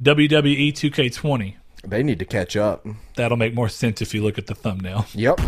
[0.00, 1.56] WWE 2K20.
[1.84, 2.86] They need to catch up.
[3.16, 5.06] That'll make more sense if you look at the thumbnail.
[5.12, 5.40] Yep.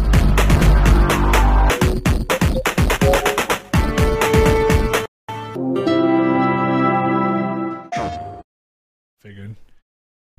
[9.20, 9.54] Figured.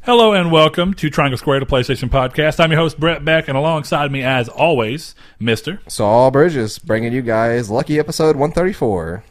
[0.02, 2.60] Hello and welcome to Triangle Square, the PlayStation Podcast.
[2.60, 7.22] I'm your host Brett Beck, and alongside me, as always, Mister Saul Bridges bringing you
[7.22, 9.24] guys lucky episode 134.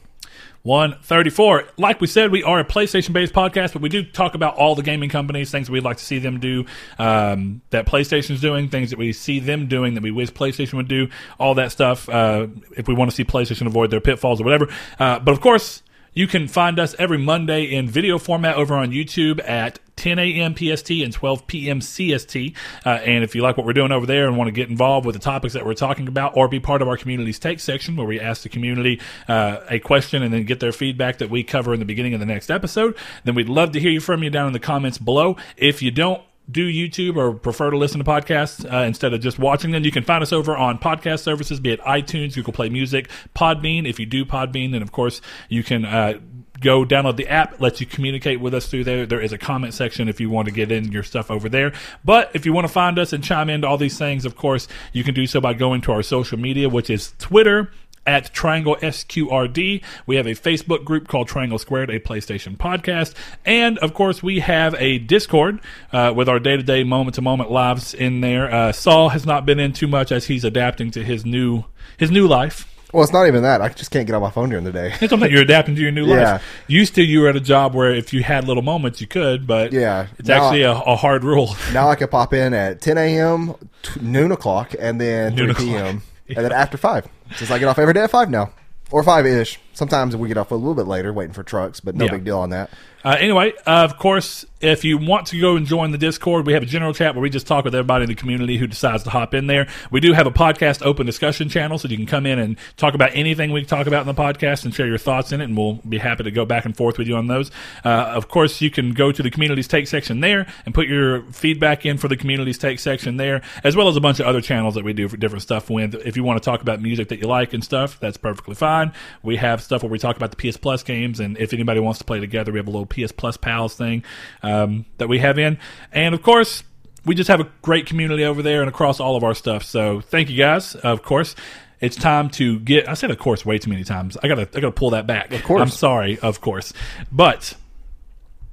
[0.62, 1.64] 134.
[1.78, 4.74] Like we said, we are a PlayStation based podcast, but we do talk about all
[4.74, 6.66] the gaming companies, things we'd like to see them do,
[6.98, 10.88] um, that PlayStation's doing, things that we see them doing that we wish PlayStation would
[10.88, 12.08] do, all that stuff.
[12.08, 14.68] Uh, if we want to see PlayStation avoid their pitfalls or whatever.
[14.98, 15.82] Uh, but of course,
[16.12, 20.56] you can find us every Monday in video format over on YouTube at 10 a.m.
[20.56, 21.80] PST and 12 p.m.
[21.80, 22.56] CST.
[22.86, 25.04] Uh, and if you like what we're doing over there and want to get involved
[25.04, 27.96] with the topics that we're talking about or be part of our community's take section
[27.96, 31.44] where we ask the community uh, a question and then get their feedback that we
[31.44, 34.22] cover in the beginning of the next episode, then we'd love to hear you from
[34.22, 35.36] you down in the comments below.
[35.58, 39.38] If you don't, do YouTube or prefer to listen to podcasts uh, instead of just
[39.38, 42.68] watching them, you can find us over on podcast services, be it iTunes, Google Play
[42.68, 43.88] Music, Podbean.
[43.88, 46.18] If you do Podbean, then of course you can uh,
[46.60, 49.06] go download the app, lets you communicate with us through there.
[49.06, 51.72] There is a comment section if you want to get in your stuff over there.
[52.04, 54.68] But if you want to find us and chime into all these things, of course,
[54.92, 57.70] you can do so by going to our social media, which is Twitter
[58.06, 59.82] at Triangle SQRD.
[60.06, 63.14] We have a Facebook group called Triangle Squared, a PlayStation podcast.
[63.44, 65.60] And of course, we have a Discord
[65.92, 68.52] uh, with our day to day, moment to moment lives in there.
[68.52, 71.64] Uh, Saul has not been in too much as he's adapting to his new
[71.98, 72.66] his new life.
[72.92, 73.60] Well, it's not even that.
[73.62, 74.92] I just can't get on my phone during the day.
[75.00, 76.32] It's something you're adapting to your new Yeah.
[76.32, 76.44] life.
[76.66, 79.46] Used to, you were at a job where if you had little moments, you could,
[79.46, 80.06] but Yeah.
[80.18, 81.54] it's Now- actually a, a hard rule.
[81.72, 85.54] now I can pop in at 10 a.m., t- noon o'clock, and then 3 Noon
[85.54, 87.06] p.m., and then after 5.
[87.36, 88.50] Since I get off every day at 5 now.
[88.90, 89.60] Or 5 ish.
[89.80, 92.10] Sometimes we get off a little bit later waiting for trucks, but no Yeah.
[92.10, 92.68] big deal on that.
[93.02, 96.52] Uh, anyway, uh, of course, if you want to go and join the Discord, we
[96.52, 99.02] have a general chat where we just talk with everybody in the community who decides
[99.04, 99.66] to hop in there.
[99.90, 102.92] We do have a podcast open discussion channel, so you can come in and talk
[102.92, 105.56] about anything we talk about in the podcast and share your thoughts in it, and
[105.56, 107.50] we'll be happy to go back and forth with you on those.
[107.86, 111.22] Uh, of course, you can go to the communities take section there and put your
[111.32, 114.42] feedback in for the communities take section there, as well as a bunch of other
[114.42, 115.94] channels that we do for different stuff with.
[116.04, 118.92] If you want to talk about music that you like and stuff, that's perfectly fine.
[119.22, 121.98] We have stuff where we talk about the PS Plus games, and if anybody wants
[122.00, 124.04] to play together, we have a little PS Plus pals thing
[124.42, 125.58] um, that we have in,
[125.92, 126.64] and of course.
[127.06, 129.62] We just have a great community over there and across all of our stuff.
[129.62, 130.74] So thank you guys.
[130.74, 131.34] Of course,
[131.80, 132.90] it's time to get.
[132.90, 134.18] I said of course way too many times.
[134.22, 135.32] I gotta I gotta pull that back.
[135.32, 135.62] Of course.
[135.62, 136.18] I'm sorry.
[136.18, 136.74] Of course,
[137.10, 137.54] but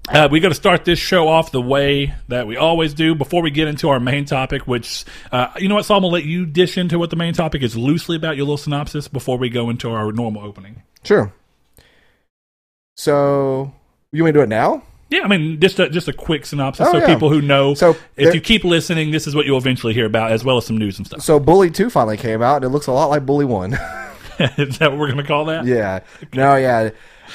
[0.07, 3.41] uh, we got to start this show off the way that we always do before
[3.41, 6.13] we get into our main topic, which, uh, you know what, Saul, I'm going to
[6.16, 9.38] let you dish into what the main topic is loosely about your little synopsis before
[9.38, 10.84] we go into our normal opening.
[11.03, 11.34] Sure.
[12.96, 13.73] So,
[14.12, 14.84] you want to do it now?
[15.09, 17.07] Yeah, I mean, just a, just a quick synopsis Oh, so yeah.
[17.07, 17.73] people who know.
[17.73, 20.66] So, if you keep listening, this is what you'll eventually hear about, as well as
[20.66, 21.22] some news and stuff.
[21.22, 23.73] So, Bully 2 finally came out, and it looks a lot like Bully 1.
[24.40, 25.66] is that what we're going to call that?
[25.66, 26.00] Yeah.
[26.34, 26.90] No, yeah.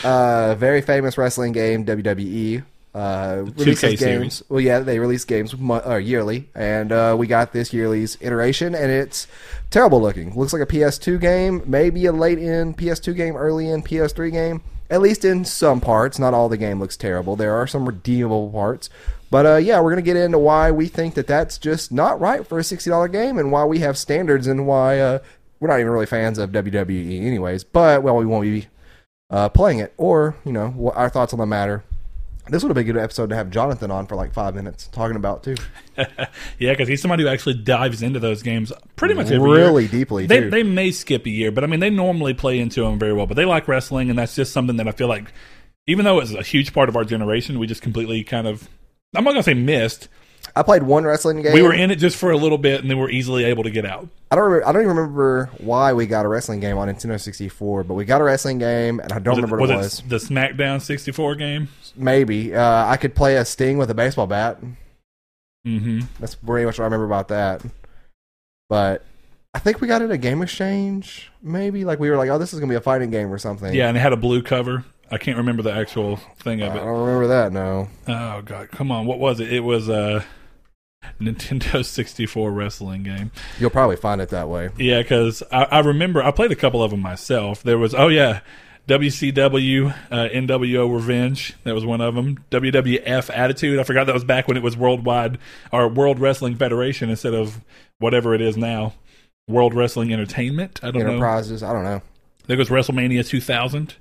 [0.05, 2.65] Uh, very famous wrestling game, WWE.
[2.95, 4.43] Uh, releases 2K games.
[4.49, 8.91] Well, yeah, they release games uh, yearly, and uh, we got this yearly's iteration, and
[8.91, 9.27] it's
[9.71, 10.35] terrible looking.
[10.35, 14.63] Looks like a PS2 game, maybe a late in PS2 game, early in PS3 game.
[14.91, 16.19] At least in some parts.
[16.19, 17.35] Not all the game looks terrible.
[17.35, 18.91] There are some redeemable parts.
[19.31, 22.47] But uh, yeah, we're gonna get into why we think that that's just not right
[22.47, 25.21] for a sixty dollar game, and why we have standards, and why uh,
[25.59, 27.65] we're not even really fans of WWE, anyways.
[27.65, 28.67] But well, we won't be
[29.32, 31.82] uh, playing it, or you know, what our thoughts on the matter.
[32.48, 34.88] This would have been a good episode to have Jonathan on for like five minutes
[34.88, 35.54] talking about too,
[35.97, 39.59] Yeah, because he's somebody who actually dives into those games pretty much every year.
[39.60, 40.50] really deeply They too.
[40.50, 43.26] they may skip a year, but I mean they normally play into them very well.
[43.26, 45.32] But they like wrestling, and that's just something that I feel like,
[45.87, 48.69] even though it's a huge part of our generation, we just completely kind of.
[49.14, 50.09] I'm not gonna say missed.
[50.55, 51.55] I played one wrestling game.
[51.55, 53.71] We were in it just for a little bit, and then we're easily able to
[53.71, 54.09] get out.
[54.31, 54.45] I don't.
[54.45, 57.95] Remember, I don't even remember why we got a wrestling game on Nintendo 64, but
[57.95, 60.03] we got a wrestling game, and I don't remember was what it it was.
[60.07, 61.69] the SmackDown 64 game?
[61.97, 64.59] Maybe uh, I could play a Sting with a baseball bat.
[65.67, 66.00] Mm-hmm.
[66.21, 67.62] That's pretty much what I remember about that.
[68.69, 69.05] But
[69.55, 71.31] I think we got it at Game Exchange.
[71.43, 73.73] Maybe like we were like, oh, this is gonna be a fighting game or something.
[73.75, 74.85] Yeah, and it had a blue cover.
[75.11, 76.81] I can't remember the actual thing of it.
[76.81, 77.53] I don't remember that.
[77.53, 77.88] No.
[78.09, 79.06] Oh god, come on!
[79.06, 79.53] What was it?
[79.53, 80.25] It was a
[81.20, 83.31] Nintendo 64 wrestling game.
[83.58, 84.70] You'll probably find it that way.
[84.78, 87.62] Yeah, because I, I remember I played a couple of them myself.
[87.62, 88.40] There was oh yeah,
[88.88, 91.54] WCW uh, NWO Revenge.
[91.64, 92.44] That was one of them.
[92.50, 93.78] WWF Attitude.
[93.78, 95.38] I forgot that was back when it was Worldwide
[95.72, 97.60] or World Wrestling Federation instead of
[97.99, 98.94] whatever it is now.
[99.49, 100.81] World Wrestling Entertainment.
[100.82, 101.10] I don't know.
[101.10, 101.62] Enterprises.
[101.62, 102.02] I don't know.
[102.46, 103.94] There goes WrestleMania 2000.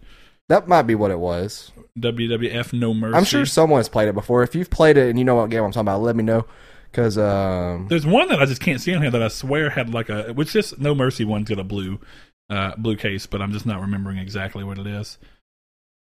[0.50, 1.72] That might be what it was.
[2.00, 3.18] WWF No Mercy.
[3.18, 4.44] I'm sure someone's played it before.
[4.44, 6.46] If you've played it and you know what game I'm talking about, let me know.
[6.92, 9.94] Because um, There's one that I just can't see on here that I swear had
[9.94, 12.00] like a which just No Mercy one's got a blue
[12.50, 15.18] uh blue case, but I'm just not remembering exactly what it is.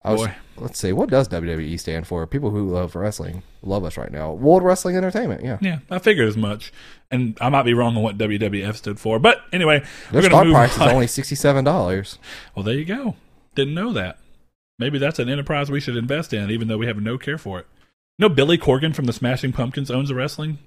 [0.04, 0.34] I was, Boy.
[0.58, 2.24] let's see, what does WWE stand for?
[2.28, 4.32] People who love wrestling love us right now.
[4.32, 5.42] World Wrestling Entertainment.
[5.42, 6.72] Yeah, Yeah, I figured as much.
[7.10, 9.18] And I might be wrong on what WWF stood for.
[9.18, 9.80] But anyway,
[10.12, 12.18] their we're stock move price is only sixty seven dollars.
[12.54, 13.16] Well, there you go.
[13.56, 14.18] Didn't know that.
[14.78, 17.58] Maybe that's an enterprise we should invest in, even though we have no care for
[17.58, 17.66] it.
[18.18, 20.58] You know, Billy Corgan from the Smashing Pumpkins owns a wrestling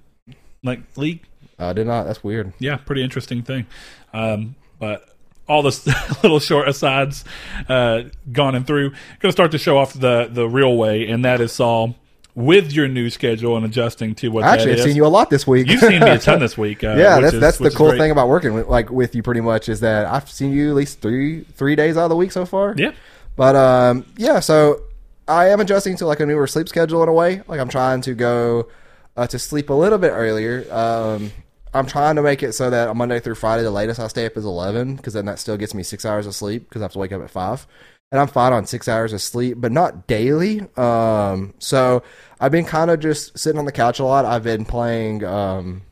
[0.62, 1.20] like league.
[1.58, 2.04] I did not.
[2.04, 2.52] That's weird.
[2.58, 3.66] Yeah, pretty interesting thing.
[4.12, 5.06] Um, but
[5.46, 5.86] all this
[6.22, 7.24] little short asides
[7.68, 8.02] uh,
[8.32, 8.90] gone and through.
[8.90, 11.96] Going to start to show off the the real way, and that is Saul
[12.36, 15.46] with your new schedule and adjusting to what Actually, I've seen you a lot this
[15.46, 15.68] week.
[15.68, 16.82] You've seen me a ton this week.
[16.84, 17.98] Uh, yeah, that's is- that's the cool great.
[17.98, 19.22] thing about working with, like with you.
[19.22, 22.16] Pretty much is that I've seen you at least three three days out of the
[22.16, 22.74] week so far.
[22.78, 22.92] Yeah.
[23.36, 24.82] But um, yeah, so
[25.28, 27.42] I am adjusting to like a newer sleep schedule in a way.
[27.48, 28.68] Like I'm trying to go
[29.16, 30.66] uh, to sleep a little bit earlier.
[30.72, 31.32] Um,
[31.72, 34.26] I'm trying to make it so that on Monday through Friday, the latest I stay
[34.26, 36.84] up is 11, because then that still gets me six hours of sleep because I
[36.84, 37.66] have to wake up at five.
[38.12, 40.62] And I'm fine on six hours of sleep, but not daily.
[40.76, 42.02] Um, so
[42.40, 44.24] I've been kind of just sitting on the couch a lot.
[44.24, 45.82] I've been playing um,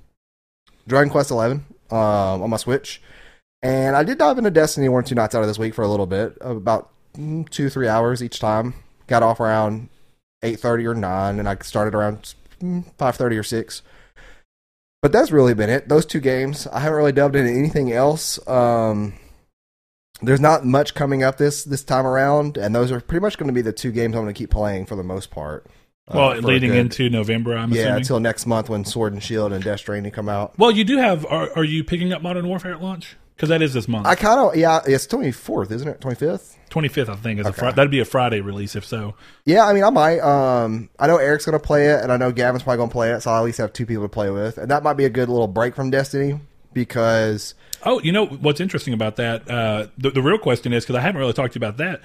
[0.89, 1.99] Dragon Quest 11 um,
[2.43, 3.01] on my Switch.
[3.63, 5.83] And I did dive into Destiny one or two nights out of this week for
[5.83, 8.75] a little bit, about mm, two three hours each time.
[9.09, 9.89] Got off around
[10.43, 12.35] eight thirty or nine, and I started around
[12.99, 13.83] five thirty or six.
[15.03, 15.89] But that's really been it.
[15.89, 16.67] Those two games.
[16.67, 18.45] I haven't really delved into anything else.
[18.49, 19.15] Um,
[20.21, 23.47] there's not much coming up this this time around, and those are pretty much going
[23.47, 25.67] to be the two games I'm going to keep playing for the most part.
[26.09, 27.97] uh, Well, a leading good- into November, I'm yeah assuming.
[27.99, 30.59] until next month when Sword and Shield and Death Stranding come out.
[30.59, 31.25] well, you do have.
[31.27, 33.17] Are, are you picking up Modern Warfare at launch?
[33.39, 34.05] Because that is this month.
[34.05, 36.01] I kind of yeah, it's twenty fourth, isn't it?
[36.01, 36.57] Twenty fifth.
[36.71, 37.61] 25th, I think, is a Okay.
[37.61, 39.15] Fri- that'd be a Friday release if so.
[39.47, 40.19] Yeah, I mean, I might.
[40.21, 43.23] Um, I know Eric's gonna play it, and I know Gavin's probably gonna play it,
[43.23, 45.09] so I at least have two people to play with, and that might be a
[45.09, 46.39] good little break from Destiny
[46.75, 47.55] because
[47.85, 49.49] Oh, you know what's interesting about that?
[49.49, 52.01] Uh, the, the real question is because I haven't really talked to you about that.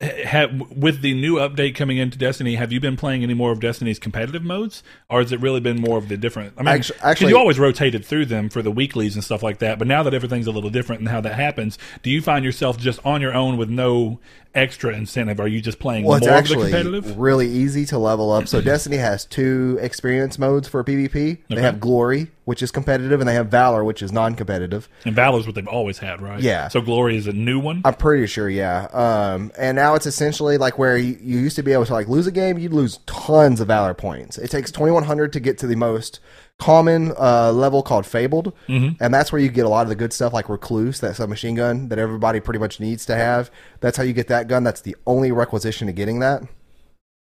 [0.00, 3.58] Have, with the new update coming into Destiny, have you been playing any more of
[3.58, 6.54] Destiny's competitive modes, or has it really been more of the different?
[6.56, 9.42] I mean, Actu- 'cause actually- you always rotated through them for the weeklies and stuff
[9.42, 9.76] like that.
[9.76, 12.78] But now that everything's a little different and how that happens, do you find yourself
[12.78, 14.20] just on your own with no
[14.58, 15.40] extra incentive?
[15.40, 17.16] Are you just playing well, it's more the actually competitive?
[17.18, 18.48] really easy to level up.
[18.48, 21.12] So Destiny has two experience modes for PvP.
[21.12, 21.62] They Okay.
[21.62, 24.88] have Glory, which is competitive, and they have Valor, which is non-competitive.
[25.04, 26.40] And Valor's what they've always had, right?
[26.40, 26.68] Yeah.
[26.68, 27.80] So Glory is a new one.
[27.84, 28.88] I'm pretty sure, yeah.
[28.92, 32.08] Um, and now it's essentially like where you, you used to be able to like
[32.08, 34.36] lose a game, you'd lose tons of valor points.
[34.38, 36.20] It takes 2100 to get to the most
[36.58, 38.52] common uh, level called Fabled,
[39.00, 41.54] and that's where you get a lot of the good stuff like Recluse, that submachine
[41.54, 43.50] gun that everybody pretty much needs to have.
[43.80, 44.64] That's how you get that gun.
[44.64, 46.42] That's the only requisition to getting that.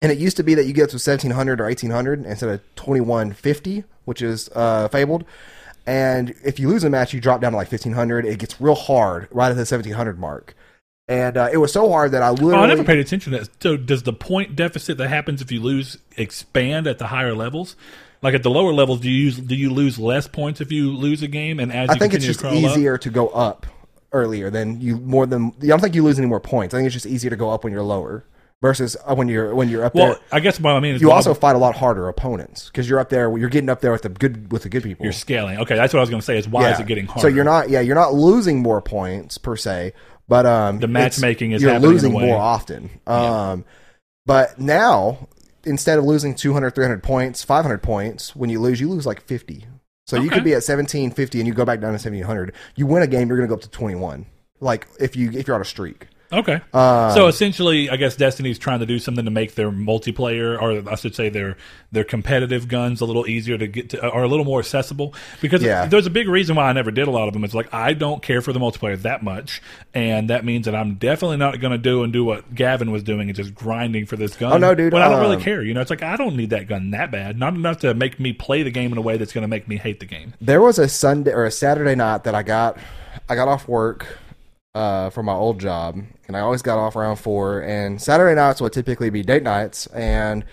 [0.02, 3.84] And it used to be that you get to 1700 or 1800 instead of 2150,
[4.04, 5.24] which is uh, Fabled.
[5.86, 8.26] And if you lose a match, you drop down to like 1500.
[8.26, 10.54] It gets real hard right at the 1700 mark.
[11.08, 12.54] And uh, it was so hard that I literally.
[12.54, 13.62] Oh, I never paid attention to that.
[13.62, 17.76] So, does the point deficit that happens if you lose expand at the higher levels?
[18.22, 20.92] Like at the lower levels, do you use, do you lose less points if you
[20.92, 21.60] lose a game?
[21.60, 22.72] And as I think it's just crawl up?
[22.72, 23.66] easier to go up
[24.12, 25.52] earlier than you more than.
[25.62, 26.74] I don't think you lose any more points.
[26.74, 28.24] I think it's just easier to go up when you're lower
[28.62, 30.18] versus when you're when you're up Well, there.
[30.32, 32.98] I guess what I mean is You also fight a lot harder opponents because you're
[32.98, 33.36] up there.
[33.36, 35.04] You're getting up there with the good with the good people.
[35.04, 35.58] you're scaling.
[35.58, 36.38] Okay, that's what I was going to say.
[36.38, 37.20] Is why is it getting harder?
[37.20, 39.92] So you're not, yeah, you're not losing more points per se,
[40.26, 42.90] but um, The matchmaking is you're happening in a losing more often.
[43.06, 43.64] Um,
[44.24, 45.28] but now
[45.66, 49.66] instead of losing 200, 300 points, 500 points, when you lose, you lose like 50.
[50.06, 52.54] So you could be at 1750 and you go back down to 1700.
[52.76, 54.26] You win a game, you're going to go up to 21.
[54.60, 56.06] Like if you if you're on a streak.
[56.32, 56.60] Okay.
[56.72, 60.90] Um, so essentially, I guess Destiny's trying to do something to make their multiplayer, or
[60.90, 61.56] I should say their
[61.92, 65.14] their competitive guns, a little easier to get to, or a little more accessible.
[65.40, 65.86] Because Yeah.
[65.86, 67.44] there's a big reason why I never did a lot of them.
[67.44, 69.62] It's like I don't care for the multiplayer that much,
[69.94, 73.02] and that means that I'm definitely not going to do and do what Gavin was
[73.02, 74.52] doing and just grinding for this gun.
[74.52, 75.62] Oh, no, dude, But I don't really um, care.
[75.62, 77.38] You know, it's like I don't need that gun that bad.
[77.38, 79.68] Not enough to make me play the game in a way that's going to make
[79.68, 80.34] me hate the game.
[80.40, 82.78] There was a Sunday or a Saturday night that I got
[83.28, 84.18] I got off work
[84.76, 87.60] uh, for my old job, and I always got off around four.
[87.60, 90.44] And Saturday nights would typically be date nights, and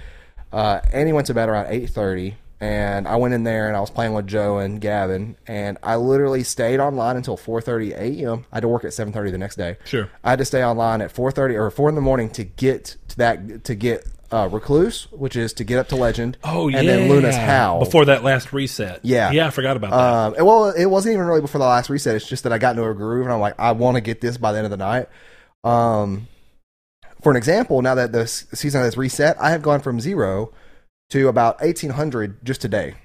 [0.53, 2.35] uh, Annie went to bed around eight thirty.
[2.61, 5.97] And I went in there and I was playing with Joe and Gavin, and I
[5.97, 8.45] literally stayed online until 4:30 a.m.
[8.53, 9.75] I had to work at 7:30 the next day.
[9.83, 10.09] Sure.
[10.23, 13.17] I had to stay online at 4:30 or 4 in the morning to get to
[13.17, 16.37] that to get uh, Recluse, which is to get up to Legend.
[16.43, 16.79] Oh yeah.
[16.79, 18.99] and then Luna's Howl before that last reset.
[19.03, 19.31] Yeah.
[19.31, 20.39] yeah, I forgot about that.
[20.41, 22.15] um, well, it wasn't even really before the last reset.
[22.15, 24.21] It's just that I got into a groove, and I'm like, I want to get
[24.21, 25.07] this by the end of the night.
[25.63, 26.27] Um,
[27.21, 30.51] for an example, now that the season has reset, I have gone from zero
[31.11, 32.95] to about 1800 just today.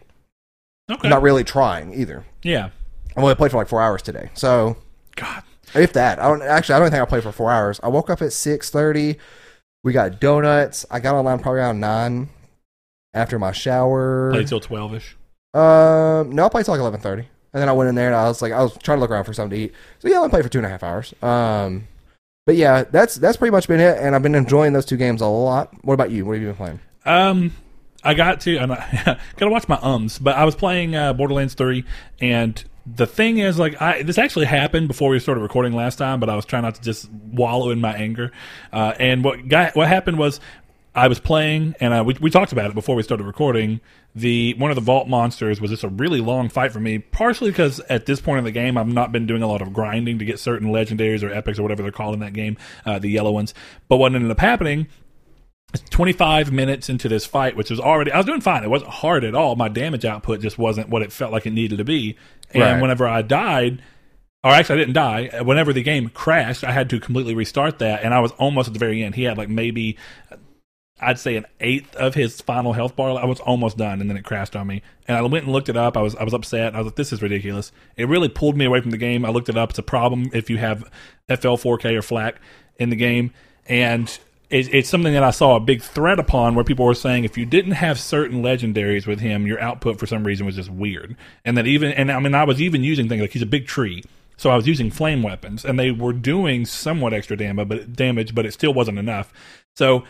[0.90, 1.08] Okay.
[1.08, 2.25] Not really trying either.
[2.42, 2.70] yeah.
[3.16, 4.30] I only played for like four hours today.
[4.35, 4.76] So
[5.16, 5.42] God.
[5.75, 6.76] if that, I don't actually.
[6.76, 7.80] I don't think I played for four hours.
[7.82, 9.16] I woke up at six thirty.
[9.85, 10.85] We got donuts.
[10.90, 12.28] I got online probably around nine
[13.14, 14.30] after my shower.
[14.32, 15.16] Played till twelve ish.
[15.54, 18.16] Um, no, I played till like eleven thirty, and then I went in there and
[18.16, 19.73] I was like, I was trying to look around for something to eat.
[19.99, 21.14] So yeah, I only played for two and a half hours.
[21.23, 21.88] Um,
[22.47, 25.20] but yeah, that's that's pretty much been it, and I've been enjoying those two games
[25.20, 25.73] a lot.
[25.85, 26.25] What about you?
[26.25, 26.80] What have you been playing?
[27.04, 27.52] Um,
[28.02, 31.54] I got to, and I gotta watch my ums, but I was playing uh, Borderlands
[31.54, 31.85] three,
[32.20, 32.62] and
[32.97, 36.28] the thing is, like, I this actually happened before we started recording last time, but
[36.28, 38.33] I was trying not to just wallow in my anger.
[38.73, 40.40] Uh, and what got what happened was.
[40.95, 43.80] I was playing, and uh, we, we talked about it before we started recording.
[44.16, 47.50] The one of the vault monsters was just a really long fight for me, partially
[47.50, 50.18] because at this point in the game, I've not been doing a lot of grinding
[50.18, 53.09] to get certain legendaries or epics or whatever they're called in that game, uh, the
[53.09, 53.54] yellow ones.
[53.87, 54.88] But what ended up happening
[55.75, 58.64] it's 25 minutes into this fight, which was already, I was doing fine.
[58.64, 59.54] It wasn't hard at all.
[59.54, 62.16] My damage output just wasn't what it felt like it needed to be.
[62.52, 62.80] And Right.
[62.80, 63.82] whenever I died,
[64.44, 68.02] or actually I didn't die, whenever the game crashed, I had to completely restart that.
[68.02, 69.14] And I was almost at the very end.
[69.16, 69.96] He had like maybe,
[71.00, 73.10] I'd say an eighth of his final health bar.
[73.10, 74.82] I was almost done and then it crashed on me.
[75.06, 75.96] And I went and looked it up.
[75.96, 76.74] I was, I was upset.
[76.74, 77.70] I was like, this is ridiculous.
[77.96, 79.24] It really pulled me away from the game.
[79.24, 79.70] I looked it up.
[79.70, 80.90] It's a problem if you have
[81.28, 82.40] FL4K or Flak
[82.76, 83.32] in the game.
[83.66, 84.18] And
[84.50, 87.36] it, it's something that I saw a big thread upon where people were saying if
[87.36, 91.16] you didn't have certain legendaries with him, your output for some reason was just weird.
[91.44, 93.66] And that even, and I mean, I was even using things like he's a big
[93.66, 94.02] tree.
[94.36, 98.34] So I was using flame weapons and they were doing somewhat extra damage, but damage,
[98.34, 99.32] but it still wasn't enough.
[99.76, 100.04] So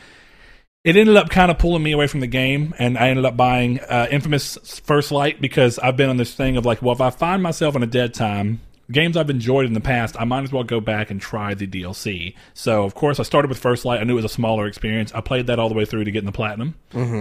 [0.84, 3.36] it ended up kind of pulling me away from the game, and I ended up
[3.36, 7.00] buying uh, Infamous First Light because I've been on this thing of like, well, if
[7.00, 10.44] I find myself in a dead time, games I've enjoyed in the past, I might
[10.44, 12.34] as well go back and try the DLC.
[12.54, 14.00] So, of course, I started with First Light.
[14.00, 15.12] I knew it was a smaller experience.
[15.14, 16.74] I played that all the way through to getting the platinum.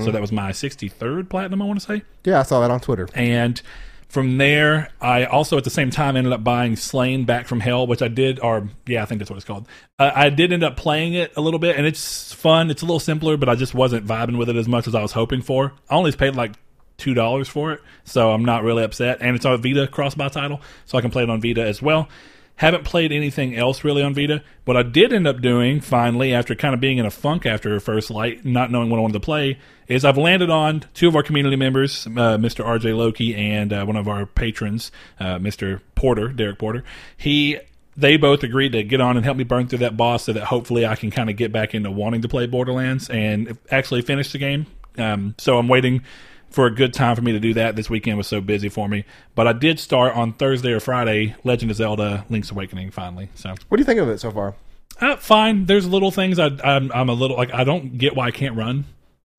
[0.04, 2.04] So that was my 63rd platinum, I want to say.
[2.24, 3.08] Yeah, I saw that on Twitter.
[3.14, 3.62] And
[4.08, 7.86] from there, I also at the same time ended up buying Slain Back from Hell,
[7.88, 9.68] which I did, or yeah, I think that's what it's called.
[10.00, 12.72] Uh, I did end up playing it a little bit, and it's fun.
[12.72, 15.02] It's a little simpler, but I just wasn't vibing with it as much as I
[15.02, 15.74] was hoping for.
[15.90, 16.54] I only paid like
[16.98, 19.20] two dollars for it, so I'm not really upset.
[19.22, 22.10] And it's on Vita cross-buy title, so I can play it on Vita as well.
[22.58, 24.44] Haven't played anything else really on Vita.
[24.66, 27.80] What I did end up doing finally, after kind of being in a funk after
[27.80, 31.16] First Light, not knowing what I wanted to play, is I've landed on two of
[31.16, 32.66] our community members, uh, Mr.
[32.66, 35.82] RJ Loki and uh, one of our patrons, uh, Mr.
[35.94, 36.84] Porter, Derek Porter.
[37.16, 37.60] He
[37.98, 40.46] they both agreed to get on and help me burn through that boss so that
[40.46, 44.32] hopefully I can kind of get back into wanting to play Borderlands and actually finish
[44.32, 44.68] the game.
[45.00, 46.04] Um, so I'm waiting
[46.50, 47.76] for a good time for me to do that.
[47.76, 49.04] This weekend was so busy for me,
[49.36, 53.30] but I did start on Thursday or Friday Legend of Zelda: Link's Awakening finally.
[53.36, 54.56] So What do you think of it so far?
[55.00, 55.66] uh, fine.
[55.66, 58.56] There's little things I, I'm, I'm a little like I don't get why I can't
[58.56, 58.86] run.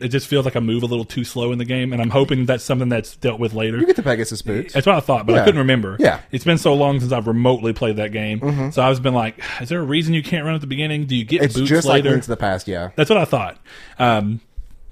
[0.01, 2.11] It just feels like I move a little too slow in the game, and I'm
[2.11, 3.79] hoping that's something that's dealt with later.
[3.79, 4.73] You get the Pegasus boots.
[4.73, 5.97] That's what I thought, but I couldn't remember.
[5.99, 6.21] Yeah.
[6.31, 8.71] it's been so long since I've remotely played that game, Mm-hmm.
[8.71, 11.07] so I was been like, "Is there a reason you can't run at the beginning?
[11.07, 12.91] Do you get It's boots just like later?" Link to the Past, yeah.
[12.95, 13.59] That's what I thought.
[13.99, 14.41] Um,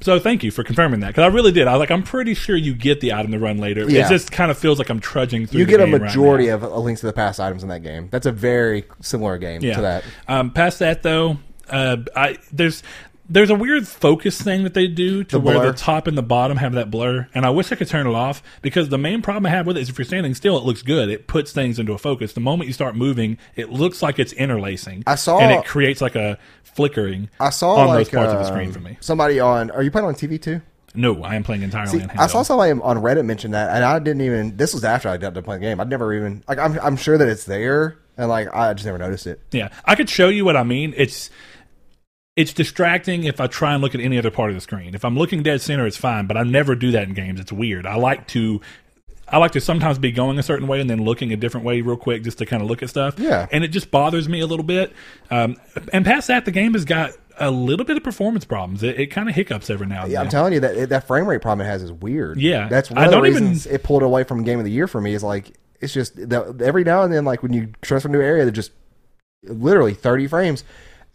[0.01, 1.67] so thank you for confirming that because I really did.
[1.67, 3.89] I was like, I'm pretty sure you get the item to run later.
[3.89, 4.07] Yeah.
[4.07, 5.61] It just kind of feels like I'm trudging through.
[5.61, 6.55] You get a right majority now.
[6.55, 8.09] of a Link to the Past items in that game.
[8.11, 9.77] That's a very similar game yeah.
[9.77, 10.05] to that.
[10.29, 11.39] Um, past that though,
[11.71, 12.83] uh, I there's
[13.29, 16.23] there's a weird focus thing that they do to The where the top and the
[16.23, 19.23] bottom have that blur, and I wish I could turn it off because the main
[19.23, 21.09] problem I have with it is if you're standing still, it looks good.
[21.09, 22.33] It puts things into a focus.
[22.33, 25.03] The moment you start moving, it looks like it's interlacing.
[25.07, 27.29] I saw- and it creates like a flickering.
[27.41, 28.97] I saw on like those parts of the um, screen for me.
[29.01, 29.71] Somebody on.
[29.71, 30.61] Are you playing on TV too?
[30.95, 32.47] No, I am playing entirely See, on I saw handheld.
[32.47, 34.57] somebody on Reddit mention that, and I didn't even.
[34.57, 35.81] This was after I got to playing the game.
[35.81, 36.59] I'd never even like.
[36.59, 39.41] I'm I'm sure that it's there, and like I just never noticed it.
[39.53, 40.95] Yeah, I could show you what I mean.
[40.97, 41.29] It's
[42.37, 44.95] it's distracting if I try and look at any other part of the screen.
[44.95, 47.41] If I'm looking dead center, it's fine, but I never do that in games.
[47.41, 47.87] It's weird.
[47.87, 48.61] I like to
[49.29, 51.81] I like to sometimes be going a certain way and then looking a different way
[51.81, 53.19] real quick just to kind of look at stuff.
[53.19, 53.47] Yeah.
[53.51, 54.93] and it just bothers me a little bit.
[55.31, 55.57] Um,
[55.93, 58.83] and past that, the game has got a little bit of performance problems.
[58.85, 60.11] It, it kind of hiccups every now and then.
[60.13, 62.39] Yeah, I'm telling you that that frame rate problem it has is weird.
[62.41, 62.69] Yeah.
[62.69, 64.71] that's one I of the don't even- reasons it pulled away from Game of the
[64.71, 65.15] Year for me.
[65.15, 68.25] Is like it's just every now and then, like when you transfer to a new
[68.25, 68.73] area, they're just
[69.43, 70.65] literally 30 frames,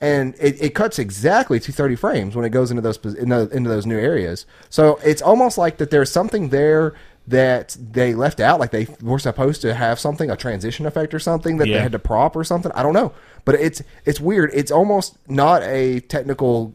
[0.02, 3.30] and it, it cuts exactly to 30 frames when it goes into those pos- in
[3.30, 4.46] the, into those new areas.
[4.70, 6.94] So it's almost like that there's something there
[7.28, 11.20] that they left out, like they were supposed to have something, a transition effect or
[11.20, 11.76] something that Yeah.
[11.78, 12.72] they had to prop or something.
[12.74, 13.14] I don't know,
[13.46, 14.50] but it's it's weird.
[14.56, 16.74] It's almost not a technical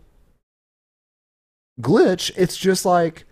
[1.81, 2.31] glitch.
[2.37, 3.25] It's just like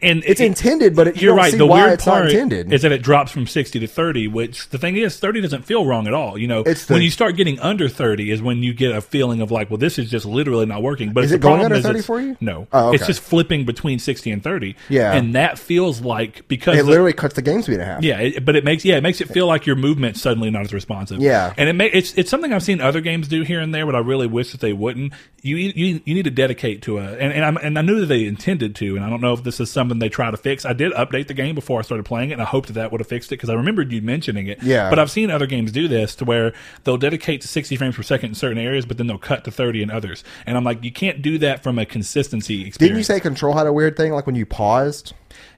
[0.00, 1.58] and It's it- intended, but it, you You're don't right.
[1.58, 2.72] The weird part intended.
[2.72, 5.84] is that it drops from 60 to 30, which the thing is, 30 doesn't feel
[5.84, 6.38] wrong at all.
[6.38, 9.42] You know, the- when you start getting under 30 is when you get a feeling
[9.42, 11.12] of like, well, this is just literally not working.
[11.12, 12.34] But Is it going under 30 for you?
[12.40, 12.66] No.
[12.72, 14.74] Oh, It's just flipping between 60 and 30.
[14.88, 15.12] Yeah.
[15.12, 18.02] And that feels like because it the- literally cuts the game speed in half.
[18.02, 20.62] yeah, it, but it makes yeah, it makes it feel like your movement suddenly not
[20.62, 21.20] as responsive.
[21.20, 21.52] Yeah.
[21.58, 23.94] and it may, it's it's something I've seen other games do here and there, but
[23.94, 25.12] I really wish that they wouldn't.
[25.44, 28.06] You you you need to dedicate to a and and, I'm, and I knew that
[28.06, 30.64] they intended to, and I don't know if this is something they try to fix.
[30.64, 32.92] I did update the game before I started playing it, and I hoped that that
[32.92, 34.62] would have fixed it because I remembered you mentioning it.
[34.62, 34.88] Yeah.
[34.88, 38.02] but I've seen other games do this to where they'll dedicate to 60 frames per
[38.02, 40.82] second in certain areas, but then they'll cut to 30 in others, and I'm like,
[40.82, 42.78] you can't do that from a consistency experience.
[42.78, 45.12] Didn't you say Control had a weird thing like when you paused?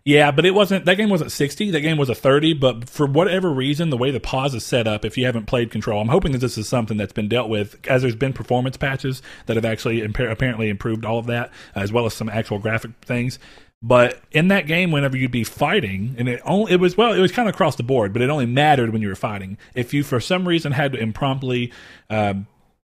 [0.07, 0.85] Yeah, but it wasn't.
[0.85, 1.73] That game wasn't sixty.
[1.73, 2.53] That game was a thirty.
[2.53, 5.73] But for whatever reason, the way the pause is set up, if you haven't played
[5.73, 8.77] Control, I'm hoping that this is something that's been dealt with, as there's been performance
[8.77, 12.61] patches that have actually impa- apparently improved all of that, as well as some actual
[12.61, 13.41] graphic things.
[13.83, 17.21] But in that game, whenever you'd be fighting, and it only it was well, it
[17.21, 19.59] was kind of across the board, but it only mattered when you were fighting.
[19.75, 21.73] If you for some reason had to impromptu
[22.11, 22.47] um,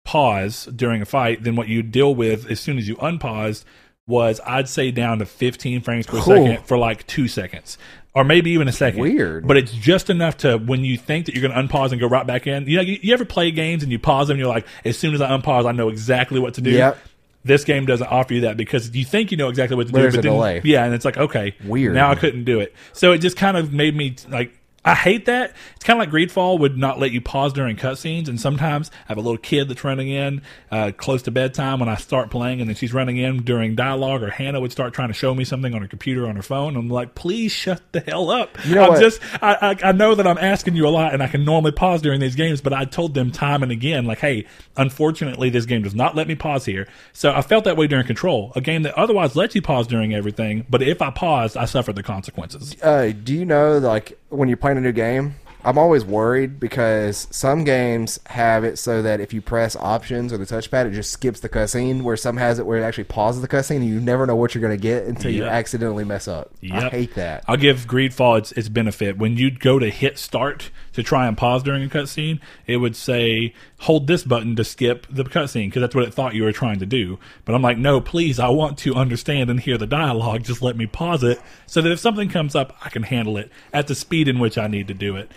[0.03, 3.65] pause during a fight, then what you deal with as soon as you unpaused
[4.07, 6.45] was I'd say down to 15 frames per Cool.
[6.45, 7.77] second for like two seconds.
[8.15, 8.99] Or maybe even a second.
[9.01, 9.47] Weird.
[9.47, 12.07] But it's just enough to when you think that you're going to unpause and go
[12.07, 12.67] right back in.
[12.67, 14.99] You know, you, you ever play games and you pause them and you're like, as
[14.99, 16.69] soon as I unpause, I know exactly what to do.
[16.71, 16.97] Yep.
[17.45, 19.99] This game doesn't offer you that because you think you know exactly what to do,
[19.99, 20.61] there's but a then, delay.
[20.63, 21.93] yeah, and it's like okay, Weird.
[21.93, 25.25] Now I couldn't do it, so it just kind of made me like I hate
[25.25, 25.55] that.
[25.75, 29.09] It's kind of like Greedfall would not let you pause during cutscenes, and sometimes I
[29.09, 32.59] have a little kid that's running in uh, close to bedtime when I start playing,
[32.59, 35.45] and then she's running in during dialogue, or Hannah would start trying to show me
[35.45, 36.75] something on her computer on her phone.
[36.75, 38.57] I'm like, please shut the hell up.
[38.65, 39.01] You know I'm what?
[39.01, 41.71] just I, I I know that I'm asking you a lot, and I can normally
[41.71, 45.65] pause during these games, but I told them time and again, like, hey, unfortunately, this
[45.65, 46.87] game does not let me pause here.
[47.13, 50.13] So I felt that way during Control, a game that otherwise lets you pause during
[50.13, 52.75] everything, but if I paused, I suffered the consequences.
[52.81, 57.27] Uh, do you know, like, when you're playing a new game, I'm always worried because
[57.31, 61.11] some games have it so that if you press options or the touchpad, it just
[61.11, 62.01] skips the cutscene.
[62.01, 64.53] Where some has it where it actually pauses the cutscene, and you never know what
[64.53, 65.51] you're going to get until you Yep.
[65.51, 66.51] accidentally mess up.
[66.63, 66.91] I Yep.
[66.91, 67.43] hate that.
[67.47, 69.17] I'll give Greedfall its, its benefit.
[69.17, 72.95] When you go to hit start to try and pause during a cutscene, it would
[72.95, 76.51] say, hold this button to skip the cutscene because that's what it thought you were
[76.51, 77.19] trying to do.
[77.45, 80.43] But I'm like, no, please, I want to understand and hear the dialogue.
[80.43, 83.49] Just let me pause it so that if something comes up, I can handle it
[83.73, 85.31] at the speed in which I need to do it.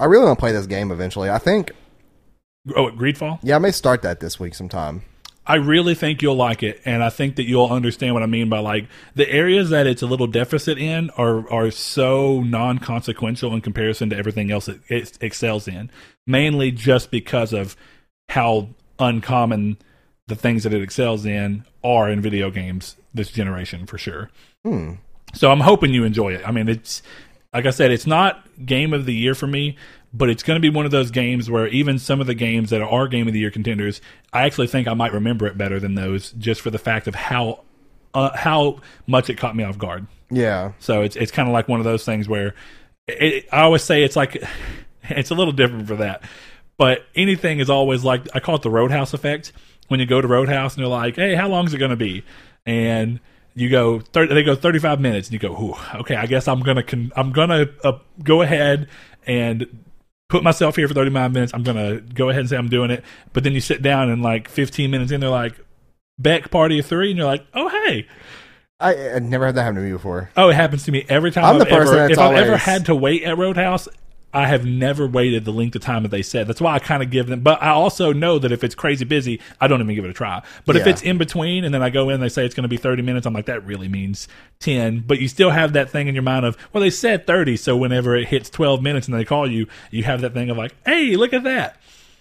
[0.00, 1.30] I really want to play this game eventually.
[1.30, 1.72] I think,
[2.76, 3.38] Oh, Greedfall?
[3.42, 5.02] yeah, I may start that this week sometime.
[5.44, 8.48] I really think you'll like it, and I think that you'll understand what I mean
[8.48, 13.52] by like the areas that it's a little deficit in are are so non consequential
[13.52, 15.90] in comparison to everything else it, it excels in.
[16.28, 17.74] Mainly just because of
[18.28, 18.68] how
[19.00, 19.78] uncommon
[20.28, 24.30] the things that it excels in are in video games this generation for sure.
[24.64, 24.92] Hmm.
[25.34, 26.46] So I'm hoping you enjoy it.
[26.46, 27.02] I mean, it's
[27.52, 29.76] like I said, it's not game of the year for me,
[30.12, 32.70] but it's going to be one of those games where even some of the games
[32.70, 34.00] that are game of the year contenders,
[34.32, 37.14] I actually think I might remember it better than those, just for the fact of
[37.14, 37.64] how
[38.14, 40.06] uh, how much it caught me off guard.
[40.30, 40.72] Yeah.
[40.78, 42.54] So it's it's kind of like one of those things where
[43.06, 44.42] it, I always say it's like
[45.04, 46.22] it's a little different for that,
[46.78, 49.52] but anything is always like I call it the Roadhouse effect.
[49.88, 51.96] When you go to Roadhouse and you're like, "Hey, how long is it going to
[51.96, 52.24] be?"
[52.64, 53.20] and
[53.54, 56.60] you go 30, they go 35 minutes and you go Ooh, okay i guess i'm
[56.60, 58.88] gonna con- i'm gonna uh, go ahead
[59.26, 59.66] and
[60.28, 63.04] put myself here for 35 minutes i'm gonna go ahead and say i'm doing it
[63.32, 65.54] but then you sit down and like 15 minutes in they're like
[66.18, 68.06] beck party of three and you're like oh hey
[68.80, 70.30] I, I never had that happen to me before.
[70.36, 71.44] Oh, it happens to me every time.
[71.44, 73.86] I'm I've the person ever, that's if I've ever had to wait at Roadhouse,
[74.32, 76.46] I have never waited the length of time that they said.
[76.46, 77.40] That's why I kind of give them.
[77.40, 80.14] But I also know that if it's crazy busy, I don't even give it a
[80.14, 80.42] try.
[80.64, 82.62] But if it's in between, and then I go in, and they say it's going
[82.62, 83.26] to be 30 minutes.
[83.26, 84.28] I'm like, that really means
[84.60, 85.04] 10.
[85.06, 87.76] But you still have that thing in your mind of, well, they said 30, so
[87.76, 90.74] whenever it hits 12 minutes and they call you, you have that thing of like,
[90.86, 91.80] hey, look at that.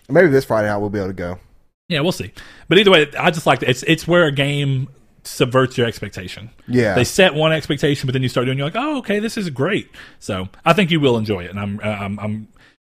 [0.09, 1.39] Maybe this Friday night we'll be able to go.
[1.87, 2.31] Yeah, we'll see.
[2.67, 3.69] But either way, I just like that.
[3.69, 4.87] It's it's where a game
[5.23, 6.49] subverts your expectation.
[6.67, 6.95] Yeah.
[6.95, 8.57] They set one expectation, but then you start doing.
[8.57, 9.89] You're like, oh, okay, this is great.
[10.19, 12.47] So I think you will enjoy it, and I'm I'm, I'm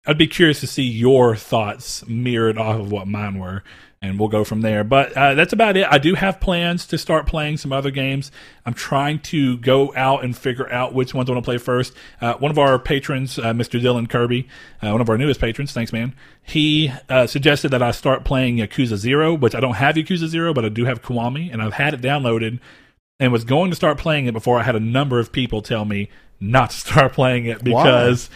[0.07, 3.63] I'd be curious to see your thoughts mirrored off of what mine were,
[4.03, 4.83] and we'll go from there.
[4.83, 5.87] But uh, that's about it.
[5.91, 8.33] I do have plans to start playing some other games.
[8.65, 11.93] I'm trying to go out and figure out which ones I want to play first.
[12.21, 13.81] Uh, one of our patrons, uh, Mr.
[13.81, 14.49] Dylan Kirby,
[14.83, 16.15] uh, one of our newest patrons, thanks man.
[16.43, 20.55] He uh, suggested that I start playing Yakuza Zero, which I don't have Yakuza Zero,
[20.55, 22.59] but I do have Kiwami, and I've had it downloaded
[23.19, 25.85] and was going to start playing it before I had a number of people tell
[25.85, 26.09] me
[26.41, 28.31] not to start playing it because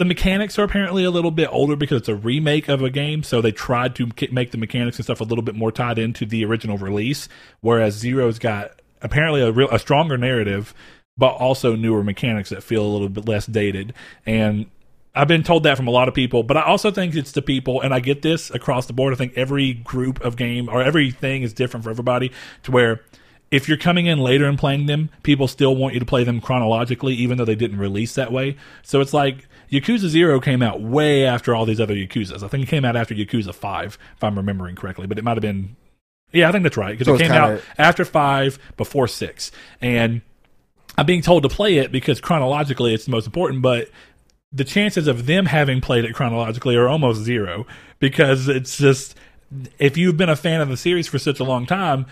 [0.00, 3.22] the mechanics are apparently a little bit older because it's a remake of a game.
[3.22, 6.24] So they tried to make the mechanics and stuff a little bit more tied into
[6.24, 7.28] the original release,
[7.60, 10.72] whereas Zero's got apparently a real a stronger narrative,
[11.18, 13.92] but also newer mechanics that feel a little bit less dated.
[14.24, 14.70] And
[15.14, 17.42] I've been told that from a lot of people, but I also think it's the
[17.42, 19.12] people, and I get this across the board.
[19.12, 22.32] I think every group of game or everything is different for everybody
[22.62, 23.02] to where
[23.50, 26.40] if you're coming in later and playing them, people still want you to play them
[26.40, 28.56] chronologically, even though they didn't release that way.
[28.82, 32.42] So it's like Yakuza Zero came out way after all these other Yakuzas.
[32.42, 35.36] I think it came out after Yakuza Five, if I'm remembering correctly, but it might
[35.36, 35.76] have been.
[36.32, 40.22] Yeah, I think that's right because So it came out after five, before six, and
[40.96, 43.90] I'm being told to play it because chronologically it's the most important, but
[44.52, 47.66] the chances of them having played it chronologically are almost zero
[48.00, 49.16] because it's just
[49.78, 52.06] if you've been a fan of the series for such a long time.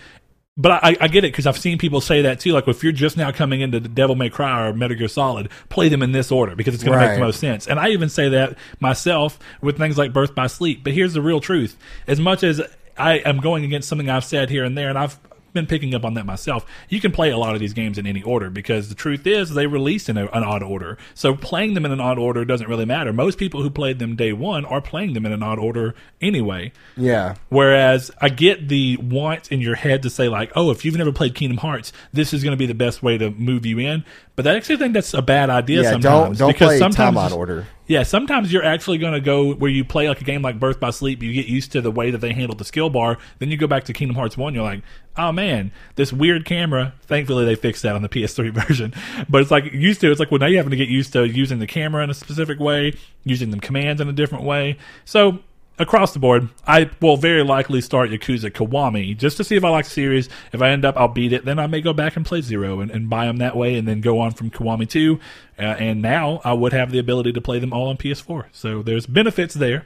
[0.57, 2.51] But I, I get it because I've seen people say that too.
[2.51, 5.49] Like if you're just now coming into the Devil May Cry or Metal Gear Solid,
[5.69, 7.65] play them in this order because it's going to make the most sense.
[7.65, 10.83] And I even say that myself with things like Birth by Sleep.
[10.83, 12.61] But here's the real truth: as much as
[12.97, 15.17] I am going against something I've said here and there, and I've
[15.53, 16.65] been picking up on that myself.
[16.89, 19.51] You can play a lot of these games in any order because the truth is
[19.51, 20.97] they released in a, an odd order.
[21.13, 23.11] So playing them in an odd order doesn't really matter.
[23.13, 26.71] Most people who played them day one are playing them in an odd order anyway.
[26.95, 27.35] Yeah.
[27.49, 31.11] Whereas I get the want in your head to say like, oh, if you've never
[31.11, 34.03] played Kingdom Hearts, this is going to be the best way to move you in.
[34.35, 36.37] But I actually think that's a bad idea Yeah, don't sometimes.
[36.39, 37.67] don't because play sometimes time out order.
[37.89, 40.79] Yeah, sometimes you're actually going to go where you play like a game like Birth
[40.79, 41.23] by Sleep.
[41.23, 43.17] You get used to the way that they handle the skill bar.
[43.39, 44.53] Then you go back to Kingdom Hearts One.
[44.53, 44.83] You're like,
[45.17, 46.93] oh man, this weird camera.
[47.07, 48.93] Thankfully, they fixed that on the PS3 version.
[49.27, 50.11] But it's like used to.
[50.11, 52.13] It's like well, now you're having to get used to using the camera in a
[52.13, 54.77] specific way, using the commands in a different way.
[55.03, 55.39] So
[55.79, 59.69] across the board, I will very likely start Yakuza Kiwami just to see if I
[59.69, 60.29] like the series.
[60.51, 61.45] If I end up, I'll beat it.
[61.45, 63.87] Then I may go back and play Zero and, and buy them that way, and
[63.87, 65.19] then go on from Kiwami 2.
[65.57, 68.45] Uh, and now I would have the ability to play them all on PS4.
[68.51, 69.85] So there's benefits there.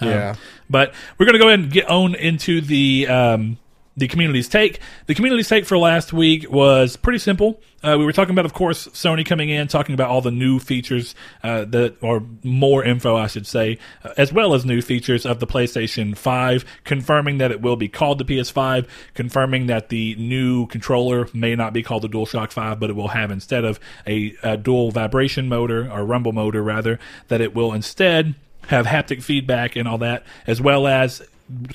[0.00, 0.34] Um, Yeah.
[0.70, 3.58] but we're going to go ahead and get on into the um,
[4.00, 4.80] the community's take.
[5.06, 7.60] The community's take for last week was pretty simple.
[7.82, 10.58] Uh, we were talking about, of course, Sony coming in, talking about all the new
[10.58, 15.26] features uh, that, or more info, I should say, uh, as well as new features
[15.26, 20.14] of the PlayStation 5, confirming that it will be called the PS5, confirming that the
[20.14, 23.78] new controller may not be called the DualShock 5, but it will have instead of
[24.06, 28.34] a, a dual vibration motor or rumble motor, rather, that it will instead
[28.68, 31.22] have haptic feedback and all that, as well as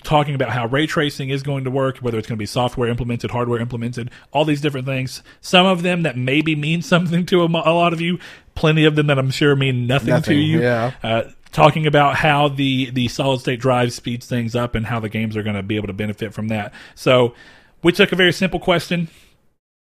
[0.04, 2.90] talking about how ray tracing is going to work, whether it's going to be software
[2.90, 5.24] implemented, hardware implemented, all these different things.
[5.42, 8.20] Some of them that maybe mean something to a, a lot of you,
[8.56, 10.62] plenty of them that I'm sure mean nothing, to you.
[10.62, 10.92] yeah.
[11.04, 15.08] Uh, talking about how the the solid state drive speeds things up and how the
[15.08, 16.74] games are going to be able to benefit from that.
[16.96, 17.34] So
[17.82, 19.08] we took a very simple question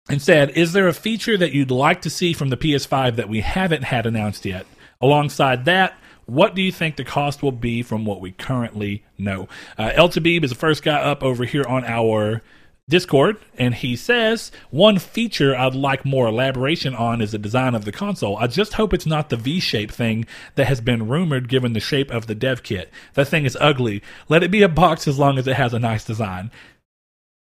[0.09, 3.27] and said, "Is there a feature that you'd like to see from the PS5 that
[3.27, 4.65] we haven't had announced yet?"
[5.01, 5.97] Alongside that,
[6.29, 9.47] what do you think the cost will be from what we currently know?
[9.77, 12.41] Uh, El Tabib is the first guy up over here on our
[12.89, 17.85] Discord, and he says one feature I'd like more elaboration on is the design of
[17.85, 18.35] the console.
[18.37, 22.09] I just hope it's not the V-shape thing that has been rumored given the shape
[22.09, 22.91] of the dev kit.
[23.13, 24.01] That thing is ugly.
[24.27, 26.49] Let it be a box as long as it has a nice design.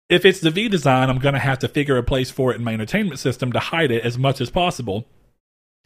[0.08, 2.56] If it's the V design, I'm going to have to figure a place for it
[2.56, 5.08] in my entertainment system to hide it as much as possible.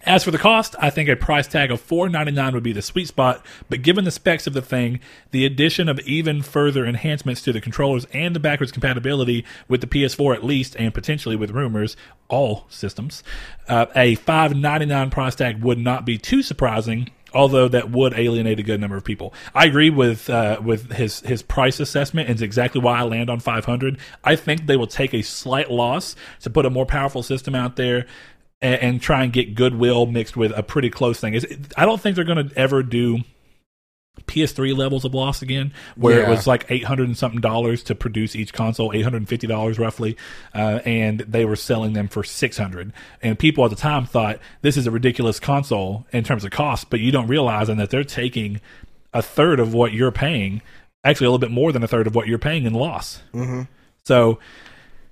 [0.03, 3.07] As for the cost, I think a price tag of $4.99 would be the sweet
[3.07, 4.99] spot, but given the specs of the thing,
[5.31, 9.87] the addition of even further enhancements to the controllers and the backwards compatibility with the
[9.87, 13.23] PS4 at least, and potentially with rumors, all systems,
[13.67, 17.09] uh, a $5.99 price tag would not be too surprising.
[17.33, 21.19] Although that would alienate a good number of people, I agree with uh, with his
[21.19, 23.97] his price assessment, and it's exactly why I land on 500.
[24.23, 27.75] I think they will take a slight loss to put a more powerful system out
[27.75, 28.07] there
[28.61, 31.33] and, and try and get goodwill mixed with a pretty close thing.
[31.33, 33.19] It's, I don't think they're going to ever do
[34.25, 37.95] PS3 levels of loss again, where it was like eight hundred and something dollars to
[37.95, 40.17] produce each console, eight hundred and fifty dollars roughly,
[40.53, 42.93] uh, and they were selling them for six hundred.
[43.21, 46.89] And people at the time thought this is a ridiculous console in terms of cost,
[46.89, 48.59] but you don't realize that they're taking
[49.13, 50.61] a third of what you're paying,
[51.03, 53.21] actually a little bit more than a third of what you're paying in loss.
[53.33, 53.63] Mm-hmm.
[54.03, 54.39] So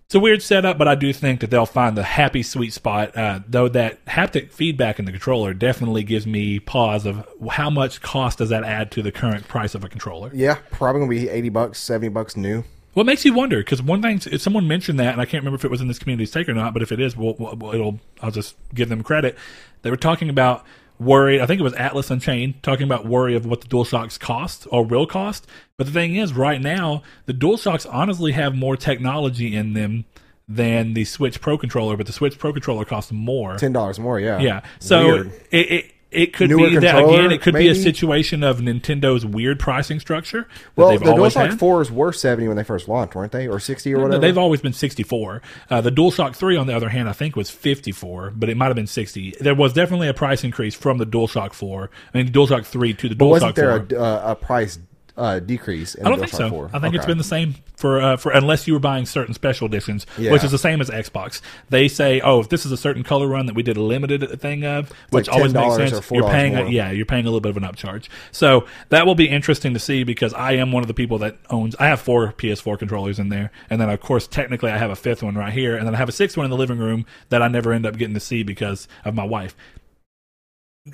[0.06, 3.18] it's a weird setup, but I do think that they'll find the happy sweet spot.
[3.18, 8.02] Uh, though that haptic feedback in the controller definitely gives me pause of how much
[8.02, 10.30] cost does that add to the current price of a controller.
[10.34, 12.64] Yeah, probably gonna be eighty bucks, seventy bucks new.
[12.94, 13.58] What makes you wonder?
[13.58, 15.90] Because one thing, if someone mentioned that, and I can't remember if it was in
[15.90, 18.00] this community's take or not, but if it is, we'll, we'll, it'll.
[18.22, 19.38] I'll just give them credit.
[19.82, 20.66] They were talking about
[21.00, 21.42] worry.
[21.42, 24.86] I think it was Atlas Unchained talking about worry of what the DualShocks cost or
[24.86, 25.48] will cost.
[25.78, 30.06] But the thing is, right now, the DualShocks honestly have more technology in them
[30.48, 33.58] than the Switch Pro controller, but the Switch Pro controller costs more.
[33.58, 34.20] Ten dollars more.
[34.20, 34.40] Yeah.
[34.40, 34.62] Yeah.
[34.80, 37.32] So it, it it could Newer be that again.
[37.32, 41.60] It could be a situation of Nintendo's weird pricing structure Well, the DualShock had.
[41.60, 43.48] 4s were 70 when they first launched, weren't they?
[43.48, 44.22] Or 60 or whatever?
[44.22, 45.42] They've always been 64.
[45.70, 48.68] Uh, the DualShock 3, on the other hand, I think was 54, but it might
[48.68, 49.36] have been 60.
[49.42, 51.90] There was definitely a price increase from the DualShock 4.
[52.14, 53.98] I mean, DualShock 3 to the but DualShock wasn't there 4.
[53.98, 54.80] a, uh, a price
[55.18, 56.50] uh, decrease in I don't think so.
[56.50, 56.72] 4?
[56.74, 59.66] I think it's been the same for uh, for unless you were buying certain special
[59.66, 60.32] editions, Yeah.
[60.32, 61.40] which is the same as Xbox.
[61.70, 64.42] They say, oh, if this is a certain color run that we did a limited
[64.42, 66.12] thing of, which like always makes $10 sense.
[66.12, 68.10] You're $4 paying, a, yeah, you're paying a little bit of an upcharge.
[68.32, 71.38] So that will be interesting to see because I am one of the people that
[71.50, 71.76] owns.
[71.78, 74.96] I have four PS4 controllers in there, and then of course technically I have a
[74.98, 77.06] fifth one right here, and then I have a sixth one in the living room
[77.30, 79.56] that I never end up getting to see because of my wife.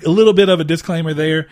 [0.06, 1.48] A little bit of a disclaimer there.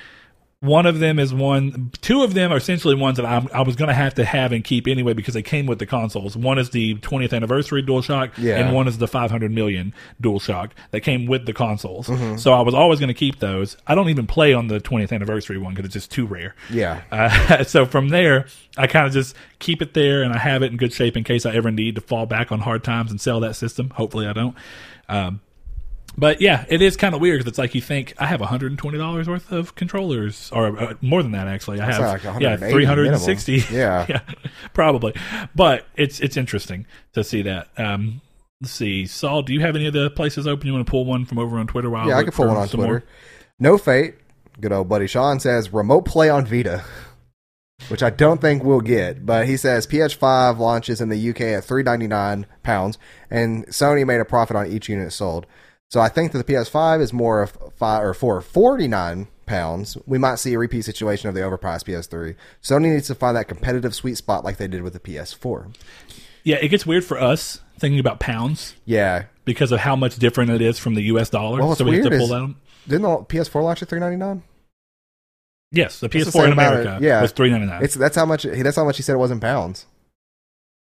[0.63, 1.91] One of them is one.
[2.03, 4.53] Two of them are essentially ones that I'm, I was going to have to have
[4.53, 6.37] and keep anyway because they came with the consoles.
[6.37, 8.57] One is the 20th anniversary DualShock, Yeah.
[8.59, 12.09] and one is the 500 million DualShock that came with the consoles.
[12.09, 12.37] Mm-hmm.
[12.37, 13.79] So I was always going to keep those.
[13.87, 16.55] I don't even play on the 20th anniversary one because it's just too rare.
[16.69, 17.05] Yeah.
[17.11, 18.45] Uh, so from there,
[18.77, 21.25] I kind of just keep it there and I have it in good shape in
[21.25, 23.89] case I ever need to fall back on hard times and sell that system.
[23.91, 24.55] Hopefully, I don't.
[25.09, 25.41] Um,
[26.21, 29.27] but yeah, it is kind of weird because it's like you think I have $120
[29.27, 31.81] worth of controllers, or uh, more than that actually.
[31.81, 33.53] I have like yeah 360.
[33.53, 33.75] minimum.
[33.75, 34.07] Yeah.
[34.09, 34.21] yeah,
[34.75, 35.15] probably.
[35.55, 37.69] But it's it's interesting to see that.
[37.79, 38.21] Um,
[38.61, 40.67] let's see, Saul, do you have any of the places open?
[40.67, 41.89] You want to pull one from over on Twitter?
[41.89, 42.87] While Yeah, I can pull one on Twitter.
[42.87, 43.05] more?
[43.59, 44.17] No Fate,
[44.61, 46.85] good old buddy Sean says remote play on Vita,
[47.89, 49.25] which I don't think we'll get.
[49.25, 52.99] But he says PS5 launches in the UK at three ninety nine pounds,
[53.31, 55.47] and Sony made a profit on each unit sold.
[55.91, 59.99] So I think that the PS5 is more of five or for forty nine pounds.
[60.07, 62.37] We might see a repeat situation of the overpriced PS3.
[62.63, 65.75] Sony needs to find that competitive sweet spot like they did with the PS4.
[66.45, 70.51] Yeah, it gets weird for us thinking about pounds Yeah, because of how much different
[70.51, 71.29] it is from the U.S.
[71.31, 71.59] dollar.
[71.61, 72.55] Well, so we have to pull is- that.
[72.87, 74.43] didn't the PS4 launch at three ninety nine?
[75.73, 77.21] Yes, the It's PS4 same in America yeah.
[77.21, 77.83] was three ninety nine.
[77.83, 79.87] It's that's how much that's how much he said it was in pounds.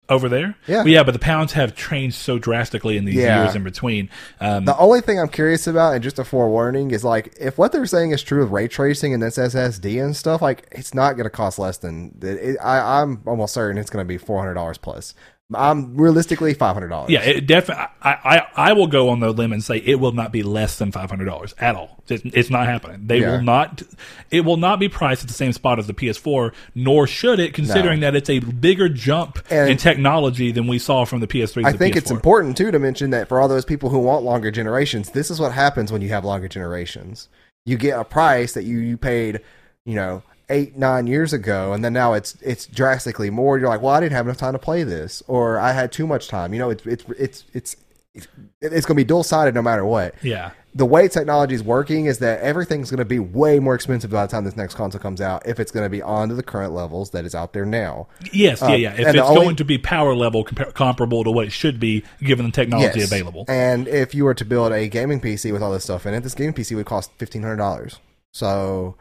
[0.10, 0.56] Over there.
[0.68, 0.84] Yeah.
[0.84, 3.44] But yeah, but the pounds have changed so drastically in these Yeah.
[3.44, 4.10] years in between.
[4.40, 7.72] Um, The only thing I'm curious about, and just a forewarning, is like if what
[7.72, 11.14] they're saying is true with ray tracing and this SSD and stuff, like it's not
[11.14, 12.18] going to cost less than.
[12.22, 15.14] It, I, I'm almost certain it's going to be four hundred dollars plus.
[15.54, 17.10] I'm realistically five hundred dollars.
[17.10, 17.86] yeah, it definitely.
[18.02, 20.78] I, I I will go on the limb and say it will not be less
[20.78, 22.04] than five hundred dollars at all.
[22.10, 23.08] It's, it's not happening.
[23.08, 23.32] They Yeah.
[23.38, 23.82] will not.
[24.30, 27.54] It will not be priced at the same spot as the PS4, nor should it,
[27.54, 31.62] considering that it's a bigger jump And- in technology than we saw from the PS3.
[31.64, 31.98] to I think PS4.
[31.98, 35.32] it's important too to mention that for all those people who want longer generations, this
[35.32, 37.30] is what happens when you have longer generations.
[37.66, 39.40] You get a price that you, you paid,
[39.86, 43.58] you know, eight nine years ago, and then now it's it's drastically more.
[43.58, 46.08] You're like, well, I didn't have enough time to play this, or I had too
[46.08, 46.54] much time.
[46.54, 47.76] You know, it's it's it's it's
[48.14, 48.28] it's,
[48.62, 50.16] it's going to be dual sided no matter what.
[50.24, 50.52] Yeah.
[50.74, 54.26] The way technology is working is that everything's going to be way more expensive by
[54.26, 55.46] the time this next console comes out.
[55.48, 58.08] If it's going to be on to the current levels that is out there now.
[58.32, 58.94] Yes, yeah, Um, yeah.
[58.94, 62.04] If it's only- going to be power level compa- comparable to what it should be,
[62.22, 63.12] given the technology Yes.
[63.12, 63.46] available.
[63.48, 66.22] And if you were to build a gaming PC with all this stuff in it,
[66.22, 67.98] this gaming PC would cost fifteen hundred dollars.
[68.32, 68.96] So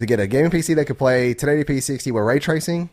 [0.00, 2.90] to get a gaming PC that could play 1080p 60 with ray tracing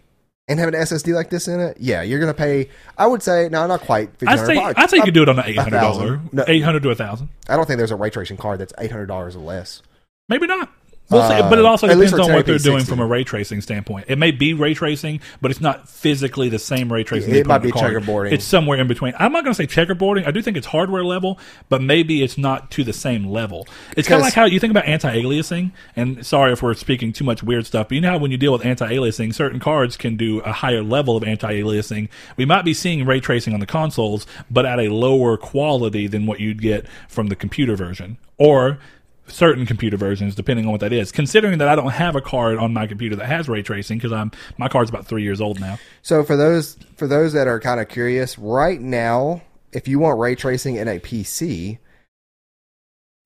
[0.48, 2.70] and have an SSD like this in it, yeah, you're gonna pay.
[2.98, 4.10] I would say no, not quite.
[4.26, 6.22] I 1,500, say I say you could do it on a eight hundred dollar.
[6.32, 6.43] No.
[6.48, 7.30] eight hundred to a thousand.
[7.50, 9.82] I don't think there's a ray tracing card that's eight hundred dollars or less.
[10.30, 10.70] Maybe not.
[11.10, 11.36] We'll see.
[11.36, 13.62] Uh, But it also at depends on what they're 1080p doing from a ray tracing
[13.62, 14.06] standpoint.
[14.10, 17.30] It may be ray tracing, but it's not physically the same ray tracing.
[17.32, 18.34] It they might be checkerboarding.
[18.34, 19.13] It's somewhere in between.
[19.17, 20.28] I'm not going to say checkerboarding.
[20.28, 21.39] I do think it's hardware level,
[21.70, 23.67] but maybe it's not to the same level.
[23.96, 25.72] It's kind of like how you think about anti-aliasing.
[25.96, 28.38] And sorry if we're speaking too much weird stuff, but you know how when you
[28.38, 32.10] deal with anti-aliasing, certain cards can do a higher level of anti-aliasing.
[32.36, 36.26] We might be seeing ray tracing on the consoles, but at a lower quality than
[36.26, 38.80] what you'd get from the computer version, or
[39.28, 41.12] certain computer versions, depending on what that is.
[41.12, 44.12] Considering that I don't have a card on my computer that has ray tracing because
[44.12, 45.78] I'm my card's about three years old now.
[46.02, 50.20] So for those for those that are kind of curious, right now, if you want
[50.20, 51.80] ray tracing in a PC,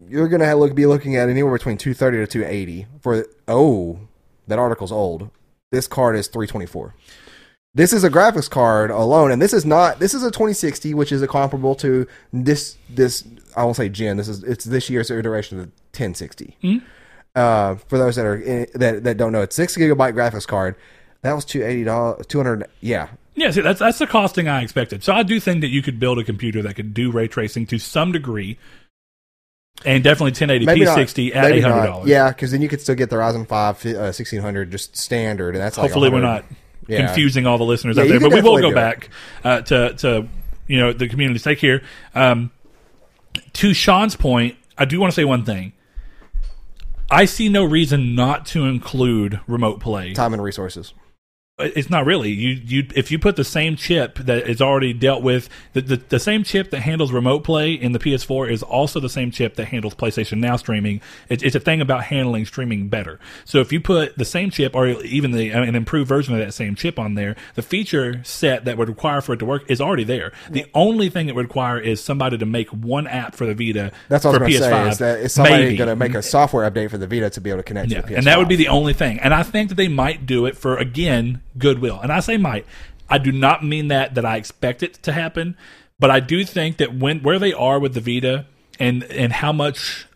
[0.08, 3.26] you're gonna have look be looking at anywhere between 230 to 280 for.
[3.48, 4.00] Oh,
[4.48, 5.30] that article's old.
[5.72, 6.94] This card is 324.
[7.74, 10.00] This is a graphics card alone, and this is not.
[10.00, 12.78] This is a 2060, which is a comparable to this.
[12.90, 13.24] This
[13.56, 14.18] I won't say gen.
[14.18, 16.58] This is it's this year's iteration of the 1060.
[17.34, 20.76] Uh, for those that are in, that that don't know, it's six gigabyte graphics card.
[21.22, 22.68] That was two eighty dollars, two hundred.
[22.82, 25.02] Yeah, Yeah, see, that's that's the costing I expected.
[25.02, 27.68] So I do think that you could build a computer that could do ray tracing
[27.68, 28.58] to some degree,
[29.86, 31.86] and definitely 1080p maybe not, 60 at maybe eight hundred not.
[31.86, 32.10] dollars.
[32.10, 35.64] Yeah, because then you could still get the Ryzen five uh, 1600 just standard, and
[35.64, 36.44] that's like Hopefully, we're not
[36.88, 37.06] Yeah.
[37.06, 39.10] confusing all the listeners Yeah, out there, but we will go back
[39.44, 40.28] uh, to to
[40.68, 41.84] you know the community stake here.
[42.16, 42.52] Um,
[43.54, 45.74] to Sean's point, I do want to say one thing.
[47.10, 50.14] I see no reason not to include remote play.
[50.14, 50.94] Time and resources.
[51.62, 52.50] It's not really you.
[52.64, 56.20] You if you put the same chip that is already dealt with, the, the the
[56.20, 59.66] same chip that handles remote play in the PS4 is also the same chip that
[59.66, 61.02] handles PlayStation Now streaming.
[61.30, 63.20] It, it's a thing about handling streaming better.
[63.46, 66.40] So if you put the same chip or even the uh, an improved version of
[66.40, 69.70] that same chip on there, the feature set that would require for it to work
[69.70, 70.32] is already there.
[70.50, 73.92] The only thing it would require is somebody to make one app for the Vita.
[74.10, 74.84] That's what for I was going to PS5.
[74.84, 74.90] say.
[74.90, 77.50] Is that is somebody going to make a software update for the Vita to be
[77.50, 78.18] able to connect Yeah, to the PS5?
[78.18, 79.20] and that would be the only thing.
[79.20, 82.00] And I think that they might do it for again goodwill.
[82.02, 82.66] And I say might.
[83.10, 85.58] I do not mean that that I expect it to happen,
[86.00, 88.46] but I do think that when where they are with the Vita
[88.80, 90.08] and and how much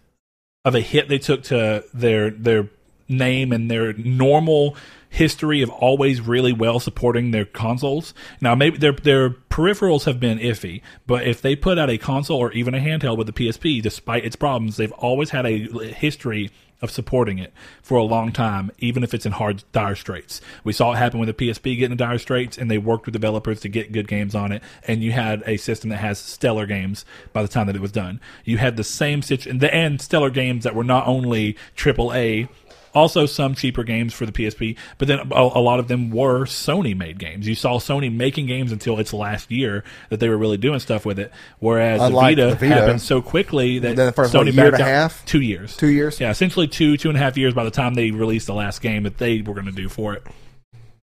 [0.63, 2.69] of a hit they took to their their
[3.07, 4.75] name and their normal
[5.09, 8.13] history of always really well supporting their consoles.
[8.41, 12.37] Now maybe their their peripherals have been iffy, but if they put out a console
[12.37, 15.57] or even a handheld with the PSP despite its problems, they've always had a
[15.93, 16.51] history
[16.85, 20.39] of supporting it for a long time, even if it's in hard dire straits.
[20.63, 23.13] We saw it happen with the PSP getting in dire straits, and they worked with
[23.13, 24.63] developers to get good games on it.
[24.87, 27.91] And you had a system that has stellar games by the time that it was
[27.91, 28.21] done.
[28.45, 32.47] You had the same situation, and stellar games that were not only AAA
[32.95, 36.45] also some cheaper games for the PSP, but then a, a lot of them were
[36.45, 37.47] Sony made games.
[37.47, 41.05] You saw Sony making games until its last year that they were really doing stuff
[41.05, 41.31] with it.
[41.59, 44.83] Whereas the, Vita the Vita, happened so quickly that the first, Sony year and a
[44.83, 45.25] half?
[45.25, 46.19] two years, Two years?
[46.19, 48.81] yeah, essentially two two and a half years by the time they released the last
[48.81, 50.23] game that they were going to do for it.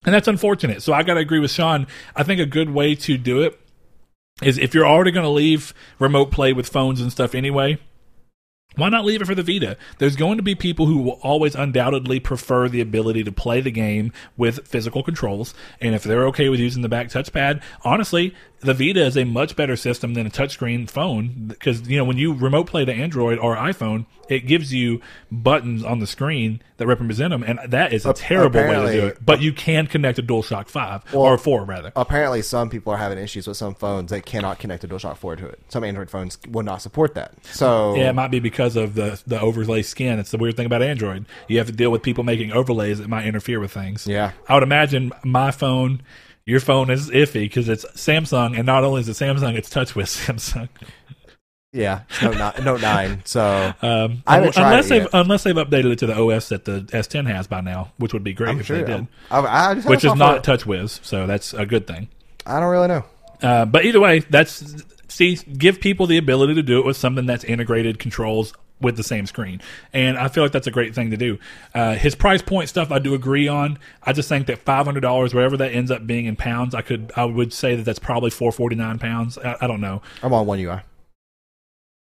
[0.04, 0.82] And that's unfortunate.
[0.82, 1.86] So I got to agree with Sean.
[2.16, 3.60] I think a good way to do it
[4.42, 7.78] is if you're already going to leave remote play with phones and stuff anyway,
[8.76, 9.76] why not leave it for the Vita?
[9.98, 13.72] There's going to be people who will always undoubtedly prefer the ability to play the
[13.72, 15.54] game with physical controls.
[15.80, 19.56] And if they're okay with using the back touchpad, honestly, the Vita is a much
[19.56, 23.38] better system than a touchscreen phone because, you know, when you remote play to Android
[23.38, 25.00] or iPhone, it gives you
[25.32, 27.44] buttons on the screen that represent them.
[27.44, 29.18] And that is a terrible way to do it.
[29.24, 31.92] But you can connect a DualShock 5 or 4, rather.
[31.94, 35.36] Apparently, some people are having issues with some phones that cannot connect a DualShock 4
[35.36, 35.60] to it.
[35.68, 37.34] Some Android phones will not support that.
[37.44, 40.18] So Yeah, it might be because of the the overlay skin.
[40.18, 41.26] It's the weird thing about Android.
[41.48, 44.06] You have to deal with people making overlays that might interfere with things.
[44.06, 44.32] Yeah.
[44.48, 46.00] I would imagine my phone,
[46.46, 50.26] your phone is iffy because it's Samsung, and not only is it Samsung, it's TouchWiz
[50.26, 50.68] Samsung.
[51.72, 52.22] Yeah, it's
[52.64, 53.08] Note 9.
[53.10, 55.10] 9 so Um, I haven't tried unless they've yet.
[55.12, 58.24] unless they've updated it to the OS that the S10 has by now, which would
[58.24, 58.78] be great I'm if sure.
[58.78, 59.06] they did.
[59.30, 62.08] I, I just Which is not TouchWiz, so that's a good thing.
[62.44, 63.04] I don't really know.
[63.42, 67.26] Uh, but either way, that's see, give people the ability to do it with something
[67.26, 69.60] that's integrated controls with the same screen,
[69.92, 71.38] and I feel like that's a great thing to do.
[71.74, 73.78] Uh, his price point stuff, I do agree on.
[74.02, 76.80] I just think that five hundred dollars, whatever that ends up being in pounds, I
[76.82, 79.36] could, I would say that that's probably four forty nine pounds.
[79.38, 80.00] I, I don't know.
[80.22, 80.80] I'm on One UI.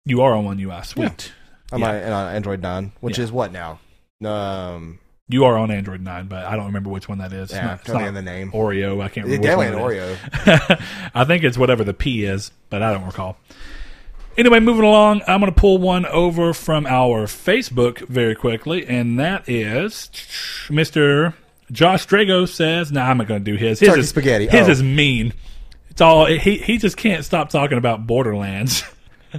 [0.08, 1.32] You are on one UI, sweet.
[1.70, 2.06] I'm Yeah.
[2.06, 3.24] on, on Android 9, which Yeah.
[3.24, 3.78] is what now?
[4.24, 7.50] Um, You are on Android nine, but I don't remember which one that is.
[7.50, 8.50] It's yeah, not- it's not in the name.
[8.52, 9.02] Oreo.
[9.02, 9.46] I can't remember.
[9.46, 10.14] definitely an.
[10.16, 10.80] Oreo.
[11.14, 13.36] I think it's whatever the P is, but I don't recall.
[14.38, 19.18] Anyway, moving along, I'm going to pull one over from our Facebook very quickly, and
[19.20, 20.08] that is
[20.68, 21.34] Mr.
[21.70, 23.80] Josh Drago says, "Nah, I'm not going to do his.
[23.80, 24.46] His Turkey is spaghetti.
[24.46, 24.70] His Oh.
[24.70, 25.34] is mean.
[25.90, 28.82] It's all he he just can't stop talking about Borderlands.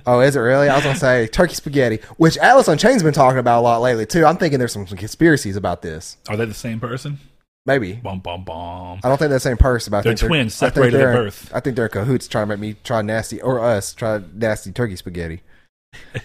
[0.06, 0.70] Oh, is it really?
[0.70, 4.06] I was gonna say turkey spaghetti, which Atlas Unchained's been talking about a lot lately
[4.06, 4.26] too.
[4.26, 6.18] I'm thinking there's some, some conspiracies about this.
[6.28, 7.20] Are they the same person?
[7.66, 9.00] Maybe Bum bum bum.
[9.04, 11.04] I don't think they're the same person, but I They're think twins, think separated at
[11.04, 11.52] they're- birth.
[11.54, 14.96] I think they're cahoots trying to make me try nasty or us try nasty turkey
[14.96, 15.42] spaghetti.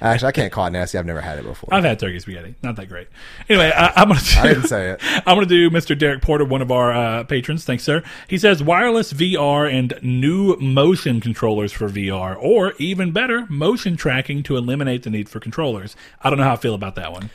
[0.01, 0.99] Actually, I can't call it nasty.
[0.99, 1.73] I've never had it before.
[1.73, 2.55] I've had turkey spaghetti.
[2.63, 3.09] Not that great.
[3.49, 4.41] Anyway, I, I'm going to.
[4.41, 5.01] I didn't say it.
[5.27, 5.99] I'm going to do Mr.
[5.99, 7.65] Derek Porter, one of our uh, patrons.
[7.65, 8.03] Thanks, sir.
[8.29, 14.43] He says wireless VR and new motion controllers for VR, or even better, motion tracking
[14.45, 15.97] to eliminate the need for controllers.
[16.23, 17.31] I don't know how I feel about that one.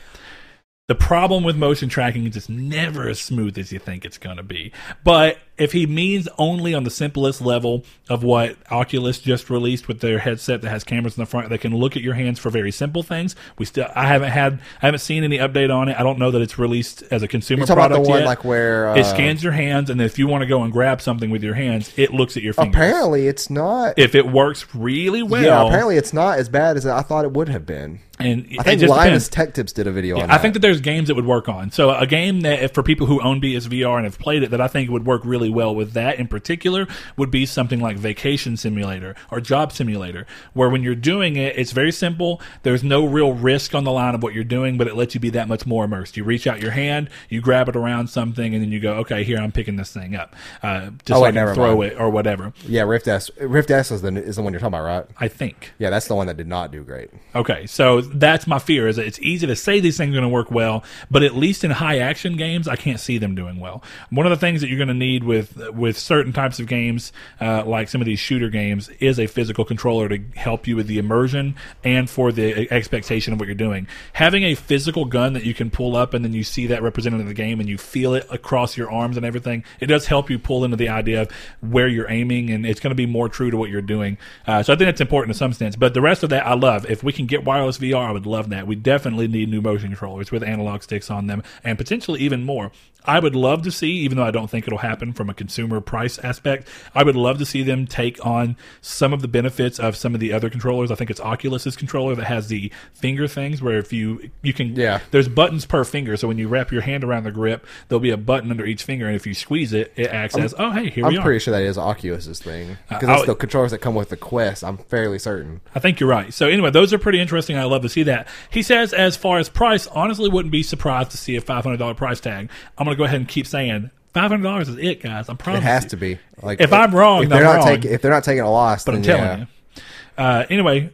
[0.88, 4.38] The problem with motion tracking is it's never as smooth as you think it's going
[4.38, 4.72] to be.
[5.04, 10.00] But if he means only on the simplest level of what Oculus just released with
[10.00, 12.48] their headset that has cameras in the front that can look at your hands for
[12.48, 15.96] very simple things, we still I haven't had I haven't seen any update on it.
[15.98, 18.26] I don't know that it's released as a consumer talking about product the one yet.
[18.26, 21.02] like where uh, it scans your hands, and if you want to go and grab
[21.02, 22.74] something with your hands, it looks at your fingers.
[22.74, 23.98] Apparently, it's not.
[23.98, 27.32] if it works really well, yeah, apparently it's not as bad as I thought it
[27.32, 28.00] would have been.
[28.18, 29.28] and I think Linus depends.
[29.28, 31.70] Tech Tips did a video on I think that there's games that would work on.
[31.70, 34.60] So a game that if for people who own PSVR and have played it, that
[34.60, 36.86] I think would work really really well with that in particular
[37.16, 41.72] would be something like Vacation Simulator or Job Simulator, where when you're doing it, it's
[41.72, 42.40] very simple.
[42.62, 45.20] There's no real risk on the line of what you're doing, but it lets you
[45.20, 46.16] be that much more immersed.
[46.16, 49.24] You reach out your hand, you grab it around something, and then you go, okay,
[49.24, 51.92] here I'm picking this thing up, uh, just Oh, so I can throw mind.
[51.92, 52.52] it or whatever.
[52.66, 53.30] Yeah, Rift S.
[53.38, 55.06] Rift S is the is the one you're talking about, right?
[55.18, 55.72] I think.
[55.78, 57.10] Yeah, that's the one that did not do great.
[57.34, 60.22] Okay, so that's my fear is that it's easy to say these things are going
[60.22, 63.58] to work well, but at least in high action games, I can't see them doing
[63.60, 63.82] well.
[64.10, 67.12] One of the things that you're going to need with with certain types of games,
[67.40, 70.88] uh, like some of these shooter games, is a physical controller to help you with
[70.88, 71.54] the immersion
[71.84, 73.86] and for the expectation of what you're doing.
[74.14, 77.20] Having a physical gun that you can pull up and then you see that represented
[77.20, 80.28] in the game and you feel it across your arms and everything, it does help
[80.28, 83.28] you pull into the idea of where you're aiming, and it's going to be more
[83.28, 84.18] true to what you're doing.
[84.48, 85.76] Uh, so I think that's important in some sense.
[85.76, 86.90] But the rest of that, I love.
[86.90, 88.66] If we can get wireless VR, I would love that.
[88.66, 92.72] We definitely need new motion controllers with analog sticks on them, and potentially even more.
[93.04, 95.82] I would love to see, even though I don't think it'll happen from a consumer
[95.82, 99.94] price aspect, I would love to see them take on some of the benefits of
[99.96, 100.90] some of the other controllers.
[100.90, 104.74] I think it's Oculus's controller that has the finger things where if you you can
[104.76, 105.00] Yeah.
[105.10, 106.16] there's buttons per finger.
[106.16, 108.82] So when you wrap your hand around the grip, there'll be a button under each
[108.82, 111.20] finger, and if you squeeze it, it acts as oh hey here I'm we are.
[111.20, 113.94] I'm pretty sure that is Oculus's thing uh, because I that's the controllers that come
[113.94, 114.64] with the Quest.
[114.64, 115.60] I'm fairly certain.
[115.74, 116.32] I think you're right.
[116.32, 117.58] So anyway, those are pretty interesting.
[117.58, 118.26] I love to see that.
[118.48, 121.76] He says, as far as price, honestly, wouldn't be surprised to see a five hundred
[121.76, 122.48] dollar price tag.
[122.78, 125.28] I'm going to go ahead and keep saying five hundred dollars is it, guys.
[125.28, 125.90] I It has you.
[125.90, 126.18] to be.
[126.42, 128.84] Like If I'm wrong, if they're I'm not taking if they're not taking a loss,
[128.84, 129.36] But I'm telling yeah.
[129.38, 129.82] you.
[130.18, 130.90] Uh, anyway,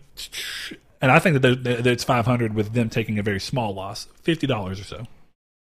[1.00, 4.08] and I think that, that it's five hundred with them taking a very small loss,
[4.22, 5.06] fifty dollars or so.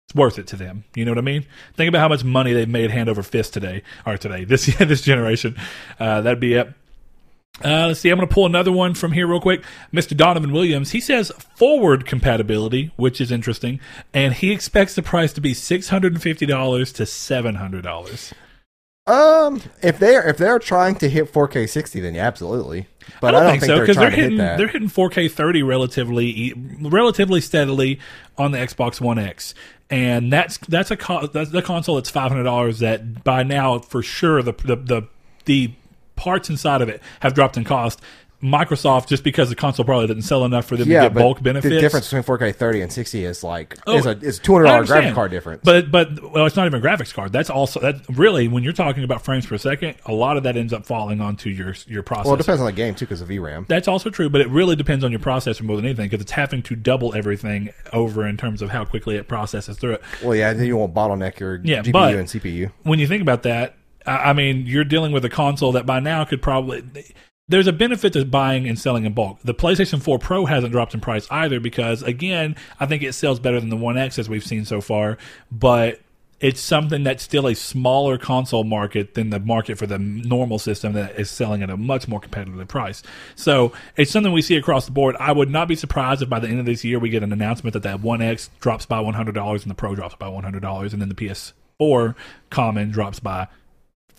[0.08, 0.84] It's worth it to them.
[0.96, 1.46] You know what I mean?
[1.76, 5.02] Think about how much money they've made hand over fist today, or today, this this
[5.02, 5.56] generation.
[5.98, 6.72] Uh, that'd be it.
[7.62, 8.10] Uh, let's see.
[8.10, 9.62] I'm going to pull another one from here real quick.
[9.92, 10.16] Mr.
[10.16, 10.92] Donovan Williams.
[10.92, 13.80] He says forward compatibility, which is interesting,
[14.14, 17.82] and he expects the price to be six hundred and fifty dollars to seven hundred
[17.82, 18.32] dollars.
[19.06, 22.86] Um, if they're if they're trying to hit 4K 60, then yeah, absolutely.
[23.20, 26.52] But I don't, think, so they're because they're hitting hit they're hitting 4K 30 relatively
[26.80, 27.98] relatively steadily
[28.38, 29.54] on the Xbox One X,
[29.88, 30.96] and that's that's a
[31.32, 32.78] that's the console that's five hundred dollars.
[32.78, 35.08] That by now for sure the, the the
[35.46, 35.72] the
[36.20, 38.00] parts inside of it have dropped in cost.
[38.42, 41.42] Microsoft just because the console probably didn't sell enough for them yeah, to get bulk
[41.42, 41.74] benefits.
[41.74, 44.64] the difference between 4K 30 and 60 is like Oh, is a is two hundred
[44.64, 45.60] dollar graphics card difference.
[45.62, 47.32] But but well, it's not even a graphics card.
[47.32, 50.56] That's also that really when you're talking about frames per second, a lot of that
[50.56, 52.24] ends up falling onto your your processor.
[52.24, 53.66] well, it depends on the game too, because of VRAM.
[53.66, 56.32] That's also true, but it really depends on your processor more than anything because it's
[56.32, 60.02] having to double everything over in terms of how quickly it processes through it.
[60.24, 62.72] Well, yeah, then you won't bottleneck your Yeah, GPU and CPU.
[62.84, 63.74] When you think about that,
[64.10, 66.82] I mean, you're dealing with a console that by now could probably.
[67.48, 69.40] There's a benefit to buying and selling in bulk.
[69.42, 73.40] The PlayStation 4 Pro hasn't dropped in price either because, again, I think it sells
[73.40, 75.18] better than the One X as we've seen so far,
[75.50, 76.00] but
[76.40, 80.94] it's something that's still a smaller console market than the market for the normal system
[80.94, 83.02] that is selling at a much more competitive price.
[83.36, 85.16] So it's something we see across the board.
[85.20, 87.32] I would not be surprised if by the end of this year we get an
[87.32, 90.28] announcement that that One X drops by one hundred dollars and the Pro drops by
[90.28, 92.14] one hundred dollars, and then the PS4
[92.48, 93.48] Common drops by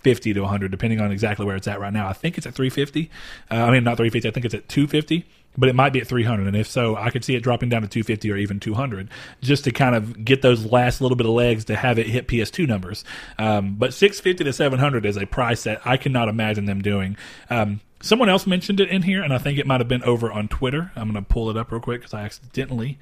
[0.01, 2.07] fifty to one hundred, depending on exactly where it's at right now.
[2.07, 3.09] I think it's at three fifty.
[3.49, 4.27] Uh, I mean, not three fifty.
[4.27, 5.25] I think it's at two fifty.
[5.57, 7.81] But it might be at 300, and if so, I could see it dropping down
[7.81, 9.09] to 250 or even 200,
[9.41, 12.25] just to kind of get those last little bit of legs to have it hit
[12.25, 13.03] PS2 numbers.
[13.37, 17.17] Um, but 650 to 700 is a price that I cannot imagine them doing.
[17.49, 20.31] Um, someone else mentioned it in here, and I think it might have been over
[20.31, 20.93] on Twitter.
[20.95, 22.97] I'm going to pull it up real quick because I accidentally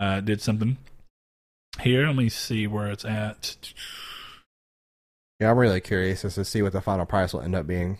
[0.00, 0.78] uh, did something
[1.80, 2.06] here.
[2.06, 3.72] Let me see where it's at.
[5.42, 7.98] Yeah, I'm really curious as to see what the final price will end up being.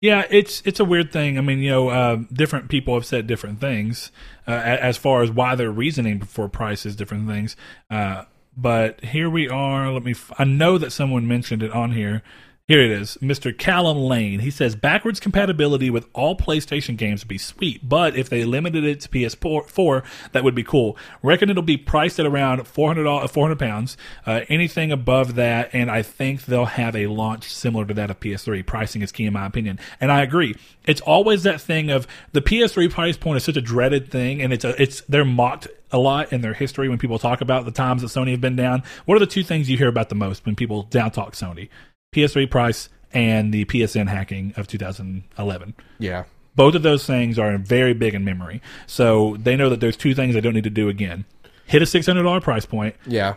[0.00, 1.36] Yeah, it's it's a weird thing.
[1.36, 4.10] I mean, you know, uh, different people have said different things
[4.48, 7.54] uh, as far as why they're reasoning for prices, different things.
[7.90, 8.24] Uh,
[8.56, 9.92] but here we are.
[9.92, 10.12] Let me.
[10.12, 12.22] F- I know that someone mentioned it on here.
[12.66, 13.54] Here it is, Mr.
[13.54, 14.40] Callum Lane.
[14.40, 18.84] He says backwards compatibility with all PlayStation games would be sweet, but if they limited
[18.84, 20.02] it to PS4,
[20.32, 20.96] that would be cool.
[21.22, 23.98] Reckon it'll be priced at around 400 400 pounds.
[24.24, 28.18] Uh, anything above that, and I think they'll have a launch similar to that of
[28.20, 28.64] PS3.
[28.64, 30.54] Pricing is key in my opinion, and I agree.
[30.86, 34.54] It's always that thing of the PS3 price point is such a dreaded thing, and
[34.54, 37.70] it's a, it's they're mocked a lot in their history when people talk about the
[37.70, 38.82] times that Sony have been down.
[39.04, 41.68] What are the two things you hear about the most when people down talk Sony?
[42.14, 45.74] PS3 price and the PSN hacking of 2011.
[45.98, 46.24] Yeah.
[46.56, 48.62] Both of those things are very big in memory.
[48.86, 51.24] So they know that there's two things they don't need to do again.
[51.66, 53.34] Hit a $600 price point Yeah.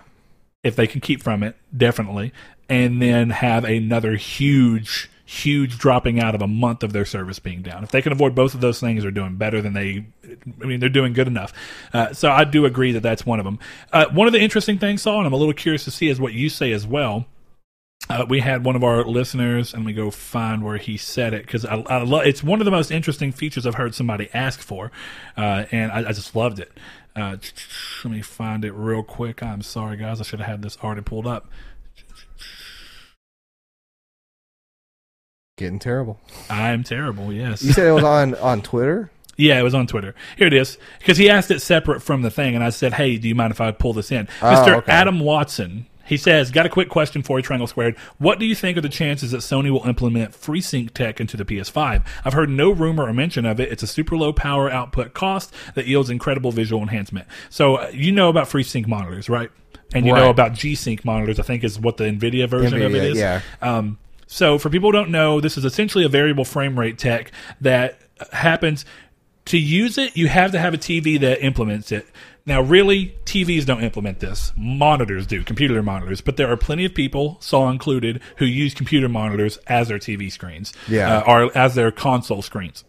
[0.64, 2.32] if they can keep from it, definitely,
[2.70, 7.62] and then have another huge, huge dropping out of a month of their service being
[7.62, 7.84] down.
[7.84, 10.06] If they can avoid both of those things, they're doing better than they.
[10.62, 11.54] I mean, they're doing good enough.
[11.94, 13.58] Uh, so I do agree that that's one of them.
[13.94, 16.20] Uh, one of the interesting things, Saul, and I'm a little curious to see, is
[16.20, 17.26] what you say as well.
[18.10, 21.46] Uh, we had one of our listeners, and we go find where he said it
[21.46, 24.62] because I, I lo- it's one of the most interesting features I've heard somebody ask
[24.62, 24.92] for,
[25.36, 26.72] uh, and I, I just loved it.
[27.16, 27.38] Uh,
[28.04, 29.44] let me find it real quick.
[29.44, 30.22] I'm sorry, guys.
[30.22, 31.50] I should have had this already pulled up.
[35.58, 36.20] Getting terrible.
[36.50, 37.34] I'm terrible.
[37.34, 37.64] Yes.
[37.64, 39.12] You said it was on on Twitter.
[39.38, 40.16] Yeah, it was on Twitter.
[40.38, 40.78] Here it is.
[41.00, 43.52] Because he asked it separate from the thing, and I said, hey, do you mind
[43.52, 44.28] if I pull this in?
[44.42, 44.78] Oh, Mr.
[44.78, 44.92] okay.
[44.92, 47.98] Adam Watson, he says, got a quick question for you, Triangle Squared.
[48.18, 51.44] What do you think are the chances that Sony will implement FreeSync tech into the
[51.44, 52.06] PS5?
[52.24, 53.72] I've heard no rumor or mention of it.
[53.72, 57.28] It's a super low power output cost that yields incredible visual enhancement.
[57.50, 59.52] So uh, you know about FreeSync monitors, right?
[59.94, 63.04] And you know about G-Sync monitors, I think is what the NVIDIA version of it
[63.04, 63.18] is.
[63.18, 63.42] Yeah.
[63.62, 63.98] Um,
[64.28, 67.32] so for people who don't know, this is essentially a variable frame rate tech
[67.62, 68.00] that
[68.32, 68.86] happens.
[69.46, 72.06] To use it, you have to have a TV that implements it.
[72.48, 74.54] Now, really, TVs don't implement this.
[74.56, 76.22] Monitors do, computer monitors.
[76.22, 80.32] But there are plenty of people, Saul included, who use computer monitors as their TV
[80.32, 81.18] screens, Yeah.
[81.18, 82.86] uh, or as their console screens.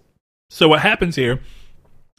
[0.49, 1.41] So what happens here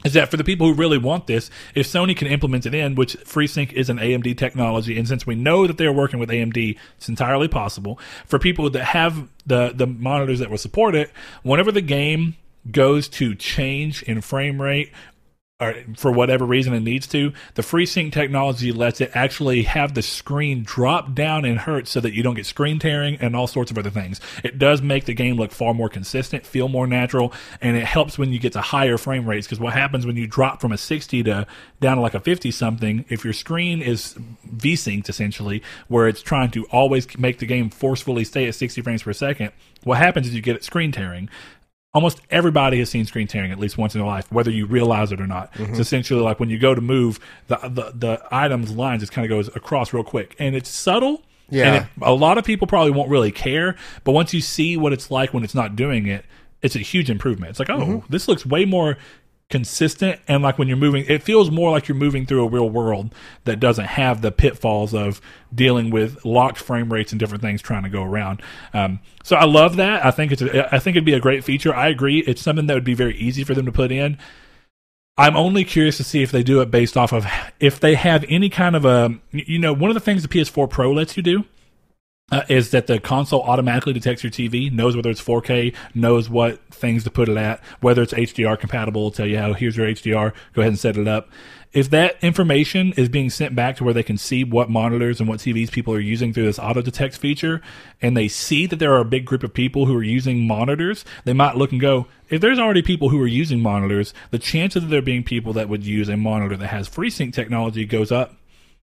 [0.04, 2.96] is that for the people who really want this, if Sony can implement it in,
[2.96, 6.78] which FreeSync is an AMD technology, and since we know that they're working with AMD,
[6.98, 7.98] it's entirely possible.
[8.26, 11.10] For people that have the the monitors that will support it,
[11.44, 12.36] whenever the game
[12.70, 14.92] goes to change in frame rate
[15.62, 20.01] or for whatever reason it needs to, the FreeSync technology lets it actually have the
[20.01, 23.70] screen drop down in hertz so that you don't get screen tearing and all sorts
[23.70, 24.22] of other things.
[24.41, 28.18] It does make the game look far more consistent, feel more natural, and it helps
[28.18, 30.78] when you get to higher frame rates because what happens when you drop from a
[30.78, 31.45] 60 to
[31.82, 36.51] down to like a 50 something, if your screen is V-synced essentially, where it's trying
[36.51, 39.51] to always make the game forcefully stay at 60 frames per second,
[39.84, 41.30] what happens is you get screen tearing
[41.94, 45.12] almost everybody has seen screen tearing at least once in their life, whether you realize
[45.12, 45.54] it or not.
[45.54, 45.72] Mm-hmm.
[45.72, 49.26] It's essentially like when you go to move, the the, the items lines just kind
[49.26, 51.24] of goes across real quick, and it's subtle.
[51.52, 51.74] Yeah.
[51.74, 54.94] And it, a lot of people probably won't really care, but once you see what
[54.94, 56.24] it's like when it's not doing it,
[56.62, 57.52] it's a huge improvement.
[57.52, 58.12] It's like, oh, mm-hmm.
[58.12, 58.98] this looks way more
[59.50, 62.70] consistent and like when you're moving it feels more like you're moving through a real
[62.70, 63.14] world
[63.45, 65.20] that doesn't have the pitfalls of
[65.54, 68.43] dealing with locked frame rates and different things trying to go around.
[68.74, 70.06] Um, so i love that.
[70.06, 71.74] I think it's a, i think it'd be a great feature.
[71.74, 72.20] I agree.
[72.20, 74.20] It's something that would be very easy for them to put in.
[75.18, 77.26] I'm only curious to see if they do it based off of
[77.60, 80.70] if they have any kind of a you know one of the things the PS4
[80.70, 81.45] Pro lets you do
[82.32, 86.60] uh, is that the console automatically detects your TV, knows whether it's 4K, knows what
[86.72, 90.34] things to put it at, whether it's HDR compatible, tell you how here's your HDR,
[90.54, 91.30] go ahead and set it up.
[91.72, 95.30] If that information is being sent back to where they can see what monitors and
[95.30, 97.62] what TVs people are using through this auto detect feature,
[98.02, 101.06] and they see that there are a big group of people who are using monitors,
[101.26, 104.84] they might look and go, if there's already people who are using monitors, the chances
[104.84, 108.39] of there being people that would use a monitor that has FreeSync technology goes up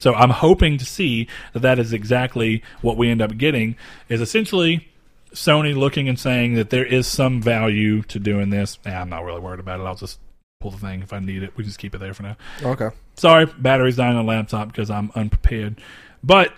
[0.05, 3.75] so I'm hoping to see that that is exactly what we end up getting
[4.11, 4.87] is essentially
[5.33, 8.79] Sony looking and saying that there is some value to doing this.
[8.85, 9.85] Nah, I'm not really worried about it.
[9.85, 10.19] I'll just
[10.61, 11.57] pull the thing if I need it.
[11.57, 12.37] We just keep it there for now.
[12.63, 12.91] Okay.
[13.17, 15.81] Sorry, battery's dying on the laptop because I'm unprepared.
[16.23, 16.53] But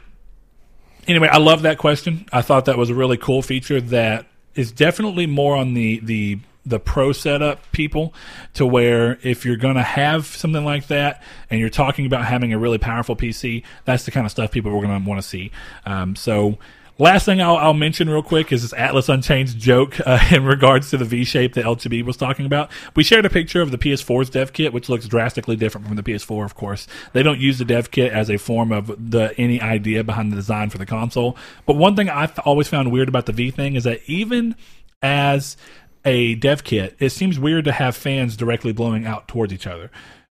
[1.06, 2.26] anyway, I love that question.
[2.32, 4.26] I thought that was a really cool feature that
[4.56, 8.12] is definitely more on the the the pro setup people
[8.54, 12.52] to where if you're going to have something like that and you're talking about having
[12.52, 15.26] a really powerful PC, that's the kind of stuff people are going to want to
[15.26, 15.50] see.
[15.86, 16.58] Um, so.
[16.98, 20.88] Last thing I'll, I'll mention real quick is this Atlas Unchained joke uh, in regards
[20.92, 22.70] to the V shape that LGB was talking about.
[22.94, 26.02] We shared a picture of the PS4's dev kit, which looks drastically different from the
[26.02, 26.86] PS4, of course.
[27.12, 30.36] They don't use the dev kit as a form of the any idea behind the
[30.36, 31.36] design for the console.
[31.66, 34.56] But one thing I've always found weird about the V thing is that even
[35.02, 35.58] as
[36.06, 39.90] a dev kit, it seems weird to have fans directly blowing out towards each other.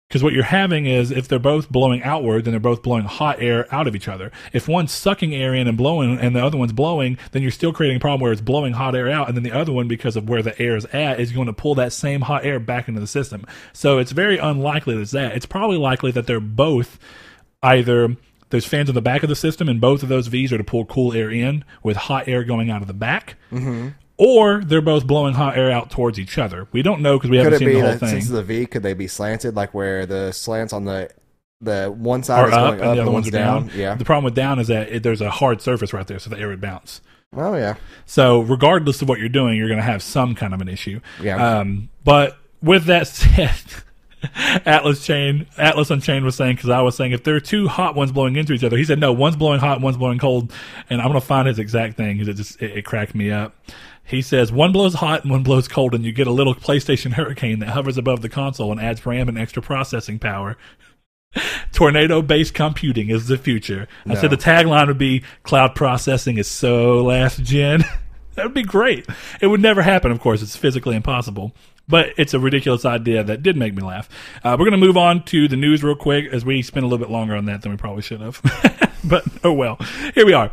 [0.08, 3.42] Because what you're having is if they're both blowing outward, then they're both blowing hot
[3.42, 4.32] air out of each other.
[4.52, 7.74] If one's sucking air in and blowing and the other one's blowing, then you're still
[7.74, 9.28] creating a problem where it's blowing hot air out.
[9.28, 11.54] And then the other one, because of where the air is at, is going to
[11.54, 13.44] pull that same hot air back into the system.
[13.74, 15.36] So it's very unlikely that it's that.
[15.36, 17.00] It's probably likely that they're both
[17.64, 18.16] either
[18.52, 20.64] there's fans on the back of the system and both of those V's are to
[20.64, 23.36] pull cool air in with hot air going out of the back.
[23.52, 23.90] Mm-hmm.
[24.18, 26.68] Or they're both blowing hot air out towards each other.
[26.72, 28.10] We don't know because we haven't seen be the whole that thing.
[28.10, 31.10] since the V, could they be slanted, like where the slants on the
[31.64, 33.32] the one side are is up going and up the and other one's ones are
[33.32, 33.72] down.
[33.74, 33.96] Yeah.
[33.96, 36.38] The problem with down is that it, there's a hard surface right there, so the
[36.38, 37.02] air would bounce.
[37.36, 37.76] Oh yeah.
[38.06, 41.00] So regardless of what you're doing, you're going to have some kind of an issue.
[41.22, 41.60] Yeah.
[41.60, 43.62] Um, but with that said,
[44.66, 47.96] Atlas Chain, Atlas Unchained was saying because I was saying if there are two hot
[47.96, 50.52] ones blowing into each other, he said no, one's blowing hot, one's blowing cold,
[50.90, 53.32] and I'm going to find his exact thing because it just it, it cracked me
[53.32, 53.56] up.
[54.04, 57.14] He says one blows hot and one blows cold, and you get a little PlayStation
[57.14, 60.58] Hurricane that hovers above the console and adds RAM and extra processing power.
[61.72, 63.88] tornado based computing is the future.
[64.08, 67.84] I said the tagline would be cloud processing is so last gen.
[68.36, 69.08] that would be great.
[69.42, 70.42] It would never happen, of course.
[70.42, 71.54] It's physically impossible.
[71.86, 74.08] But it's a ridiculous idea that did make me laugh.
[74.42, 76.88] Uh, we're going to move on to the news real quick as we spent a
[76.88, 78.42] little bit longer on that than we probably should have.
[79.04, 79.78] but oh well.
[80.16, 80.52] Here we are.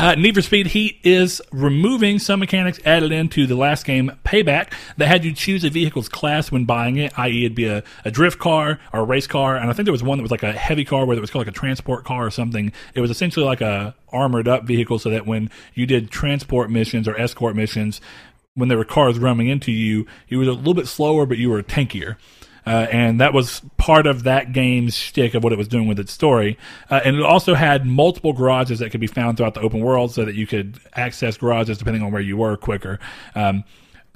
[0.00, 4.72] Uh, Need for Speed Heat is removing some mechanics added into the last game Payback
[4.96, 8.12] that had you choose a vehicle's class when buying it, i.e., it'd be a, a
[8.12, 9.56] drift car or a race car.
[9.56, 11.30] And I think there was one that was like a heavy car where it was
[11.30, 12.72] called like a transport car or something.
[12.94, 17.08] It was essentially like a armored up vehicle so that when you did transport missions
[17.08, 18.00] or escort missions,
[18.54, 21.50] when there were cars running into you, you were a little bit slower, but you
[21.50, 22.18] were tankier.
[22.68, 25.98] Uh, and that was part of that game's shtick of what it was doing with
[25.98, 26.58] its story.
[26.90, 30.12] Uh, and it also had multiple garages that could be found throughout the open world
[30.12, 32.98] so that you could access garages depending on where you were quicker.
[33.34, 33.64] Um,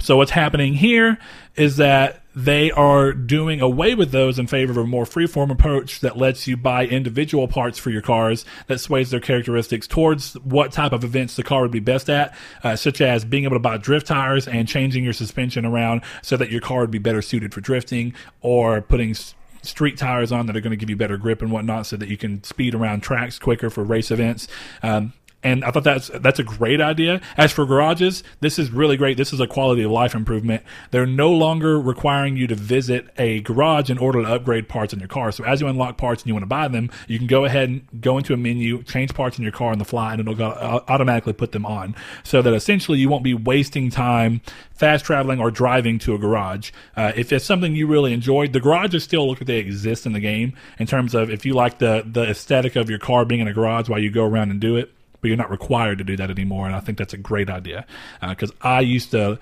[0.03, 1.17] so what's happening here
[1.55, 6.01] is that they are doing away with those in favor of a more freeform approach
[6.01, 10.73] that lets you buy individual parts for your cars that sways their characteristics towards what
[10.73, 12.35] type of events the car would be best at,
[12.65, 16.37] uh, such as being able to buy drift tires and changing your suspension around so
[16.37, 19.15] that your car would be better suited for drifting, or putting
[19.63, 22.09] street tires on that are going to give you better grip and whatnot so that
[22.09, 24.49] you can speed around tracks quicker for race events.
[24.83, 25.13] Um,
[25.43, 27.21] and I thought that's that's a great idea.
[27.37, 29.17] As for garages, this is really great.
[29.17, 30.63] This is a quality of life improvement.
[30.91, 35.01] They're no longer requiring you to visit a garage in order to upgrade parts in
[35.01, 35.33] your car.
[35.33, 37.69] So as you unlock parts and you want to buy them, you can go ahead
[37.69, 40.35] and go into a menu, change parts in your car on the fly, and it'll
[40.35, 41.95] go, uh, automatically put them on.
[42.23, 44.41] So that essentially you won't be wasting time
[44.73, 46.71] fast traveling or driving to a garage.
[46.97, 50.13] Uh, if it's something you really enjoyed, the garages still look like they exist in
[50.13, 53.41] the game in terms of if you like the the aesthetic of your car being
[53.41, 56.05] in a garage while you go around and do it but you're not required to
[56.05, 56.67] do that anymore.
[56.67, 57.87] And I think that's a great idea
[58.21, 59.39] because I used to,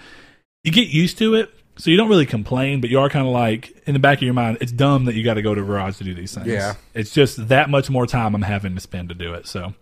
[0.63, 1.53] you get used to it.
[1.77, 4.23] So you don't really complain, but you are kind of like in the back of
[4.23, 6.35] your mind, it's dumb that you got to go to a garage to do these
[6.35, 6.47] things.
[6.47, 6.75] Yeah.
[6.93, 9.47] It's just that much more time I'm having to spend to do it.
[9.47, 9.73] So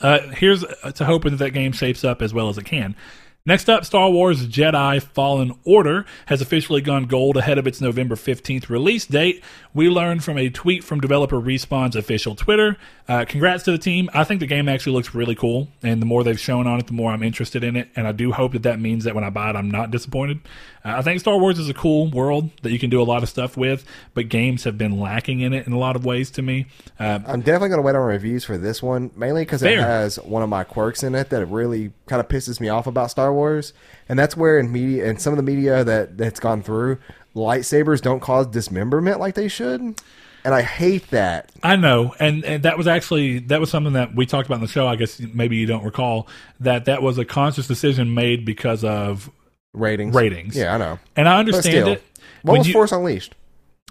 [0.00, 0.64] uh, here's
[0.94, 2.96] to hoping that that game shapes up as well as it can.
[3.44, 8.14] Next up, Star Wars Jedi Fallen Order has officially gone gold ahead of its November
[8.14, 9.42] 15th release date.
[9.74, 12.76] We learned from a tweet from developer Respawn's official Twitter.
[13.08, 14.08] Uh, congrats to the team.
[14.14, 16.86] I think the game actually looks really cool, and the more they've shown on it,
[16.86, 17.88] the more I'm interested in it.
[17.96, 20.38] And I do hope that that means that when I buy it, I'm not disappointed.
[20.84, 23.22] Uh, I think Star Wars is a cool world that you can do a lot
[23.22, 26.30] of stuff with, but games have been lacking in it in a lot of ways
[26.32, 26.66] to me.
[26.98, 30.16] Uh, I'm definitely going to wait on reviews for this one, mainly because it has
[30.16, 33.32] one of my quirks in it that really kind of pisses me off about Star
[33.32, 33.72] Wars,
[34.08, 36.98] and that's where in media and some of the media that that's gone through,
[37.34, 41.52] lightsabers don't cause dismemberment like they should, and I hate that.
[41.62, 44.62] I know, and, and that was actually that was something that we talked about in
[44.62, 44.88] the show.
[44.88, 46.26] I guess maybe you don't recall
[46.60, 49.30] that that was a conscious decision made because of
[49.74, 50.56] Ratings, Ratings.
[50.56, 50.98] Yeah, I know.
[51.16, 52.02] And I understand still, it.
[52.42, 53.34] what When was you- Force Unleashed?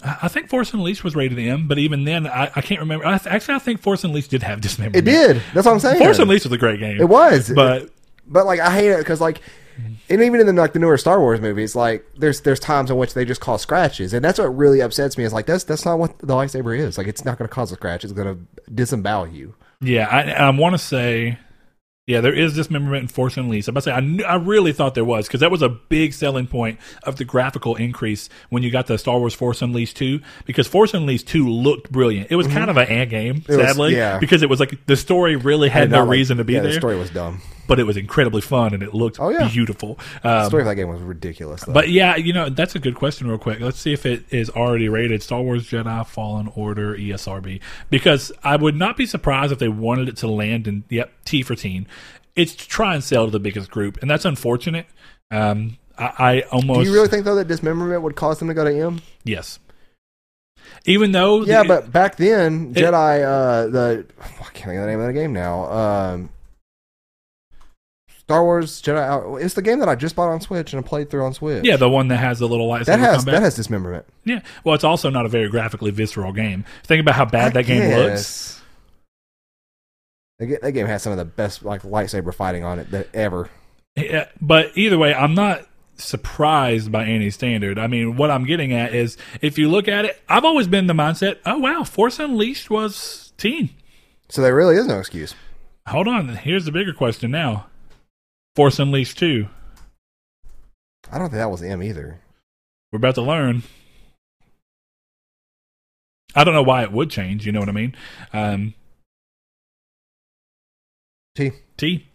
[0.03, 3.05] I I think Force Unleashed was rated M, but even then, I, I can't remember.
[3.05, 5.07] I, actually, I think Force Unleashed did have dismemberment.
[5.07, 5.41] It did.
[5.53, 5.99] That's what I'm saying.
[5.99, 6.99] Force Unleashed was a great game.
[6.99, 7.89] It was, but
[8.27, 9.41] But like I hate it because like,
[10.09, 12.97] and even in the like the newer Star Wars movies, like there's there's times in
[12.97, 15.23] which they just cause scratches, and that's what really upsets me.
[15.23, 16.97] Is like that's that's not what the lightsaber is.
[16.97, 18.03] Like it's not going to cause a scratch.
[18.03, 19.53] It's going to disembowel you.
[19.81, 21.37] yeah, I, I want to say,
[22.07, 23.67] yeah, there is dismemberment in Force Unleashed.
[23.67, 25.69] I'm about to say, I, knew, I really thought there was because that was a
[25.69, 29.97] big selling point of the graphical increase when you got the Star Wars Force Unleashed
[29.97, 32.31] 2 because Force Unleashed 2 looked brilliant.
[32.31, 33.51] It was kind of an ant game, Mm-hmm.
[33.51, 34.17] It was- sadly, yeah.
[34.17, 36.71] because it was like the story really had no like- reason to be yeah, there,
[36.73, 37.39] The story was dumb.
[37.71, 39.47] But it was incredibly fun and it looked Oh, yeah.
[39.47, 39.97] beautiful.
[40.23, 41.61] The Um, story of that game was ridiculous.
[41.63, 41.71] Though.
[41.71, 43.61] But yeah, you know, that's a good question, real quick.
[43.61, 47.61] Let's see if it is already rated Star Wars Jedi Fallen Order ESRB.
[47.89, 51.43] Because I would not be surprised if they wanted it to land in, yep, T
[51.43, 51.87] for teen.
[52.35, 54.85] It's to try and sell to the biggest group, and that's unfortunate.
[55.31, 56.81] Um, I, I almost.
[56.81, 59.01] do you really think though that dismemberment would cause them to go to M?
[59.23, 59.59] Yes.
[60.85, 61.43] Even though.
[61.45, 64.99] Yeah, the- but back then, It- Jedi, uh, the I can't think of the name
[64.99, 65.71] of the game now.
[65.71, 66.29] Um,
[68.31, 69.33] Star Wars Jedi.
[69.33, 71.33] Uh, it's the game that I just bought on Switch and I played through on
[71.33, 71.63] Switch.
[71.63, 73.33] Yeah, the one that has the little lightsaber that has combat.
[73.35, 74.05] that has dismemberment.
[74.25, 74.41] yeah.
[74.63, 76.65] Well, it's also not a very graphically visceral game.
[76.83, 78.61] Think about how bad that game looks.
[80.39, 83.49] That game has some of the best like lightsaber fighting on it that ever.
[83.95, 85.67] Yeah, but either way, I'm not
[85.97, 87.77] surprised by any standard.
[87.77, 90.87] I mean, what I'm getting at is if you look at it, I've always been
[90.87, 93.69] the mindset, oh wow, Force Unleashed was teen.
[94.29, 95.35] So there really is no excuse.
[95.87, 97.67] Hold on, here's the bigger question now.
[98.55, 99.47] Force Unleashed 2.
[101.11, 102.19] I don't think that was M either.
[102.91, 103.63] We're about to learn.
[106.35, 107.95] I don't know why it would change, you know what I mean?
[108.33, 108.73] Um,
[111.35, 111.51] T.
[111.77, 112.07] T.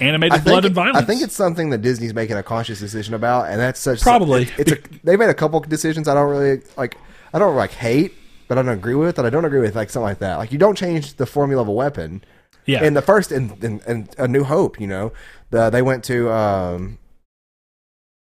[0.00, 0.98] Animated think, blood and violence.
[0.98, 4.48] I think it's something that Disney's making a conscious decision about, and that's such Probably.
[4.56, 6.96] It's a, they made a couple decisions I don't really like.
[7.34, 8.14] I don't like hate,
[8.46, 9.16] but I don't agree with.
[9.16, 10.36] That I don't agree with like something like that.
[10.36, 12.22] Like you don't change the formula of a weapon.
[12.68, 12.84] Yeah.
[12.84, 15.12] In the first in, in, in A New Hope, you know,
[15.50, 16.98] the, they went to um,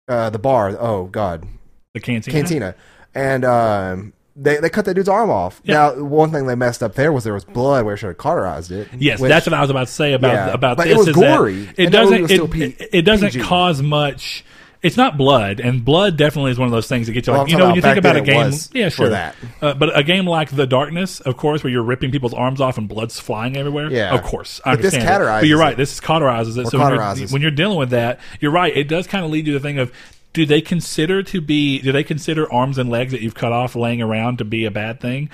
[0.09, 0.76] uh, the bar.
[0.78, 1.47] Oh God,
[1.95, 2.32] the cantina.
[2.37, 2.74] cantina,
[3.14, 5.61] and um, they they cut that dude's arm off.
[5.64, 5.74] Yeah.
[5.74, 8.18] Now, one thing they messed up there was there was blood where it should have
[8.18, 8.89] cauterized it.
[8.99, 10.95] Yes, which- that's what I was about to say about Yeah, about but this.
[10.95, 12.30] it was gory, It doesn't.
[12.30, 13.45] It, P- it, it doesn't PG.
[13.45, 14.45] cause much.
[14.85, 17.43] It's not blood, and blood definitely is one of those things that gets you Well,
[17.43, 18.80] like you know when you think about a back then it game.
[18.82, 19.09] Yeah, for sure.
[19.09, 19.35] that.
[19.62, 22.76] Uh, but a game like The Darkness, of course, where you're ripping people's arms off
[22.78, 23.91] and blood's flying everywhere.
[23.91, 24.14] Yeah.
[24.14, 25.22] of course, I But this understand.
[25.22, 25.26] it.
[25.26, 25.76] But you're right.
[25.76, 26.68] This cauterizes it.
[26.68, 28.76] So when you're, when you're dealing with that, you're right.
[28.76, 29.91] It does kind of lead you to the thing of.
[30.35, 31.78] Do they consider to be?
[31.78, 34.70] Do they consider arms and legs that you've cut off laying around to be a
[34.70, 35.30] bad thing?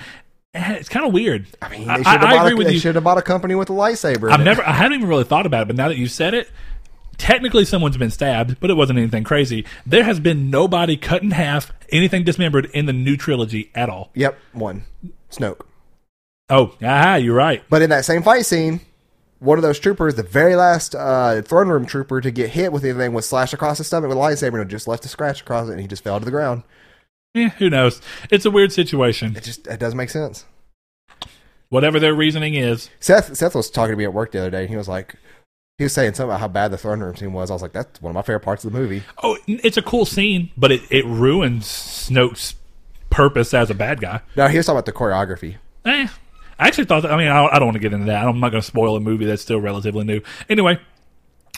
[0.53, 1.47] Eh, It's kind of weird.
[1.61, 2.79] I mean, they I, I agree a, with they you.
[2.79, 4.31] should have bought a company with a lightsaber.
[4.31, 6.51] I've never, I hadn't even really thought about it, but now that you said it,
[7.21, 9.63] technically someone's been stabbed, but it wasn't anything crazy.
[9.85, 14.09] There has been nobody cut in half, anything dismembered in the new trilogy at all.
[14.15, 14.85] Yep, one.
[15.29, 15.61] Snoke.
[16.49, 17.63] Oh, aha, you're right.
[17.69, 18.81] But in that same fight scene,
[19.37, 22.83] one of those troopers, the very last uh, throne room trooper to get hit with
[22.83, 25.69] anything, was slashed across his stomach with a lightsaber and just left a scratch across
[25.69, 26.63] it, and he just fell to the ground.
[27.35, 28.01] Eh, who knows?
[28.31, 29.37] It's a weird situation.
[29.37, 30.45] It just it doesn't make sense.
[31.69, 32.89] Whatever their reasoning is.
[32.99, 35.15] Seth Seth was talking to me at work the other day, and he was like,
[35.81, 37.49] he was saying something about how bad the throne room scene was.
[37.49, 39.01] I was like, that's one of my favorite parts of the movie.
[39.23, 42.53] Oh, it's a cool scene, but it, it ruins Snoke's
[43.09, 44.21] purpose as a bad guy.
[44.35, 45.55] No, he was talking about the choreography.
[45.85, 46.07] Eh,
[46.59, 47.11] I actually thought that.
[47.11, 48.27] I mean, I, I don't want to get into that.
[48.27, 50.21] I'm not going to spoil a movie that's still relatively new.
[50.47, 50.79] Anyway,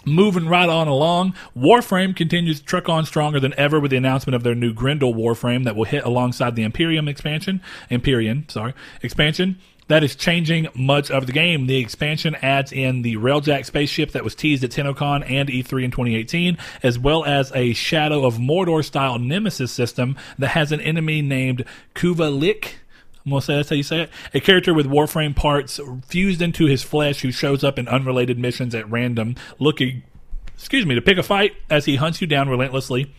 [0.06, 4.38] moving right on along, Warframe continues to truck on stronger than ever with the announcement
[4.38, 7.62] of their new Grendel Warframe that will hit alongside the Empyrean expansion.
[7.90, 9.60] Empyrean, sorry, expansion.
[9.88, 11.68] That is changing much of the game.
[11.68, 15.92] The expansion adds in the Railjack spaceship that was teased at TennoCon and E3 in
[15.92, 21.22] 2018, as well as a Shadow of Mordor style Nemesis system that has an enemy
[21.22, 21.66] named
[21.96, 22.76] Kuva Lich.
[23.26, 24.10] I'm gonna say that's how you say it.
[24.34, 28.76] A character with Warframe parts fused into his flesh who shows up in unrelated missions
[28.76, 30.04] at random, looking,
[30.56, 33.14] excuse me, to pick a fight as he hunts you down relentlessly.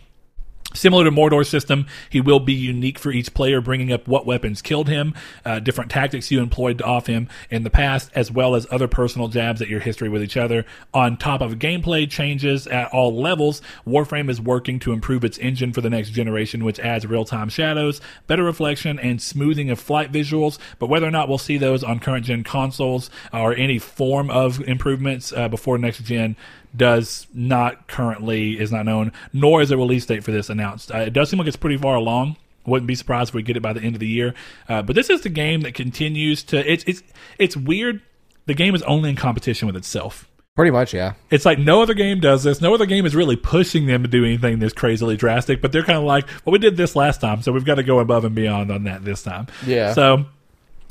[0.75, 4.61] Similar to Mordor's system, he will be unique for each player, bringing up what weapons
[4.61, 5.13] killed him,
[5.43, 9.27] uh, different tactics you employed off him in the past, as well as other personal
[9.27, 10.65] jabs at your history with each other.
[10.93, 15.73] On top of gameplay changes at all levels, Warframe is working to improve its engine
[15.73, 20.57] for the next generation, which adds real-time shadows, better reflection, and smoothing of flight visuals.
[20.79, 24.61] But whether or not we'll see those on current gen consoles or any form of
[24.61, 26.35] improvements uh, before next gen
[26.75, 30.93] does not currently is not known, nor is a release date for this announced.
[30.93, 32.37] Uh, it does seem like it's pretty far along.
[32.65, 34.33] Wouldn't be surprised if we get it by the end of the year.
[34.67, 36.71] Uh, but this is the game that continues to.
[36.71, 37.03] It's it's
[37.37, 38.01] it's weird.
[38.47, 40.27] The game is only in competition with itself.
[40.55, 41.13] Pretty much, yeah.
[41.29, 42.61] It's like no other game does this.
[42.61, 45.61] No other game is really pushing them to do anything this crazily drastic.
[45.61, 47.83] But they're kind of like, well, we did this last time, so we've got to
[47.83, 49.47] go above and beyond on that this time.
[49.65, 49.93] Yeah.
[49.93, 50.25] So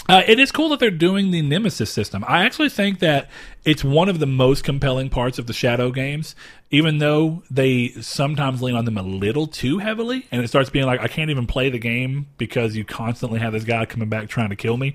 [0.08, 2.24] uh, it is cool that they're doing the Nemesis system.
[2.26, 3.30] I actually think that
[3.64, 6.34] it's one of the most compelling parts of the Shadow games,
[6.70, 10.86] even though they sometimes lean on them a little too heavily, and it starts being
[10.86, 14.28] like, I can't even play the game because you constantly have this guy coming back
[14.28, 14.94] trying to kill me.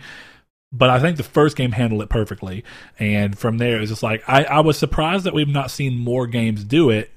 [0.72, 2.64] But I think the first game handled it perfectly,
[3.00, 5.98] and from there it was just like I, I was surprised that we've not seen
[5.98, 7.10] more games do it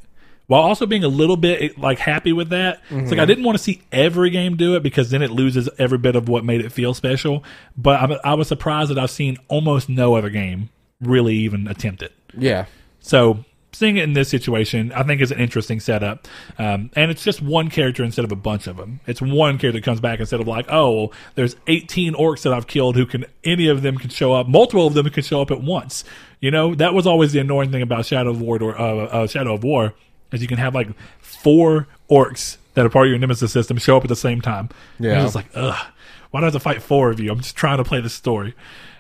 [0.53, 2.82] while also being a little bit like happy with that.
[2.90, 5.66] It's like I didn't want to see every game do it because then it loses
[5.78, 7.42] every bit of what made it feel special.
[7.74, 10.68] But I, I was surprised that I've seen almost no other game
[11.00, 12.12] really even attempt it.
[12.36, 12.66] Yeah.
[13.00, 16.28] So seeing it in this situation, I think is an interesting setup.
[16.59, 19.00] Um, and it's just one character instead of a bunch of them.
[19.07, 22.53] It's one character that comes back instead of like, oh, well, there's 18 orcs that
[22.53, 24.48] I've killed who can, any of them can show up.
[24.48, 26.05] Multiple of them can show up at once.
[26.40, 29.26] You know, that was always the annoying thing about Shadow of War, or, uh, uh,
[29.26, 29.94] Shadow of War,
[30.33, 30.89] is you can have like
[31.20, 34.70] four orcs that are part of your Nemesis system show up at the same time.
[34.99, 35.12] Yeah.
[35.14, 35.87] And it's like, ugh,
[36.30, 37.30] why do I have to fight four of you?
[37.30, 38.55] I'm just trying to play the story.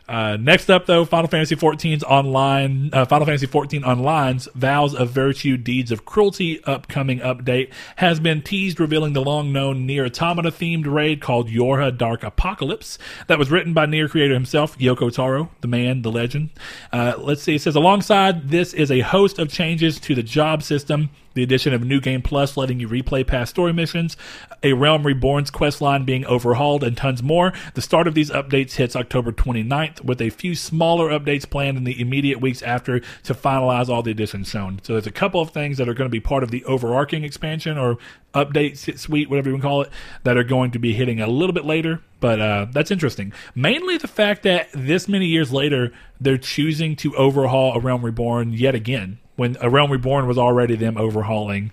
[0.08, 5.10] Uh, next up, though, Final Fantasy XIV's online, uh, Final Fantasy XIV Online's Vows of
[5.10, 10.86] Virtue, Deeds of Cruelty upcoming update has been teased, revealing the long-known Nier Automata themed
[10.86, 12.98] raid called Yorha Dark Apocalypse
[13.28, 16.50] that was written by Nier creator himself, Yoko Taro, the man, the legend.
[16.92, 20.62] Uh, let's see, it says alongside this is a host of changes to the job
[20.62, 24.16] system the addition of New Game Plus letting you replay past story missions,
[24.62, 27.52] a Realm Reborn's quest line being overhauled, and tons more.
[27.74, 31.84] The start of these updates hits October 29th, with a few smaller updates planned in
[31.84, 34.80] the immediate weeks after to finalize all the additions shown.
[34.82, 37.24] So there's a couple of things that are going to be part of the overarching
[37.24, 37.98] expansion or
[38.34, 39.90] update suite, whatever you want to call it,
[40.24, 42.00] that are going to be hitting a little bit later.
[42.20, 43.32] But uh, that's interesting.
[43.54, 48.52] Mainly the fact that this many years later, they're choosing to overhaul A Realm Reborn
[48.52, 51.72] yet again when A Realm Reborn was already them overhauling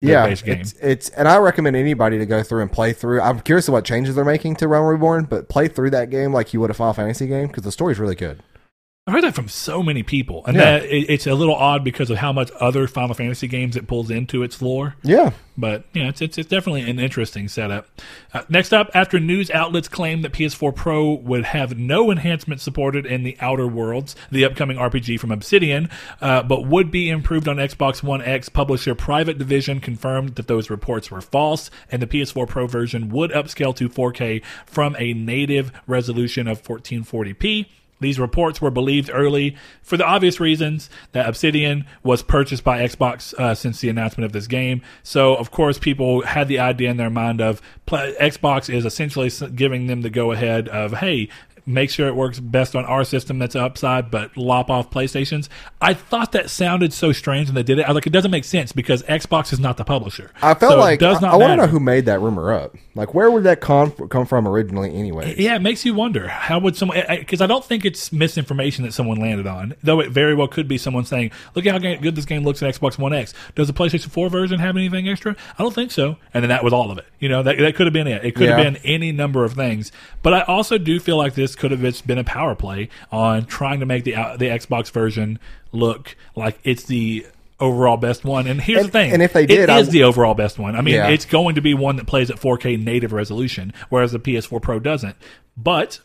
[0.00, 0.58] yeah, base game.
[0.58, 3.20] it's, it's and I recommend anybody to go through and play through.
[3.20, 6.54] I'm curious what changes they're making to Realm Reborn, but play through that game like
[6.54, 8.42] you would a Final Fantasy game because the story's really good.
[9.10, 10.78] I've heard that from so many people, and Yeah.
[10.78, 13.88] that it, it's a little odd because of how much other Final Fantasy games it
[13.88, 14.94] pulls into its lore.
[15.02, 17.88] Yeah, But yeah, it's it's, it's definitely an interesting setup.
[18.32, 23.04] Uh, next up, after news outlets claimed that PS4 Pro would have no enhancement supported
[23.04, 25.90] in the Outer Worlds, the upcoming RPG from Obsidian,
[26.20, 30.70] uh, but would be improved on Xbox One X, publisher Private Division confirmed that those
[30.70, 35.72] reports were false, and the PS4 Pro version would upscale to 4K from a native
[35.88, 37.66] resolution of 1440p.
[38.00, 43.34] These reports were believed early for the obvious reasons that Obsidian was purchased by Xbox
[43.34, 44.82] uh, since the announcement of this game.
[45.02, 49.30] So, of course, people had the idea in their mind of pl- Xbox is essentially
[49.54, 51.28] giving them the go ahead of, hey,
[51.66, 55.48] make sure it works best on our system that's upside, but lop off PlayStation's.
[55.80, 57.84] I thought that sounded so strange when they did it.
[57.84, 60.30] I was like, it doesn't make sense because Xbox is not the publisher.
[60.42, 62.20] I felt So it like does I, not I want to know who made that
[62.20, 62.74] rumor up.
[62.96, 65.36] Like, where would that con- come from originally, anyway?
[65.38, 68.92] Yeah, it makes you wonder how would someone because I don't think it's misinformation that
[68.92, 71.98] someone landed on, though it very well could be someone saying, "Look at how ga-
[71.98, 75.08] good this game looks in Xbox One X." Does the PlayStation 4 version have anything
[75.08, 75.36] extra?
[75.56, 76.16] I don't think so.
[76.34, 77.06] And then that was all of it.
[77.20, 78.24] You know, that that could have been it.
[78.24, 78.56] It could Yeah.
[78.60, 79.92] have been any number of things.
[80.22, 83.44] But I also do feel like this could have just been a power play on
[83.46, 85.38] trying to make the uh, the Xbox version
[85.72, 87.24] look like it's the
[87.60, 88.46] overall best one.
[88.46, 90.58] And here's And- the thing: and if they it did, I is the overall best
[90.58, 90.74] one.
[90.76, 91.08] I mean, Yeah.
[91.08, 94.78] it's going to be one that plays at 4K native resolution, whereas the PS4 Pro
[94.80, 95.16] doesn't.
[95.56, 96.00] But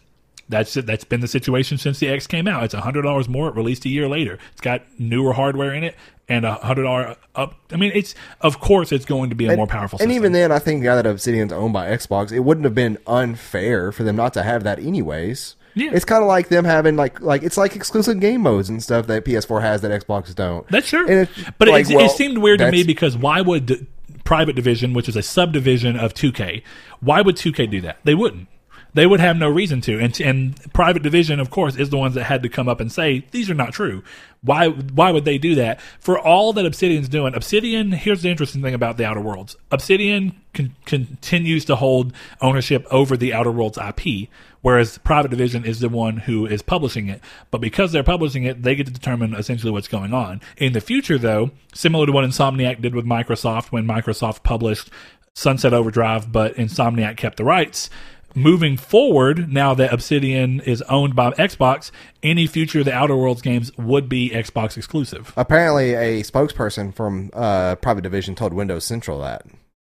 [0.50, 0.86] that's it.
[0.86, 2.64] That's been the situation since the X came out.
[2.64, 3.48] It's hundred dollars more.
[3.50, 4.38] It released a year later.
[4.52, 5.96] It's got newer hardware in it
[6.30, 7.56] and a hundred dollar up.
[7.72, 9.98] I mean, it's of course it's going to be a And- more powerful.
[10.00, 10.16] And system.
[10.16, 13.92] even then, I think now that Obsidian's owned by Xbox, it wouldn't have been unfair
[13.92, 15.56] for them not to have that, anyways.
[15.76, 15.92] Yeah.
[15.94, 19.08] It's kind of like them having like like it's like exclusive game modes and stuff
[19.08, 20.68] that PS4 has that Xbox don't.
[20.70, 23.88] That's it's but like, it, well, it seemed weird to me because why would D-
[24.24, 26.64] Private Division, which is a subdivision of 2K,
[27.00, 28.00] why would 2K do that?
[28.04, 28.48] They wouldn't.
[28.96, 30.00] They would have no reason to.
[30.00, 32.90] And, and Private Division, of course, is the ones that had to come up and
[32.90, 34.04] say these are not true.
[34.42, 34.70] Why?
[34.70, 35.82] Why would they do that?
[36.00, 37.92] For all that Obsidian's doing, Obsidian.
[37.92, 39.58] Here's the interesting thing about the Outer Worlds.
[39.70, 44.30] Obsidian con- continues to hold ownership over the Outer Worlds IP,
[44.66, 47.22] whereas Private Division is the one who is publishing it.
[47.52, 50.42] But because they're publishing it, they get to determine essentially what's going on.
[50.58, 54.90] In the future, though, similar to what Insomniac did with Microsoft when Microsoft published
[55.36, 57.92] Sunset Overdrive, but Insomniac kept the rights.
[58.34, 61.92] Moving forward, now that Obsidian is owned by Xbox,
[62.24, 65.32] any future of the Outer Worlds games would be Xbox exclusive.
[65.38, 69.46] Apparently, a spokesperson from uh, Private Division told Windows Central that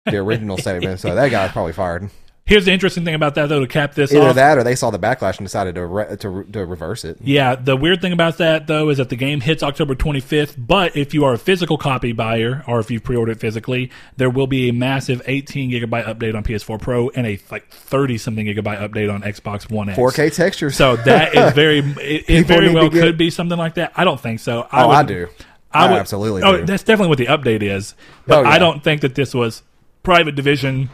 [0.07, 0.99] the original statement.
[0.99, 2.11] So that guy's probably fired.
[2.47, 4.35] Here's the interesting thing about that, though, to cap this Either off.
[4.35, 7.17] that, or they saw the backlash and decided to re- to re- to reverse it.
[7.23, 10.95] Yeah, the weird thing about that though is that the game hits October 25th, but
[10.95, 14.69] if you are a physical copy buyer or if you've pre-ordered physically, there will be
[14.69, 19.11] a massive 18 gigabyte update on PS4 Pro and a like 30 something gigabyte update
[19.11, 19.99] on Xbox One X.
[19.99, 20.77] 4K textures.
[20.77, 23.93] So that is very it, it very well get- could be something like that.
[23.97, 24.69] I don't think so.
[24.71, 25.29] oh, I do.
[25.73, 26.67] I I, would absolutely Oh, do.
[26.67, 27.95] that's definitely what the update is.
[28.27, 28.51] But Oh, yeah.
[28.51, 29.63] I don't think that this was
[30.03, 30.91] private division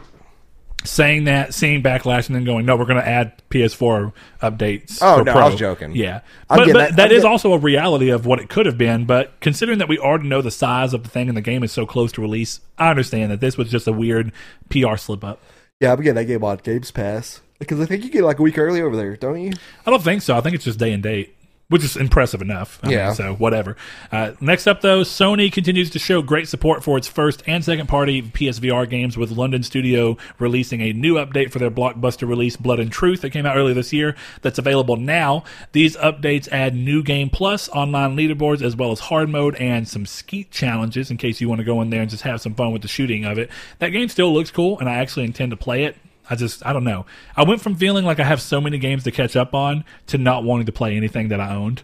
[0.83, 5.21] saying that, seeing backlash, and then going, "No, we're going to add PS4 updates." Oh,
[5.23, 5.95] no, Pro." I was joking.
[5.95, 8.77] Yeah, I'm but, but that- that get- also a reality of what it could have
[8.77, 9.05] been.
[9.05, 11.71] But considering that we already know the size of the thing and the game is
[11.71, 14.31] so close to release, I understand that this was just a weird
[14.69, 15.39] PR slip up.
[15.79, 18.41] yeah, I'm getting that game on Games Pass because I think you get like a
[18.43, 19.51] week early over there, don't you?
[19.85, 20.35] I don't think so.
[20.37, 21.35] I think it's just day and date,
[21.71, 22.79] which is impressive enough.
[22.83, 23.13] I mean, Yeah.
[23.13, 23.77] so whatever.
[24.11, 27.87] Uh, next up, though, Sony continues to show great support for its first and second
[27.87, 32.79] party PSVR games, with London Studio releasing a new update for their blockbuster release, Blood
[32.81, 34.17] and Truth, that came out earlier this year.
[34.41, 35.45] That's available now.
[35.71, 40.05] These updates add new game plus, online leaderboards, as well as hard mode and some
[40.05, 42.73] skeet challenges in case you want to go in there and just have some fun
[42.73, 43.49] with the shooting of it.
[43.79, 45.95] That game still looks cool, and I actually intend to play it.
[46.31, 47.05] I just I don't know.
[47.35, 50.17] I went from feeling like I have so many games to catch up on to
[50.17, 51.83] not wanting to play anything that I owned.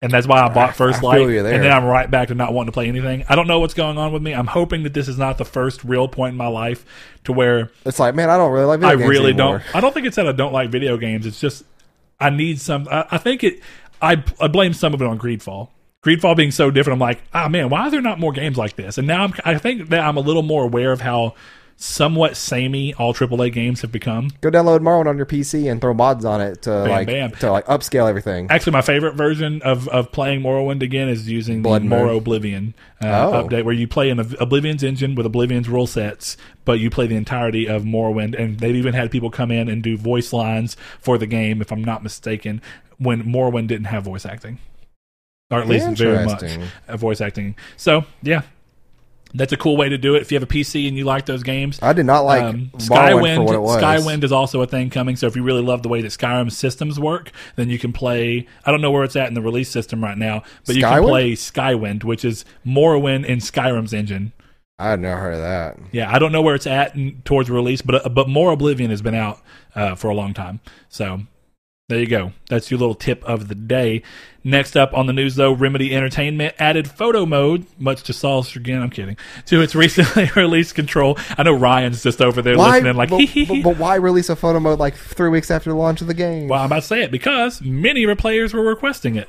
[0.00, 1.20] And that's why I bought First I Light.
[1.28, 3.24] And then I'm right back to not wanting to play anything.
[3.28, 4.34] I don't know what's going on with me.
[4.34, 6.84] I'm hoping that this is not the first real point in my life
[7.24, 9.58] to where It's like, man, I don't really like video I games really anymore.
[9.58, 9.76] don't.
[9.76, 11.26] I don't think it's that I don't like video games.
[11.26, 11.64] It's just
[12.18, 12.88] I need some.
[12.90, 13.60] I, I think it.
[14.00, 15.68] I I blame some of it on Greedfall.
[16.04, 16.96] Greedfall being so different.
[16.96, 18.96] I'm like, ah man, why are there not more games like this?
[18.98, 19.34] And now I'm.
[19.44, 21.34] I think that I'm a little more aware of how
[21.76, 24.30] somewhat samey all AAA games have become.
[24.40, 27.32] Go download Morrowind on your PC and throw mods on it to like bam.
[27.32, 28.46] to like upscale everything.
[28.50, 33.30] Actually, my favorite version of, of playing Morrowind again is using Blood the Morroblivion uh,
[33.30, 33.44] Oh.
[33.44, 37.16] update, where you play in Oblivion's engine with Oblivion's rule sets, but you play the
[37.16, 38.38] entirety of Morrowind.
[38.40, 41.70] And they've even had people come in and do voice lines for the game, if
[41.72, 42.62] I'm not mistaken,
[42.98, 44.58] when Morrowind didn't have voice acting,
[45.50, 46.42] or at least very much
[46.96, 47.56] voice acting.
[47.76, 48.42] So yeah.
[49.36, 51.26] That's a cool way to do it if you have a PC and you like
[51.26, 51.80] those games.
[51.82, 53.82] I did not like Um, Skywind, for what it was.
[53.82, 55.16] Skywind is also a thing coming.
[55.16, 58.46] So if you really love the way that Skyrim systems work, then you can play.
[58.64, 61.02] I don't know where it's at in the release system right now, but you can
[61.02, 64.32] play Skywind, which is Morrowind in Skyrim's engine.
[64.78, 65.78] I had never heard of that.
[65.92, 69.02] Yeah, I don't know where it's at in, towards release, but uh, but Morroblivion has
[69.02, 69.40] been out
[69.74, 70.60] uh, for a long time.
[70.88, 71.20] So
[71.94, 72.32] there you go.
[72.48, 74.02] That's your little tip of the day.
[74.42, 78.82] Next up on the news, though, Remedy Entertainment added photo mode, much to Saul's chagrin.
[78.82, 79.16] I'm kidding.
[79.46, 81.16] To its recently released control.
[81.38, 82.72] I know Ryan's just over there Why?
[82.72, 85.76] listening, like, but, but, but why release a photo mode like three weeks after the
[85.76, 86.48] launch of the game?
[86.48, 89.28] Well, I'm about to say it because many of our players were requesting it.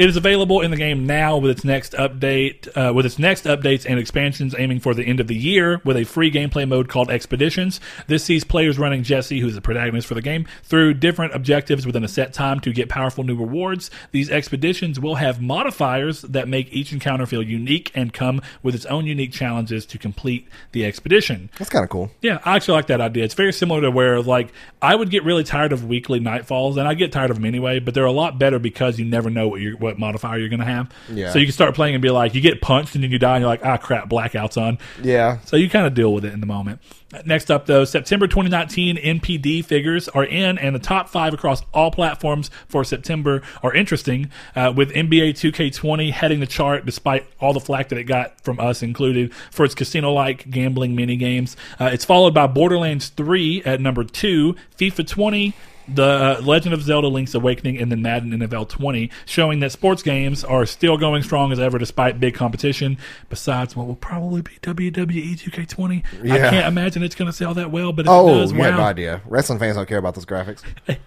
[0.00, 3.44] It is available in the game now with its next update, uh, with its next
[3.44, 6.88] updates and expansions aiming for the end of the year with a free gameplay mode
[6.88, 7.80] called Expeditions.
[8.06, 12.02] This sees players running Jesse, who's the protagonist for the game, through different objectives within
[12.02, 13.90] a set time to get powerful new rewards.
[14.10, 18.86] These expeditions will have modifiers that make each encounter feel unique and come with its
[18.86, 21.50] own unique challenges to complete the expedition.
[21.58, 22.10] That's kind of cool.
[22.22, 23.24] Yeah, I actually like that idea.
[23.24, 26.88] It's very similar to where like I would get really tired of weekly nightfalls, and
[26.88, 27.80] I get tired of them anyway.
[27.80, 30.60] But they're a lot better because you never know what you what modifier you're going
[30.60, 30.90] to have.
[31.12, 31.32] Yeah.
[31.32, 33.36] So you can start playing and be like, you get punched and then you die,
[33.36, 34.78] and you're like, ah, crap, blackouts on.
[35.02, 35.38] Yeah.
[35.40, 36.80] So you kind of deal with it in the moment.
[37.24, 41.90] Next up, though, September 2019 NPD figures are in, and the top five across all
[41.90, 47.60] platforms for September are interesting, uh, with NBA 2K20 heading the chart despite all the
[47.60, 51.56] flack that it got from us included for its casino like gambling mini games.
[51.80, 55.54] Uh, it's followed by Borderlands 3 at number two, FIFA 20.
[55.94, 60.02] The uh, Legend of Zelda Link's Awakening and then Madden NFL 20, showing that sports
[60.02, 62.98] games are still going strong as ever despite big competition.
[63.28, 66.30] Besides what will probably be WWE 2K20.
[66.30, 68.74] I can't imagine it's going to sell that well, but Oh, it does, you have
[68.74, 69.20] no idea.
[69.26, 70.62] Wrestling fans don't care about those graphics.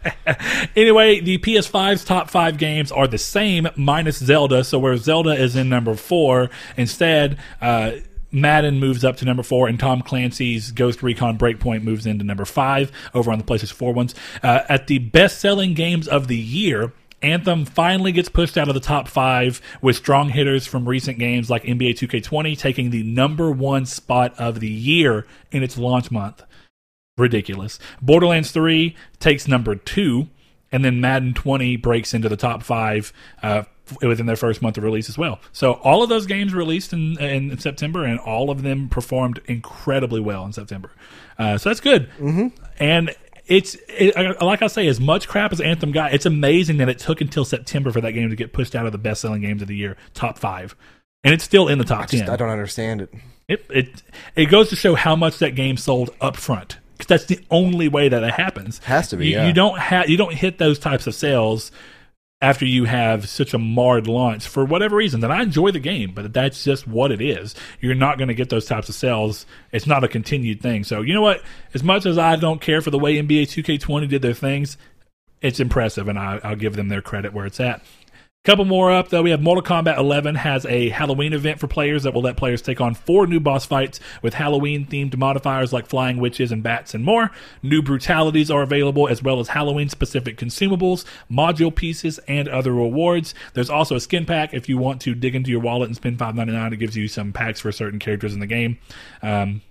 [0.75, 4.63] Anyway, the PS5's top five games are the same minus Zelda.
[4.63, 7.91] So where Zelda is in number four, instead, uh,
[8.33, 12.45] Madden moves up to number four, and Tom Clancy's Ghost Recon Breakpoint moves into number
[12.45, 14.15] five over on the PlayStation 4 ones.
[14.41, 18.73] Uh, at the best selling games of the year, Anthem finally gets pushed out of
[18.73, 23.49] the top five with strong hitters from recent games like NBA 2K20 taking the number
[23.49, 26.43] one spot of the year in its launch month
[27.17, 27.79] ridiculous.
[28.01, 30.27] Borderlands 3 takes number two,
[30.71, 33.63] and then Madden 20 breaks into the top five uh,
[34.01, 35.39] within their first month of release as well.
[35.51, 40.21] So all of those games released in, in September, and all of them performed incredibly
[40.21, 40.91] well in September.
[41.37, 42.09] Uh, so that's good.
[42.19, 42.47] Mm-hmm.
[42.79, 43.13] And
[43.45, 46.99] it's it, like I say, as much crap as Anthem got, it's amazing that it
[46.99, 49.67] took until September for that game to get pushed out of the best-selling games of
[49.67, 50.75] the year, top five,
[51.23, 52.29] and it's still in the top Just, ten.
[52.29, 53.13] I don't understand it.
[53.49, 54.03] It, it
[54.37, 56.77] it goes to show how much that game sold up front.
[56.97, 58.77] 'Cause that's the only way that it happens.
[58.85, 59.47] Has to be, You, yeah.
[59.47, 61.69] you don't have you don't hit those types of sales
[62.43, 65.21] after you have such a marred launch for whatever reason.
[65.21, 67.55] That I enjoy the game, but that's just what it is.
[67.79, 69.45] You're not going to get those types of sales.
[69.71, 70.83] It's not a continued thing.
[70.83, 71.41] So you know what?
[71.73, 74.77] As much as I don't care for the way NBA 2K20 did their things,
[75.41, 77.81] it's impressive, and I, I'll give them their credit where it's at.
[78.45, 79.21] Couple more up though.
[79.21, 82.61] We have Mortal Kombat 11 has a Halloween event for players that will let players
[82.61, 86.93] take on four new boss fights with Halloween themed modifiers like flying witches and bats
[86.93, 87.31] and more.
[87.61, 93.33] New brutalities are available as well as Halloween specific consumables, module pieces, and other rewards.
[93.53, 96.19] There's also a skin pack if you want to dig into your wallet and spend
[96.19, 96.73] $5.99.
[96.73, 98.77] It gives you some packs for certain characters in the game.
[99.21, 99.61] Um,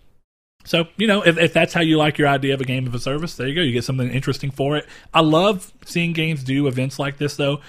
[0.65, 2.95] so, you know, if, if that's how you like your idea of a game of
[2.95, 3.61] a service, there you go.
[3.61, 4.87] You get something interesting for it.
[5.13, 7.61] I love seeing games do events like this, though,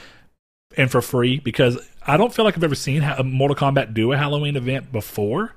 [0.77, 4.11] and for free because I don't feel like I've ever seen ha- Mortal Kombat do
[4.11, 5.53] a Halloween event before.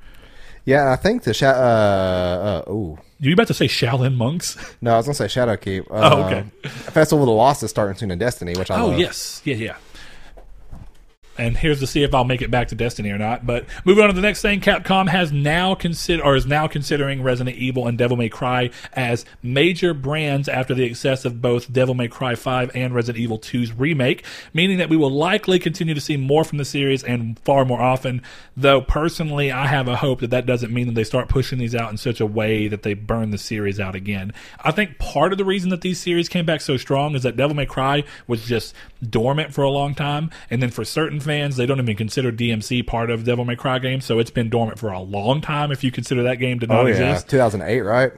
[0.64, 2.98] Yeah, I think the sha- uh, uh ooh.
[3.20, 4.56] You about to say Shaolin monks?
[4.82, 5.90] No, I was gonna say Shadowkeep.
[5.90, 6.44] Uh, Oh, okay.
[6.90, 8.98] Festival of the Lost is starting soon in Destiny, which I Oh love.
[8.98, 9.76] yes, yeah, yeah.
[11.38, 13.46] And here's to see if I'll make it back to Destiny or not.
[13.46, 17.22] But moving on to the next thing, Capcom has now consider or is now considering
[17.22, 21.94] Resident Evil and Devil May Cry as major brands after the success of both Devil
[21.94, 26.00] May Cry 5 and Resident Evil 2's remake, meaning that we will likely continue to
[26.00, 28.22] see more from the series and far more often.
[28.56, 31.74] Though personally, I have a hope that that doesn't mean that they start pushing these
[31.74, 34.32] out in such a way that they burn the series out again.
[34.62, 37.36] I think part of the reason that these series came back so strong is that
[37.36, 38.74] Devil May Cry was just
[39.08, 42.86] dormant for a long time, and then for certain fans, they don't even consider DMC
[42.86, 45.70] part of Devil May Cry games, so it's been dormant for a long time.
[45.70, 47.28] If you consider that game to not Oh yeah, exist.
[47.28, 48.12] 2008, right?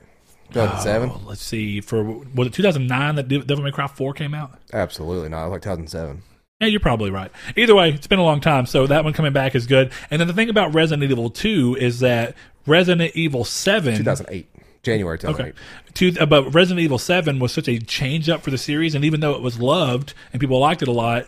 [0.53, 1.11] 2007.
[1.11, 1.81] Oh, let's see.
[1.81, 4.59] For was it 2009 that Devil May Cry 4 came out?
[4.73, 5.47] Absolutely not.
[5.47, 6.23] Like 2007.
[6.61, 7.31] Yeah, you're probably right.
[7.57, 9.93] Either way, it's been a long time, so that one coming back is good.
[10.11, 12.35] And then the thing about Resident Evil 2 is that
[12.67, 14.49] Resident Evil 7 2008.
[14.83, 15.51] January 2008.
[15.51, 15.59] Okay.
[15.95, 19.05] To, uh, but Resident Evil 7 was such a change up for the series, and
[19.05, 21.27] even though it was loved and people liked it a lot,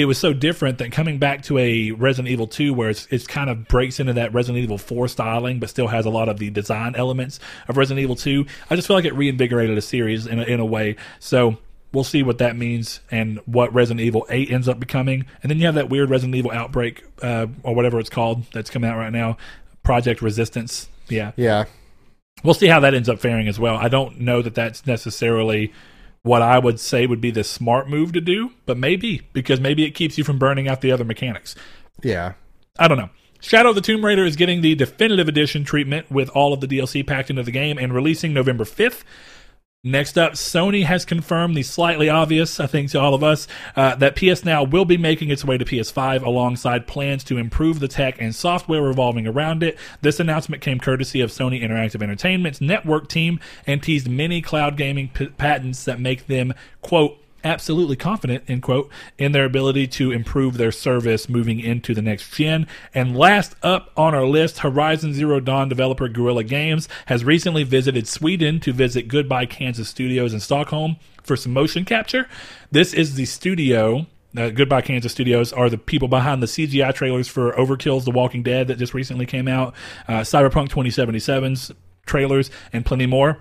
[0.00, 3.26] it was so different that coming back to a Resident Evil 2 where it's, it's
[3.26, 6.38] kind of breaks into that Resident Evil 4 styling, but still has a lot of
[6.38, 7.38] the design elements
[7.68, 8.46] of Resident Evil 2.
[8.70, 10.96] I just feel like it reinvigorated a series in a, in a way.
[11.18, 11.58] So
[11.92, 15.26] we'll see what that means and what Resident Evil 8 ends up becoming.
[15.42, 18.70] And then you have that weird Resident Evil Outbreak, uh, or whatever it's called, that's
[18.70, 19.36] coming out right now.
[19.82, 20.88] Project Resistance.
[21.08, 21.32] Yeah.
[21.36, 21.66] Yeah.
[22.42, 23.76] We'll see how that ends up faring as well.
[23.76, 25.72] I don't know that that's necessarily
[26.22, 29.84] what I would say would be the smart move to do, but maybe because maybe
[29.84, 31.54] it keeps you from burning out the other mechanics.
[32.02, 32.34] Yeah.
[32.78, 33.10] I don't know.
[33.40, 36.66] Shadow of the Tomb Raider is getting the definitive edition treatment with all of the
[36.66, 39.02] DLC packed into the game and releasing November 5th.
[39.82, 43.94] Next up, Sony has confirmed the slightly obvious, I think, to all of us, uh,
[43.94, 47.88] that PS Now will be making its way to PS5 alongside plans to improve the
[47.88, 49.78] tech and software revolving around it.
[50.02, 55.08] This announcement came courtesy of Sony Interactive Entertainment's network team and teased many cloud gaming
[55.08, 56.52] p- patents that make them,
[56.82, 62.02] quote, absolutely confident end quote in their ability to improve their service moving into the
[62.02, 67.24] next gen and last up on our list horizon zero dawn developer guerrilla games has
[67.24, 72.26] recently visited sweden to visit goodbye kansas studios in stockholm for some motion capture
[72.70, 77.26] this is the studio uh, Goodbye Kansas Studios are the people behind the CGI trailers
[77.26, 79.74] for Overkill's The Walking Dead that just recently came out,
[80.06, 81.72] uh, Cyberpunk 2077's
[82.06, 83.40] trailers, and plenty more.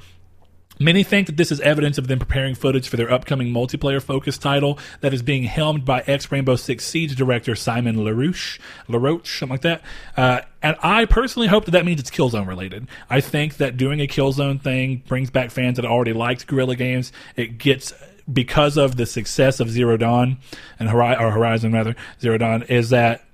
[0.81, 4.41] Many think that this is evidence of them preparing footage for their upcoming multiplayer focused
[4.41, 9.53] title that is being helmed by ex Rainbow Six Siege director Simon LaRouche, LaRoche, something
[9.53, 9.81] like that.
[10.15, 12.87] Uh, and I personally hope that that means it's Killzone related.
[13.09, 17.11] I think that doing a Killzone thing brings back fans that already liked Guerrilla Games.
[17.35, 17.93] It gets
[18.31, 20.37] because of the success of Zero Dawn
[20.79, 23.25] and or Horizon rather Zero Dawn is that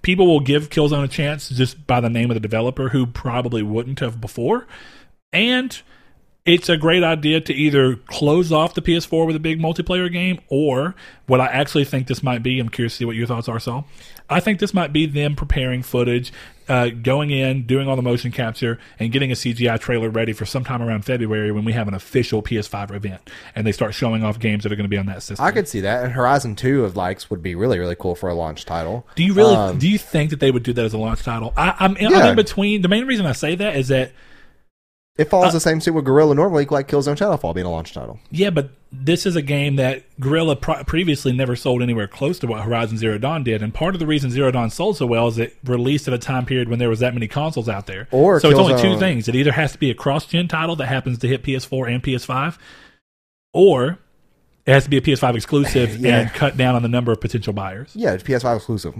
[0.00, 3.62] people will give Killzone a chance just by the name of the developer who probably
[3.62, 4.66] wouldn't have before,
[5.32, 5.82] and
[6.46, 10.40] it's a great idea to either close off the PS4 with a big multiplayer game,
[10.48, 10.94] or
[11.26, 12.60] what I actually think this might be.
[12.60, 13.86] I'm curious to see what your thoughts are, Saul.
[14.28, 16.34] I think this might be them preparing footage,
[16.68, 20.44] uh, going in, doing all the motion capture, and getting a CGI trailer ready for
[20.44, 24.38] sometime around February when we have an official PS5 event and they start showing off
[24.38, 25.44] games that are going to be on that system.
[25.44, 26.04] I could see that.
[26.04, 29.06] And Horizon 2 of likes would be really, really cool for a launch title.
[29.14, 29.56] do you really?
[29.56, 31.54] Um, do you think that they would do that as a launch title?
[31.56, 32.82] I, I'm, I'm in between.
[32.82, 34.12] The main reason I say that is that
[35.16, 37.92] It follows uh, the same suit with Guerrilla normally, like Killzone Shadowfall being a launch
[37.94, 38.18] title.
[38.32, 42.48] Yeah, but this is a game that Guerrilla pro- previously never sold anywhere close to
[42.48, 45.28] what Horizon Zero Dawn did, and part of the reason Zero Dawn sold so well
[45.28, 48.08] is it released at a time period when there was that many consoles out there.
[48.10, 50.86] Or so it's only two things: it either has to be a cross-gen title that
[50.86, 52.58] happens to hit PS4 and PS5,
[53.52, 54.00] or
[54.66, 56.22] it has to be a PS5 exclusive Yeah.
[56.22, 57.92] and cut down on the number of potential buyers.
[57.94, 58.94] Yeah, it's PS5 exclusive.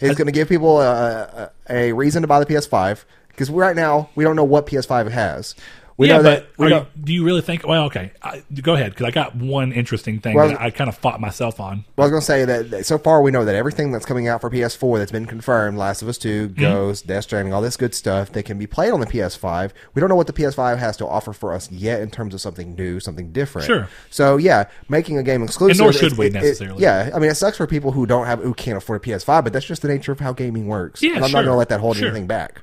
[0.00, 3.04] It's going to give people a, a, a reason to buy the PS5
[3.40, 5.54] because right now we don't know what PS5 has.
[5.96, 6.58] We yeah, know but that.
[6.58, 7.66] We know, you, do you really think?
[7.66, 10.88] Well, okay, I, go ahead because I got one interesting thing Well, that I kind
[10.88, 11.84] of fought myself on.
[11.94, 14.06] well, I was going to say that, that so far we know that everything that's
[14.06, 16.60] coming out for PS4 that's been confirmed, Last of Us 2, Mm-hmm.
[16.62, 19.72] Ghost, Death Stranding, all this good stuff, that can be played on the PS5.
[19.92, 22.40] We don't know what the PS5 has to offer for us yet in terms of
[22.40, 23.66] something new, something different.
[23.66, 23.86] Sure.
[24.08, 25.76] So yeah, making a game exclusive.
[25.82, 26.82] nor should it- we it- it- necessarily.
[26.82, 29.44] yeah, I mean it sucks for people who don't have who can't afford a PS5,
[29.44, 31.02] but that's just the nature of how gaming works.
[31.02, 31.40] Yeah, and I'm sure.
[31.40, 32.08] not going to let that hold Sure.
[32.08, 32.62] anything back.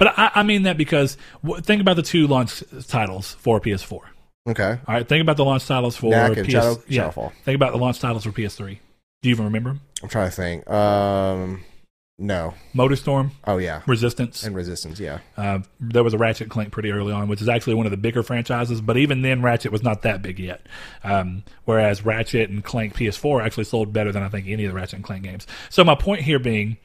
[0.00, 4.00] But I, I mean that because w- think about the two launch titles for PS4.
[4.48, 4.78] Okay.
[4.88, 6.52] All right, think about the launch titles for Knack and PS.
[6.52, 7.32] Shadow- yeah, Shadowfall.
[7.44, 8.78] think about the launch titles for PS3.
[9.22, 9.70] Do you even remember?
[9.70, 9.80] 'em?
[10.02, 10.68] I'm trying to think.
[10.70, 11.62] Um,
[12.18, 12.54] no.
[12.74, 14.42] Motorstorm, Oh yeah, Resistance.
[14.44, 14.98] and Resistance.
[14.98, 15.18] Yeah.
[15.36, 17.90] Uh, there was a Ratchet and Clank pretty early on, which is actually one of
[17.92, 18.80] the bigger franchises.
[18.80, 20.62] But even then, Ratchet was not that big yet.
[21.04, 24.76] Um, whereas Ratchet and Clank PS4 actually sold better than I think any of the
[24.76, 25.46] Ratchet and Clank games.
[25.68, 26.78] So my point here being,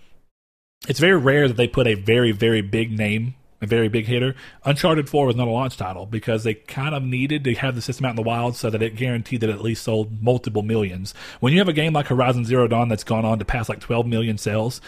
[0.87, 3.35] it's very rare that they put a very very big name.
[3.61, 4.35] A very big hitter.
[4.65, 7.81] Uncharted 4 was not a launch title because they kind of needed to have the
[7.81, 10.61] system out in the wild so that it guaranteed that it at least sold multiple
[10.61, 11.13] millions.
[11.39, 13.79] When you have a game like Horizon Zero Dawn that's gone on to pass like
[13.79, 14.81] 12 million sales,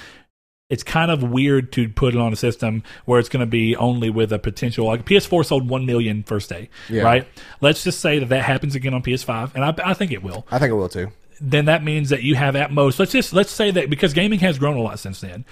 [0.69, 3.73] it's kind of weird to put it on a system where it's going to be
[3.77, 7.03] only with a potential like PS4 sold 1 million first day, Yeah.
[7.03, 7.27] right?
[7.61, 10.45] Let's just say that that happens again on PS5 and I, I think it will.
[10.51, 11.09] I think it will too.
[11.39, 14.39] Then that means that you have at most let's just let's say that because gaming
[14.39, 15.45] has grown a lot since then.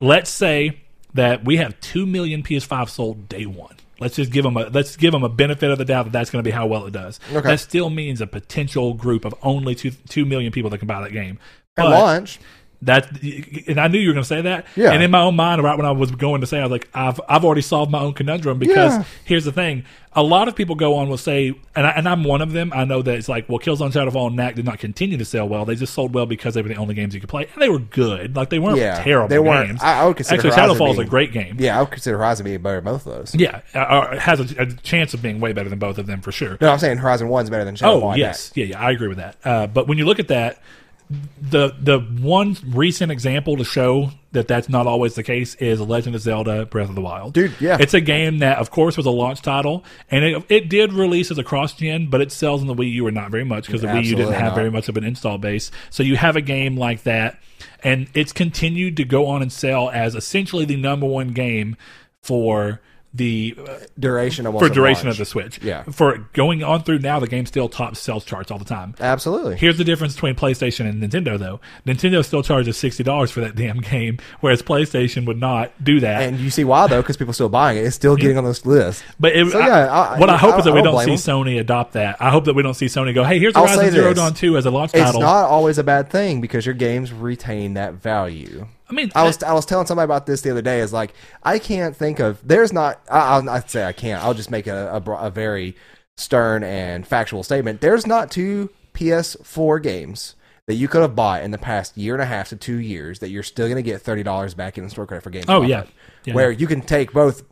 [0.00, 0.80] Let's say
[1.14, 3.76] that we have 2 million PS5 sold day 1.
[4.00, 6.28] Let's just give them a let's give them a benefit of the doubt that that's
[6.28, 7.20] going to be how well it does.
[7.32, 7.48] Okay.
[7.48, 11.00] That still means a potential group of only 2 2 million people that can buy
[11.00, 11.38] that game.
[11.76, 12.40] At But- launch,
[12.84, 13.20] that
[13.66, 14.66] and I knew you were going to say that.
[14.76, 14.92] Yeah.
[14.92, 16.88] And in my own mind, right when I was going to say, I was like,
[16.94, 19.04] I've I've already solved my own conundrum because Yeah.
[19.24, 22.24] here's the thing: a lot of people go on will say, and I, and I'm
[22.24, 22.72] one of them.
[22.74, 25.48] I know that it's like, well, Killzone Shadowfall and Knack did not continue to sell
[25.48, 25.64] well.
[25.64, 27.68] They just sold well because they were the only games you could play, and they
[27.68, 28.36] were good.
[28.36, 29.28] Like they weren't yeah, terrible.
[29.28, 29.68] They weren't.
[29.68, 29.82] games.
[29.82, 31.56] I, I would consider Actually, Horizon Shadowfall is a great game.
[31.58, 33.34] Yeah, I would consider Horizon being better than both of those.
[33.34, 36.20] Yeah, uh, uh, has a, a chance of being way better than both of them
[36.20, 36.58] for sure.
[36.60, 38.12] No, I'm saying Horizon One's better than Shadowfall.
[38.12, 39.36] Oh yes, yeah, yeah, I agree with that.
[39.44, 40.60] Uh, but when you look at that,
[41.10, 46.16] the the one recent example to show that that's not always the case is Legend
[46.16, 47.34] of Zelda: Breath of the Wild.
[47.34, 47.76] Dude, yeah.
[47.78, 51.30] it's a game that, of course, was a launch title, and it it did release
[51.30, 53.66] as a cross gen, but it sells on the Wii U or not very much
[53.66, 54.54] because the Wii U didn't have not.
[54.54, 55.70] very much of an install base.
[55.90, 57.38] So you have a game like that,
[57.82, 61.76] and it's continued to go on and sell as essentially the number one game
[62.22, 62.80] for
[63.14, 65.62] the uh, Duration of for duration of the Switch.
[65.62, 65.84] Yeah.
[65.84, 68.94] for going on through now, the game still tops sales charts all the time.
[68.98, 69.56] Absolutely.
[69.56, 71.60] Here's the difference between PlayStation and Nintendo, though.
[71.86, 76.22] Nintendo still charges sixty dollars for that damn game, whereas PlayStation would not do that.
[76.22, 77.84] And you see why though, because people are still buying it.
[77.84, 79.04] It's still getting on this list.
[79.20, 81.04] but it, So, I- yeah, I- what I hope I- is that we don't see
[81.06, 82.16] blame Sony adopt that.
[82.20, 84.12] I hope that we don't see Sony go, "Hey, here's I'll Horizon Zero.
[84.12, 86.74] Dawn Two as a launch It's title." It's not always a bad thing because your
[86.74, 88.66] games retain that value.
[88.88, 90.80] I mean, I was I was telling somebody about this the other day.
[90.80, 93.00] Is like I can't think of there's not.
[93.10, 94.22] I, I'll I'd say I can't.
[94.22, 95.76] I'll just make a, a a very
[96.16, 97.80] stern and factual statement.
[97.80, 100.34] There's not two PS4 games
[100.66, 103.18] that you could have bought in the past year and a half to two years
[103.18, 105.46] that you're still going to get thirty dollars back in the store credit for games.
[105.48, 105.84] Oh, yeah.
[106.24, 106.34] Yeah.
[106.34, 107.42] where you can take both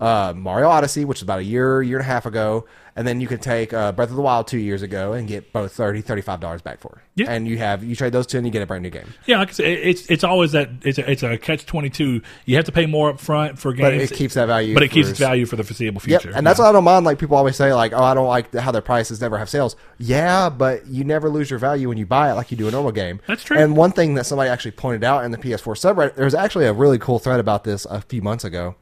[0.00, 2.66] uh, Mario Odyssey, which is about a year year and a half ago,
[2.96, 5.52] and then you can take uh, Breath of the Wild two years ago and get
[5.52, 7.02] both 30 35 dollars back for.
[7.16, 7.22] it.
[7.22, 7.30] Yeah.
[7.30, 9.12] and you have you trade those two and you get a brand new game.
[9.26, 12.22] yeah, like I said, it's it's always that it's a, it's a catch twenty two.
[12.46, 14.72] You have to pay more up front for games, But it keeps that value.
[14.72, 16.36] but it keeps for- its value for the foreseeable Yep, future.
[16.36, 16.64] and that's Yeah.
[16.64, 17.04] what I don't mind.
[17.04, 19.76] Like people always say, like, "Oh, I don't like how their prices never have sales."
[19.98, 22.70] Yeah, but you never lose your value when you buy it, like you do a
[22.70, 23.20] normal game.
[23.26, 23.58] That's true.
[23.58, 26.64] And one thing that somebody actually pointed out in the PS4 subreddit, there was actually
[26.64, 28.76] a really cool thread about this a few months ago,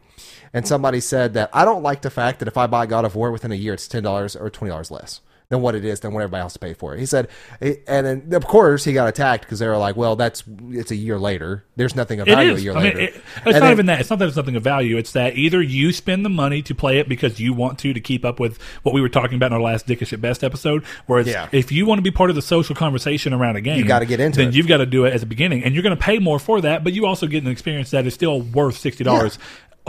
[0.53, 3.15] and somebody said that I don't like the fact that if I buy God of
[3.15, 5.21] War within a year, it's ten dollars or twenty dollars less
[5.51, 7.01] than what it is than what everybody else paid for it.
[7.01, 7.27] He said,
[7.63, 10.95] and then, of course he got attacked because they were like, "Well, that's it's a
[10.95, 11.65] year later.
[11.75, 13.87] There's nothing of value a year I mean, later." it, it's And not then- even
[13.87, 14.01] that.
[14.01, 14.99] It's not that it's nothing of value.
[14.99, 18.01] It's that either you spend the money to play it because you want to to
[18.01, 20.85] keep up with what we were talking about in our last Dickish at Best episode.
[21.07, 21.49] Whereas Yeah.
[21.51, 24.05] if you want to be part of the social conversation around a game, You gotta
[24.05, 24.55] get into then it.
[24.55, 26.61] you've got to do it at the beginning, and you're going to pay more for
[26.61, 26.85] that.
[26.85, 29.39] But you also get an experience that is still worth sixty dollars.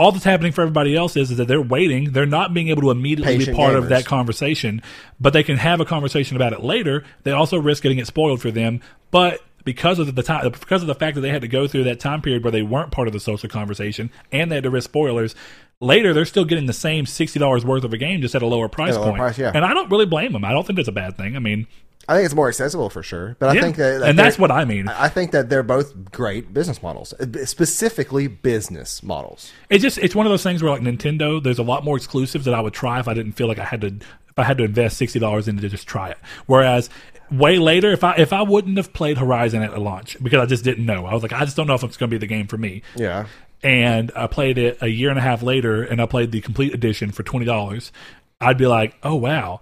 [0.00, 2.12] All that's happening for everybody else is, is that they're waiting.
[2.12, 4.80] They're not being able to immediately be Patient part of that conversation,
[5.20, 7.04] but they can have a conversation about it later.
[7.24, 10.86] They also risk getting it spoiled for them, but because of the time, because of
[10.88, 13.08] the fact that they had to go through that time period where they weren't part
[13.08, 15.34] of the social conversation and they had to risk spoilers.
[15.82, 18.46] Later, they're still getting the same sixty dollars worth of a game, just at a
[18.46, 19.18] lower price At a lower point.
[19.20, 19.52] price, yeah.
[19.54, 20.44] And I don't really blame them.
[20.44, 21.36] I don't think that's a bad thing.
[21.36, 21.66] I mean,
[22.10, 23.60] I think it's more accessible for sure, but I yeah.
[23.60, 24.88] think that, that and that's what I mean.
[24.88, 29.52] I think that they're both great business models, uh, specifically business models.
[29.68, 32.46] It's just it's one of those things where like Nintendo, there's a lot more exclusives
[32.46, 34.58] that I would try if I didn't feel like I had to if I had
[34.58, 36.18] to invest sixty dollars into to just try it.
[36.46, 36.90] Whereas
[37.30, 40.64] way later, if I if I wouldn't have played Horizon at launch because I just
[40.64, 42.26] didn't know, I was like, I just don't know if it's going to be the
[42.26, 42.82] game for me.
[42.96, 43.26] Yeah,
[43.62, 46.74] And I played it a year and a half later, and I played the complete
[46.74, 47.92] edition for twenty dollars.
[48.40, 49.60] I'd be like, oh wow.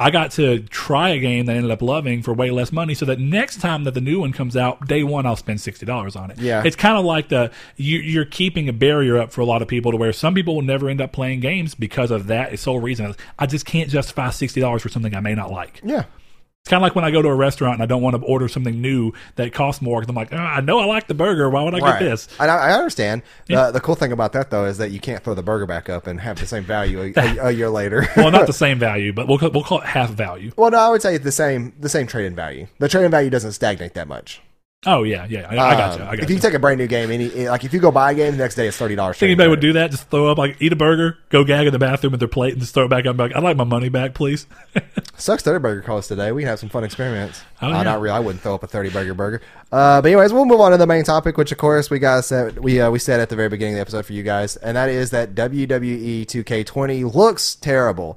[0.00, 2.94] I got to try a game that I ended up loving for way less money,
[2.94, 5.84] so that next time that the new one comes out, day one I'll spend sixty
[5.84, 6.38] dollars on it.
[6.38, 6.62] Yeah.
[6.64, 9.66] it's kind of like the you, you're keeping a barrier up for a lot of
[9.66, 12.78] people to where some people will never end up playing games because of that sole
[12.78, 13.14] reason.
[13.40, 15.80] I just can't justify sixty dollars for something I may not like.
[15.84, 16.04] yeah,
[16.68, 18.20] It's kind of like when I go to a restaurant and I don't want to
[18.20, 21.14] order something new that costs more because I'm like, oh, I know I like the
[21.14, 21.48] burger.
[21.48, 21.98] Why would I right.
[21.98, 22.28] get this?
[22.38, 23.22] I, I understand.
[23.46, 23.60] Yeah.
[23.60, 25.88] Uh, the cool thing about that though is that you can't throw the burger back
[25.88, 28.06] up and have the same value a, a, a year later.
[28.18, 30.52] well, not the same value, but we'll we'll call it half value.
[30.58, 32.66] well, no, I would say the same the same trade in value.
[32.80, 34.42] The trade in value doesn't stagnate that much.
[34.86, 36.04] Oh yeah, yeah, I, I got you.
[36.04, 36.36] Um, I got if you.
[36.36, 38.38] you take a brand new game, any like if you go buy a game, the
[38.38, 39.18] next day it's thirty dollars.
[39.18, 39.90] Think anybody would do that?
[39.90, 42.52] Just throw up like eat a burger, go gag in the bathroom with their plate,
[42.52, 44.46] and just throw it back be like, I'd like my money back, please.
[45.16, 46.30] Sucks thirty burger calls today.
[46.30, 47.42] We can have some fun experiments.
[47.60, 47.82] Oh, Uh.
[47.82, 48.14] Not real.
[48.14, 49.42] I wouldn't throw up a thirty burger burger.
[49.72, 52.26] Uh, but anyways, we'll move on to the main topic, which of course we guys
[52.26, 54.54] said we uh, we said at the very beginning of the episode for you guys,
[54.58, 58.16] and that is that WWE 2K20 looks terrible.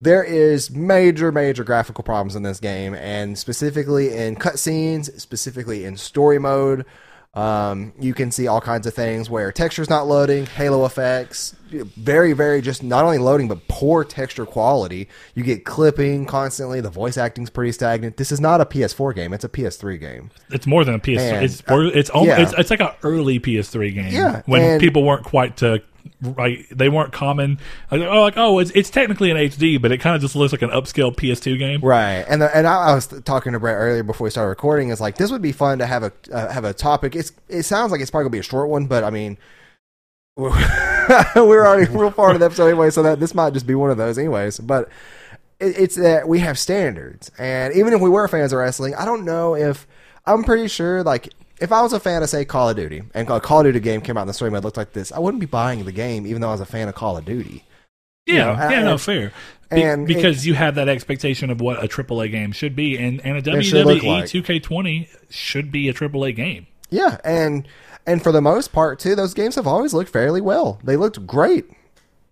[0.00, 5.96] There is major, major graphical problems in this game, and specifically in cutscenes, specifically in
[5.96, 6.84] story mode.
[7.34, 12.32] Um, you can see all kinds of things where texture's not loading, halo effects, very,
[12.32, 15.08] very just not only loading but poor texture quality.
[15.34, 16.80] You get clipping constantly.
[16.80, 18.16] The voice acting's pretty stagnant.
[18.16, 20.30] This is not a PS4 game; it's a PS3 game.
[20.50, 21.16] It's more than a PS.
[21.16, 22.42] Man, it's it's almost, yeah.
[22.42, 24.12] it's it's like an early PS3 game.
[24.12, 25.82] Yeah, when and- people weren't quite to
[26.22, 27.58] right, they weren't common.
[27.90, 30.52] Like, oh, like oh, it's it's technically an HD, but it kind of just looks
[30.52, 31.80] like an upscale PS2 game.
[31.80, 34.90] Right, and the, and I, I was talking to Brett earlier before we started recording.
[34.90, 37.14] Is like this would be fun to have a uh, have a topic.
[37.14, 39.38] It's it sounds like it's probably gonna be a short one, but I mean,
[40.36, 43.90] we're already real far into the episode anyway, so that this might just be one
[43.90, 44.58] of those anyways.
[44.60, 44.88] But
[45.60, 49.04] it, it's that we have standards, and even if we were fans of wrestling, I
[49.04, 49.86] don't know if
[50.26, 51.32] I'm pretty sure like.
[51.60, 53.80] If I was a fan of say Call of Duty and a Call of Duty
[53.80, 55.92] game came out in the story mode looked like this, I wouldn't be buying the
[55.92, 57.64] game even though I was a fan of Call of Duty.
[58.26, 59.32] Yeah, you know, yeah, and- no, fair.
[59.70, 63.20] Be- and because you have that expectation of what a AAA game should be, and,
[63.22, 64.24] and a It WWE like.
[64.24, 66.66] 2K20 should be a AAA game.
[66.88, 67.68] Yeah, and
[68.06, 70.80] and for the most part too, those games have always looked fairly well.
[70.82, 71.66] They looked great.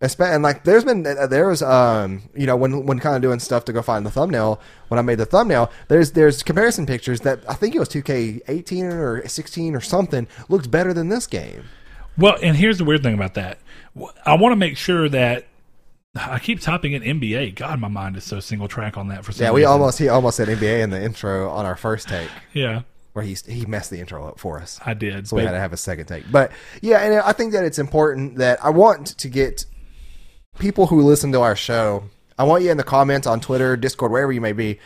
[0.01, 3.73] And like, there's been there's um you know when when kind of doing stuff to
[3.73, 7.55] go find the thumbnail when I made the thumbnail there's there's comparison pictures that I
[7.55, 11.65] think it was 2K18 or 16 or something looked better than this game.
[12.19, 13.59] Well, and here's the weird thing about that.
[14.25, 15.47] I want to make sure that
[16.15, 17.55] I keep typing in NBA.
[17.57, 19.73] God, my mind is so single track on that for some Yeah, we reason.
[19.73, 22.83] almost he almost said NBA in the intro on our first take yeah,
[23.15, 24.79] where he he messed the intro up for us.
[24.85, 25.29] I did.
[25.29, 26.31] So we but- had to have a second take.
[26.31, 26.53] But
[26.83, 29.65] yeah, and I think that it's important that I want to get
[30.59, 32.05] people who listen to our show.
[32.39, 34.79] I want you in the comments on Twitter, Discord, wherever you may be,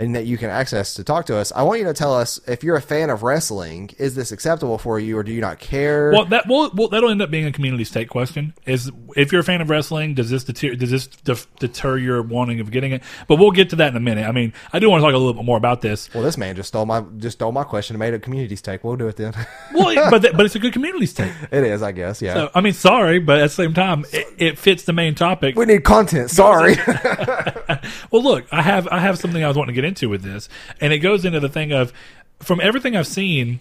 [0.00, 1.50] and that you can access to talk to us.
[1.56, 4.78] I want you to tell us if you're a fan of wrestling, is this acceptable
[4.78, 6.12] for you, or do you not care?
[6.12, 8.54] Well, that well, well, that'll end up being a community stake question.
[8.64, 12.22] Is if you're a fan of wrestling, does this deter does this def- deter your
[12.22, 13.02] wanting of getting it?
[13.26, 14.26] But we'll get to that in a minute.
[14.26, 16.12] I mean, I do want to talk a little bit more about this.
[16.14, 18.84] Well, this man just stole my just stole my question and made a community stake.
[18.84, 19.34] We'll do it then.
[19.74, 21.32] Well, but that, but it's a good community stake.
[21.52, 22.20] it is, I guess.
[22.22, 22.34] Yeah.
[22.34, 25.56] So, I mean, sorry, but at the same time, it, it fits the main topic.
[25.56, 26.30] we need content.
[26.30, 26.76] Sorry.
[28.10, 30.48] Well, look, I have I have something I was wanting to get into with this,
[30.80, 31.92] and it goes into the thing of
[32.40, 33.58] from everything I've seen,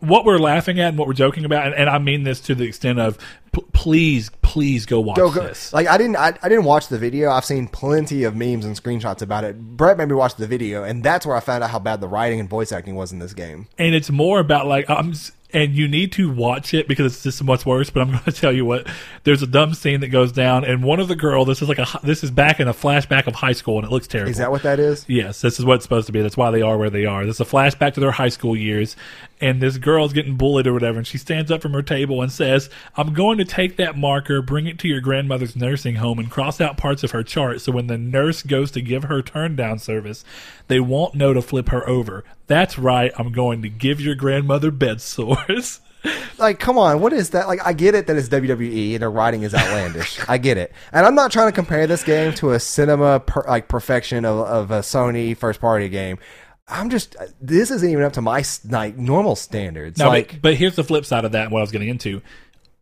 [0.00, 2.54] what we're laughing at and what we're joking about, and, and I mean this to
[2.54, 3.18] the extent of
[3.52, 5.42] p- please, please go watch Go, go.
[5.42, 5.72] this.
[5.72, 7.30] Like I didn't, I, I didn't watch the video.
[7.30, 9.58] I've seen plenty of memes and screenshots about it.
[9.76, 12.08] Brett made me watch the video, and that's where I found out how bad the
[12.08, 13.66] writing and voice acting was in this game.
[13.78, 15.14] and it's more about like I'm
[15.54, 18.32] and you need to watch it because it's just much worse but i'm going to
[18.32, 18.86] tell you what
[19.22, 21.78] there's a dumb scene that goes down and one of the girl this is like
[21.78, 24.38] a this is back in a flashback of high school and it looks terrible Is
[24.38, 25.04] that what that is?
[25.08, 26.20] Yes, this is what it's supposed to be.
[26.20, 27.24] That's why they are where they are.
[27.24, 28.96] This is a flashback to their high school years,
[29.44, 32.32] and this girl's getting bullied or whatever, and she stands up from her table and
[32.32, 36.30] says, "I'm going to take that marker, bring it to your grandmother's nursing home, and
[36.30, 39.54] cross out parts of her chart, so when the nurse goes to give her turn
[39.54, 40.24] down service,
[40.68, 42.24] they won't know to flip her over.
[42.46, 43.12] That's right.
[43.18, 45.80] I'm going to give your grandmother bed sores."
[46.36, 47.46] Like, come on, what is that?
[47.46, 50.20] Like, I get it that it's WWE and their writing is outlandish.
[50.28, 53.44] I get it, and I'm not trying to compare this game to a cinema per,
[53.46, 56.18] like perfection of, of a Sony first party game.
[56.66, 59.98] I'm just this isn't even up to my like normal standards.
[59.98, 61.44] No, like, but, but here's the flip side of that.
[61.44, 62.22] and What I was getting into,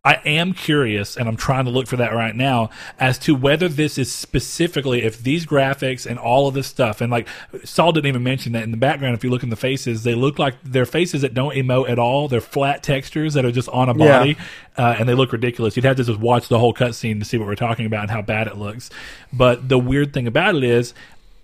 [0.04, 3.68] I am curious, and I'm trying to look for that right now as to whether
[3.68, 7.26] this is specifically if these graphics and all of this stuff, and like
[7.64, 9.16] Saul didn't even mention that in the background.
[9.16, 11.98] If you look in the faces, they look like they're faces that don't emote at
[11.98, 12.28] all.
[12.28, 14.18] They're flat textures that are just on a Yeah.
[14.18, 14.36] body,
[14.76, 15.74] uh, and they look ridiculous.
[15.76, 18.10] You'd have to just watch the whole cutscene to see what we're talking about and
[18.12, 18.90] how bad it looks.
[19.32, 20.94] But the weird thing about it is.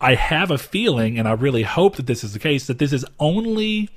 [0.00, 2.92] I have a feeling, and I really hope that this is the case, that this
[2.92, 3.90] is only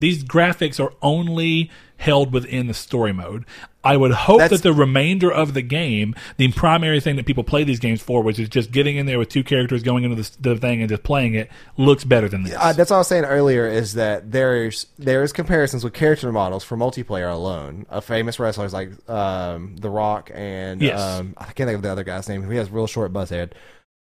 [0.00, 3.44] these graphics are only held within the story mode.
[3.84, 7.44] I would hope That's- that the remainder of the game, the primary thing that people
[7.44, 10.16] play these games for, which is just getting in there with two characters going into
[10.16, 12.54] the, the thing and just playing it, looks better than this.
[12.58, 16.64] Uh, that's what I was saying earlier is that there's there's comparisons with character models
[16.64, 21.00] for multiplayer alone A famous wrestlers like um, The Rock and Yes.
[21.00, 22.50] um, I can't think of the other guy's name.
[22.50, 23.54] He has real short buzz head.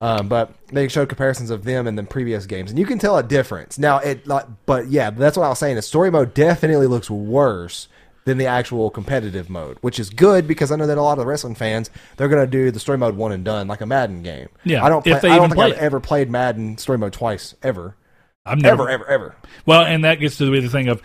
[0.02, 3.18] Um, but they showed comparisons of them in the previous games, and you can tell
[3.18, 3.78] a difference.
[3.78, 5.76] Now, it like, but yeah, that's what I was saying.
[5.76, 7.88] The story mode definitely looks worse
[8.26, 11.20] than the actual competitive mode, which is good because I know that a lot of
[11.20, 13.86] the wrestling fans they're going to do the story mode one and done like a
[13.86, 14.50] Madden game.
[14.64, 15.04] Yeah, I don't.
[15.04, 15.78] Play, I don't think I've it.
[15.78, 17.96] ever played Madden story mode twice ever.
[18.44, 19.36] I've never, Ever, ever, ever.
[19.68, 21.02] Well, and that gets to the thing of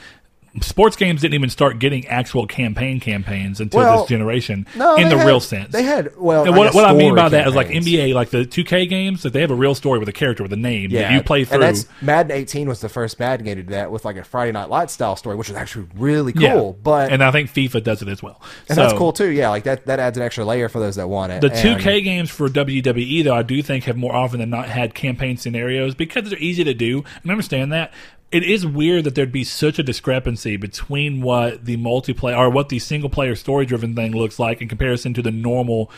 [0.62, 5.08] sports games didn't even start getting actual campaign campaigns until Well, this generation No, in
[5.08, 5.72] the had- real sense.
[5.72, 6.44] They had well.
[6.44, 7.68] And what, what I mean by story that is like.
[7.68, 10.52] NBA, like the 2K games, that they have a real story with a character with
[10.52, 11.72] a name that you play through.
[12.00, 14.70] Madden 18 was the first Madden game to do that with like a Friday Night
[14.70, 16.42] Lights style story, which is actually really cool.
[16.42, 16.82] Yeah.
[16.82, 18.40] But and, I think FIFA does it as well.
[18.68, 19.30] And that's cool too.
[19.30, 21.40] Yeah, like that that adds an extra layer for those that want it.
[21.40, 24.68] The And- 2K games for WWE, though, I do think have more often than not
[24.68, 27.04] had campaign scenarios because they're easy to do.
[27.22, 27.92] And I understand that.
[28.32, 32.68] It is weird that there'd be such a discrepancy between what the multiplayer or what
[32.68, 35.90] the single player story driven thing looks like in comparison to the normal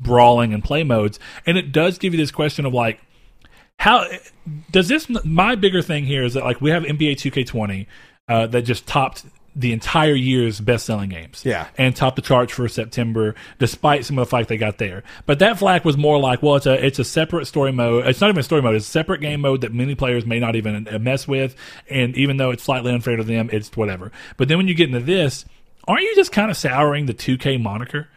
[0.00, 1.18] brawling and play modes.
[1.46, 3.00] And it does give you this question of like,
[3.80, 4.06] how
[4.70, 5.08] does this?
[5.24, 7.86] My bigger thing here is that like we have NBA 2K20
[8.28, 9.24] uh, that just topped
[9.56, 11.42] the entire year's best selling games.
[11.44, 11.68] Yeah.
[11.78, 15.04] and topped the charts for September, despite some of the flack they got there.
[15.26, 18.06] But that flack was more like, well, it's a it's a separate story mode.
[18.06, 18.74] It's not even a story mode.
[18.74, 21.54] It's a separate game mode that many players may not even uh, mess with.
[21.88, 24.10] And even though it's slightly unfair to them, it's whatever.
[24.36, 25.44] But then when you get into this,
[25.86, 28.08] aren't you just kind of souring the 2K moniker?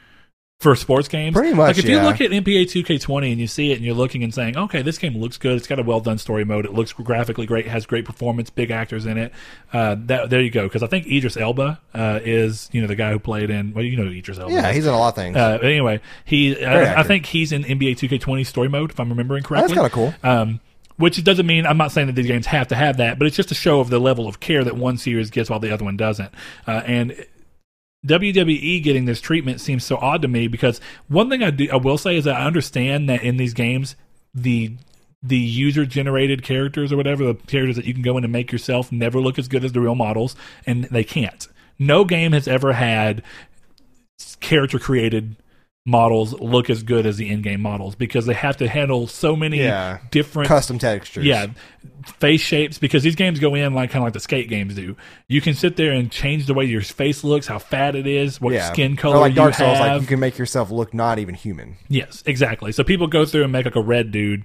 [0.59, 1.35] For sports games.
[1.35, 3.93] Pretty much, Like if you look at NBA 2K20 and you see it and you're
[3.93, 5.55] looking and saying, okay, this game looks good.
[5.55, 6.65] It's got a well done story mode.
[6.65, 7.67] It looks graphically great.
[7.67, 8.49] Has great performance.
[8.49, 9.31] Big actors in it.
[9.71, 10.63] Uh, that there you go.
[10.63, 13.73] Because I think Idris Elba uh, is you know the guy who played in.
[13.73, 14.51] Well, you know Idris Elba.
[14.51, 14.75] Yeah, is.
[14.77, 15.37] he's in a lot of things.
[15.37, 19.43] Uh, anyway, he I, I think he's in NBA 2K20 story mode if I'm remembering
[19.43, 19.75] correctly.
[19.75, 20.13] That's kinda cool.
[20.23, 20.59] Um,
[20.95, 23.35] which doesn't mean I'm not saying that these games have to have that, but it's
[23.35, 25.85] just a show of the level of care that one series gets while the other
[25.85, 26.33] one doesn't.
[26.65, 27.25] Uh, and
[28.05, 31.77] WWE getting this treatment seems so odd to me because one thing I do I
[31.77, 33.95] will say is I understand that in these games
[34.33, 34.75] the
[35.23, 38.51] the user generated characters or whatever the characters that you can go in and make
[38.51, 41.47] yourself never look as good as the real models and they can't.
[41.79, 43.23] No game has ever had
[44.39, 45.35] character created
[45.87, 49.59] models look as good as the in-game models because they have to handle so many
[49.59, 49.99] Yeah.
[50.11, 51.23] different Custom textures.
[51.23, 51.47] yeah,
[52.19, 54.97] face shapes because these games go in like kind of like the skate games do.
[55.29, 58.41] You can sit there and change the way your face looks, how fat it is,
[58.41, 58.71] what Yeah.
[58.73, 59.93] skin Or color like Dark you Souls, have.
[59.93, 61.77] like you can make yourself look not even human.
[61.87, 62.73] Yes, exactly.
[62.73, 64.43] So people go through and make like a red dude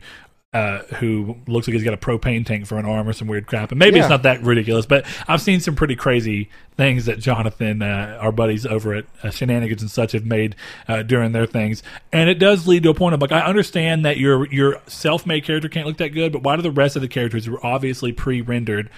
[0.53, 3.47] uh, who looks like he's got a propane tank for an arm or some weird
[3.47, 3.71] crap.
[3.73, 4.03] And maybe Yeah.
[4.03, 8.33] it's not that ridiculous, but I've seen some pretty crazy things that Jonathan, uh, our
[8.33, 10.55] buddies over at uh, Shenanigans and such, have made
[10.89, 11.83] uh, during their things.
[12.13, 15.25] And it does lead to a point of like, I understand that your your self
[15.25, 17.55] made character can't look that good, but why do the rest of the characters who
[17.57, 18.91] are obviously pre rendered?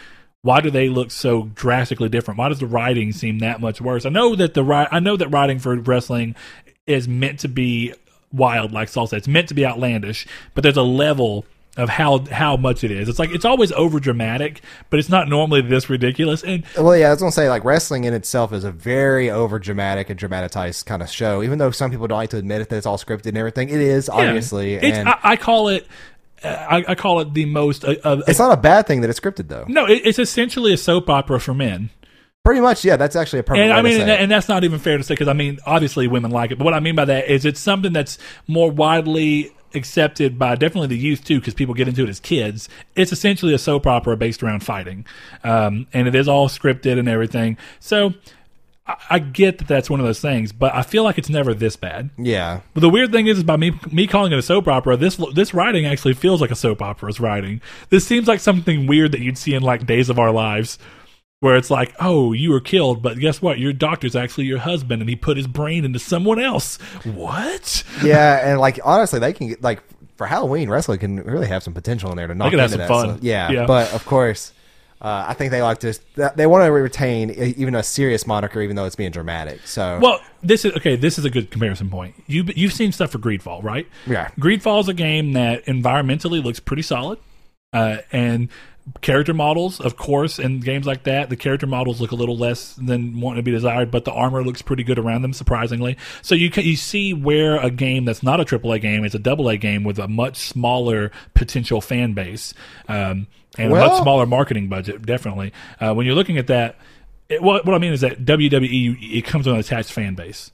[0.43, 2.37] Why do they look so drastically different?
[2.39, 4.05] Why does the writing seem that much worse?
[4.05, 6.35] I know that the I know that writing for wrestling
[6.87, 7.95] is meant to be
[8.35, 9.19] wild, like Saul said.
[9.19, 11.45] It's meant to be outlandish, but there's a level
[11.77, 13.09] of how how much it is.
[13.09, 16.45] It's like it's always over dramatic, but it's not normally this ridiculous.
[16.45, 19.59] And Well, yeah, I was gonna say like wrestling in itself is a very over
[19.59, 21.43] dramatic and dramatized kind of show.
[21.43, 23.69] Even though some people don't like to admit it that it's all scripted and everything,
[23.69, 24.75] it is obviously.
[24.75, 25.87] it's, and I, I call it
[26.45, 27.85] I, I call it the most.
[27.85, 29.65] Uh, uh, it's not a bad thing that it's scripted though.
[29.69, 31.91] no, it, it's essentially a soap opera for men.
[32.45, 32.97] Pretty much, yeah.
[32.97, 33.63] That's actually a perfect.
[33.65, 36.07] And I mean, and, and that's not even fair to say because I mean, obviously
[36.09, 36.59] women like it.
[36.59, 40.89] But what I mean by that is it's something that's more widely accepted by definitely
[40.89, 42.69] the youth too, because people get into it as kids.
[42.95, 45.07] It's essentially a soap opera based around fighting,
[45.43, 47.57] um, and it is all scripted and everything.
[47.81, 48.15] So
[48.87, 51.55] I, I get that that's one of those things, but I feel like it's never
[51.55, 52.11] this bad.
[52.19, 54.97] yeah, But the weird thing is, is by me me calling it a soap opera,
[54.97, 57.61] this this writing actually feels like a soap opera's writing.
[57.89, 60.79] This seems like something weird that you'd see in like Days of Our Lives,
[61.41, 63.59] where it's like, oh, you were killed, but guess what?
[63.59, 66.77] Your doctor's actually your husband, and he put his brain into someone else.
[67.05, 67.85] What?
[68.03, 69.83] yeah, and like honestly, they can like
[70.17, 72.89] for Halloween wrestling can really have some potential in there to knock into that.
[72.89, 73.17] fun.
[73.17, 73.67] So, yeah, Yeah.
[73.67, 74.53] but of course.
[75.03, 75.93] Uh, I think they like to.
[76.35, 79.67] They want to retain even a serious moniker, even though it's being dramatic.
[79.67, 80.97] So, Well, this is okay.
[80.97, 82.15] This is a good comparison point.
[82.27, 83.87] You you've seen stuff for Greedfall, right?
[84.07, 84.31] Yeah.
[84.41, 87.19] Greedfall is a game that environmentally looks pretty solid,
[87.75, 88.49] uh, and
[89.01, 92.75] character models, of course, in games like that, the character models look a little less
[92.75, 95.97] than wanting to be desired, but the armor looks pretty good around them, surprisingly.
[96.23, 99.31] So you can, you see where a game that's not a AAA game is a
[99.31, 102.53] AA game with a much smaller potential fan base.
[102.89, 105.53] Um, and a much smaller marketing budget, definitely.
[105.81, 106.77] Uh, when you're looking at that,
[107.29, 110.51] it, what, what I mean is that WWE it comes with an attached fan base.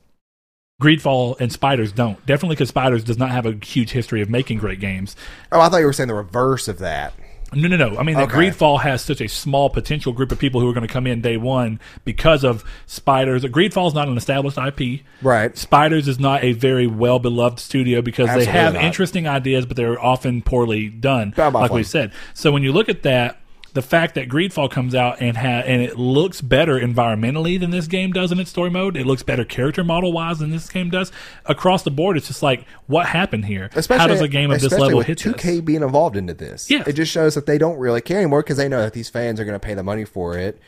[0.81, 2.24] Greedfall and Spiders don't.
[2.27, 5.16] Definitely because Spiders does not have a huge history of making great games.
[5.52, 7.12] oh, I thought you were saying the reverse of that.
[7.52, 7.98] No, no, no.
[7.98, 8.32] I mean, Okay.
[8.32, 11.20] Greedfall has such a small potential group of people who are going to come in
[11.20, 13.44] day one because of Spiders.
[13.44, 15.01] Greedfall is not an established IP.
[15.22, 15.56] Right.
[15.56, 18.85] Spiders is not a very well beloved studio because they have not.
[18.85, 22.12] interesting ideas, but they're often poorly done, like we said.
[22.35, 23.39] So when you look at that,
[23.74, 27.86] the fact that Greedfall comes out and ha- and it looks better environmentally than this
[27.86, 30.90] game does in its story mode, it looks better character model wise than this game
[30.90, 31.12] does.
[31.47, 33.70] Across the board, it's just like, what happened here?
[33.88, 35.60] How does a game of this level with hit 2K this?
[35.60, 36.70] being involved into this?
[36.70, 36.84] Yeah.
[36.86, 39.38] it just shows that they don't really care anymore because they know that these fans
[39.40, 40.60] are going to pay the money for it,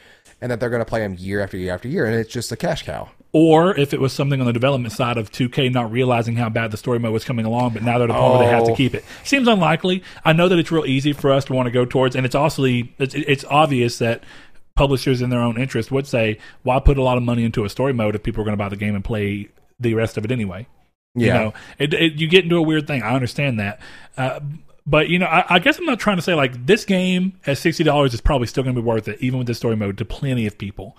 [0.42, 2.52] and that they're going to play them year after year after year, and it's just
[2.52, 3.08] a cash cow.
[3.32, 6.70] Or if it was something on the development side of 2K not realizing how bad
[6.70, 8.64] the story mode was coming along, but now they're at a point where they have
[8.66, 8.76] to Oh.
[8.76, 9.04] keep it.
[9.24, 10.02] Seems unlikely.
[10.24, 12.34] I know that it's real easy for us to want to go towards, and it's
[12.34, 14.22] also it's, it's obvious that
[14.74, 17.70] publishers in their own interest would say, "Why put a lot of money into a
[17.70, 19.48] story mode if people are going to buy the game and play
[19.80, 20.66] the rest of it anyway?"
[21.14, 21.26] Yeah.
[21.26, 23.02] You know, it, it, you get into a weird thing.
[23.02, 23.80] I understand that.
[24.16, 24.40] Uh,
[24.86, 27.58] but you know, I, I guess I'm not trying to say like this game at
[27.58, 29.98] sixty dollars is probably still going to be worth it, even with the story mode,
[29.98, 30.96] to plenty of people.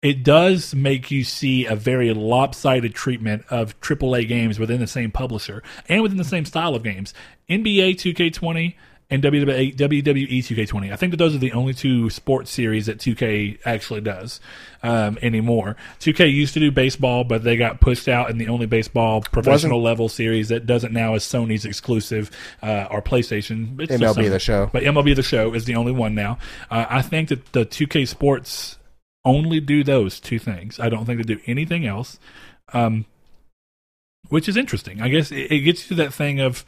[0.00, 5.10] It does make you see a very lopsided treatment of AAA games within the same
[5.10, 7.12] publisher and within the same style of games.
[7.50, 8.74] NBA 2K20
[9.10, 10.92] and WWE, WWE 2K20.
[10.92, 14.38] I think that those are the only two sports series that 2K actually does
[14.82, 15.76] um, anymore.
[16.00, 19.80] 2K used to do baseball, but they got pushed out, and the only baseball professional
[19.80, 22.30] level series that does it now is Sony's exclusive
[22.62, 23.80] uh, or PlayStation.
[23.80, 24.68] It's MLB The Show.
[24.72, 26.38] But MLB The Show is the only one now.
[26.70, 28.76] Uh, I think that the 2K Sports
[29.24, 30.78] only do those two things.
[30.78, 32.18] I don't think they do anything else.
[32.74, 33.06] Um,
[34.28, 35.00] which is interesting.
[35.00, 36.64] I guess it, it gets you to that thing of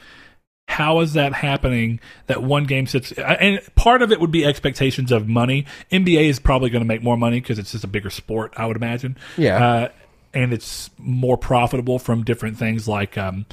[0.70, 1.98] how is that happening
[2.28, 6.38] that one game sits and part of it would be expectations of money nba is
[6.38, 9.16] probably going to make more money because it's just a bigger sport i would imagine
[9.36, 9.64] Yeah.
[9.64, 9.88] uh,
[10.32, 13.46] and it's more profitable from different things like um,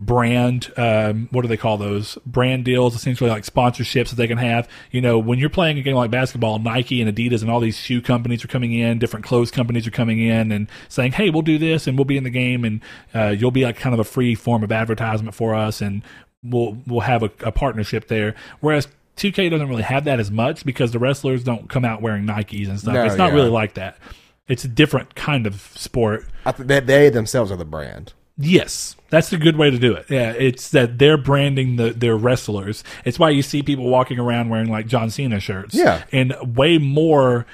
[0.00, 4.38] brand um, what do they call those brand deals essentially like sponsorships that they can
[4.38, 7.58] have you know when you're playing a game like basketball nike and adidas and all
[7.58, 11.30] these shoe companies are coming in different clothes companies are coming in and saying hey
[11.30, 12.80] we'll do this and we'll be in the game and
[13.12, 16.02] uh, you'll be like kind of a free form of advertisement for us and
[16.44, 18.86] we'll we'll have a, a partnership there whereas
[19.18, 22.68] 2K doesn't really have that as much because the wrestlers don't come out wearing Nikes
[22.68, 22.94] and stuff.
[22.94, 23.34] No, it's not yeah.
[23.34, 23.98] really like that.
[24.46, 26.24] It's a different kind of sport.
[26.46, 28.12] I th- they, they themselves are the brand.
[28.38, 30.06] Yes, that's a good way to do it.
[30.08, 32.84] Yeah, it's that they're branding the their wrestlers.
[33.04, 35.74] It's why you see people walking around wearing like John Cena shirts.
[35.74, 36.04] Yeah.
[36.12, 37.46] and way more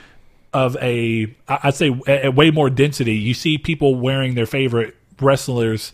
[0.53, 3.15] of a I'd say a, a way more density.
[3.15, 5.93] You see people wearing their favorite wrestlers.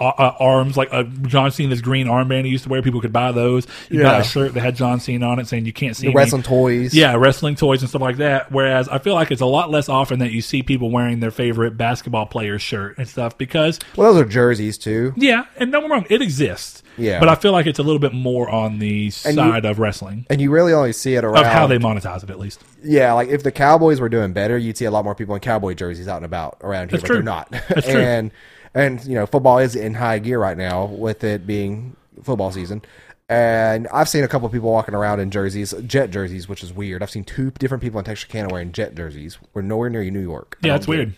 [0.00, 2.80] Uh, uh, arms like uh, John Cena's green armband he used to wear.
[2.80, 3.66] People could buy those.
[3.90, 6.12] You got a shirt that had John Cena on it, saying you can't see The
[6.12, 6.16] me.
[6.16, 6.94] wrestling toys.
[6.94, 8.50] Yeah, wrestling toys and stuff like that.
[8.50, 11.30] Whereas I feel like it's a lot less often that you see people wearing their
[11.30, 15.12] favorite basketball player's shirt and stuff because Well, those are jerseys too.
[15.16, 16.82] yeah, and don't get me wrong, it exists.
[16.96, 17.20] Yeah.
[17.20, 19.78] But I feel like it's a little bit more on the And you- side of
[19.78, 20.26] wrestling.
[20.30, 22.62] And you really only see it around Of how they monetize it at least.
[22.82, 25.40] Yeah, like if the Cowboys were doing better, you'd see a lot more people in
[25.40, 27.16] cowboy jerseys out and about around here, That's but true.
[27.16, 27.50] they're not.
[27.68, 28.00] That's true.
[28.00, 28.30] and
[28.74, 32.82] and you know, football is in high gear right now with it being football season.
[33.28, 36.72] And I've seen a couple of people walking around in jerseys, jet jerseys, which is
[36.72, 37.00] weird.
[37.00, 39.38] I've seen two different people in Texarkana wearing jet jerseys.
[39.54, 40.58] We're nowhere near New York.
[40.64, 41.14] I Yeah, it's weird.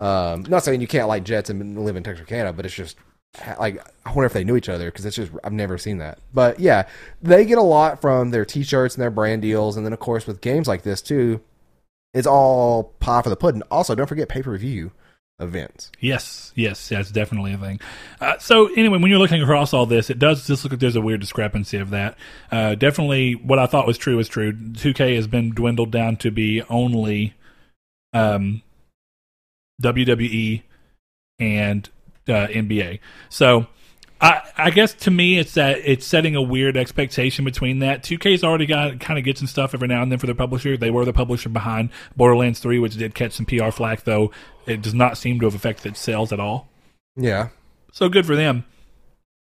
[0.00, 2.96] Um, not saying you can't like jets and live in Texarkana, but it's just
[3.58, 6.18] like I wonder if they knew each other because it's just I've never seen that.
[6.32, 6.88] But yeah,
[7.22, 10.26] they get a lot from their T-shirts and their brand deals, and then of course
[10.26, 11.40] with games like this too,
[12.12, 13.62] it's all pie for the pudding.
[13.70, 14.90] Also, don't forget pay per view
[15.40, 15.90] events.
[16.00, 17.80] Yes, yes, that's definitely a thing.
[18.20, 20.96] Uh, so anyway, when you're looking across all this, it does just look like there's
[20.96, 22.16] a weird discrepancy of that.
[22.50, 24.52] Uh, definitely, what I thought was true is true.
[24.52, 27.34] 2K has been dwindled down to be only
[28.12, 28.62] um,
[29.82, 30.62] WWE
[31.38, 31.88] and
[32.28, 33.00] uh, NBA.
[33.28, 33.66] So.
[34.24, 38.02] I, I guess to me it's that it's setting a weird expectation between that.
[38.02, 40.76] 2K's already got kind of gets some stuff every now and then for their publisher.
[40.76, 44.30] They were the publisher behind Borderlands 3, which did catch some PR flack, though
[44.66, 46.68] it does not seem to have affected its sales at all.
[47.16, 47.48] Yeah,
[47.92, 48.64] So good for them.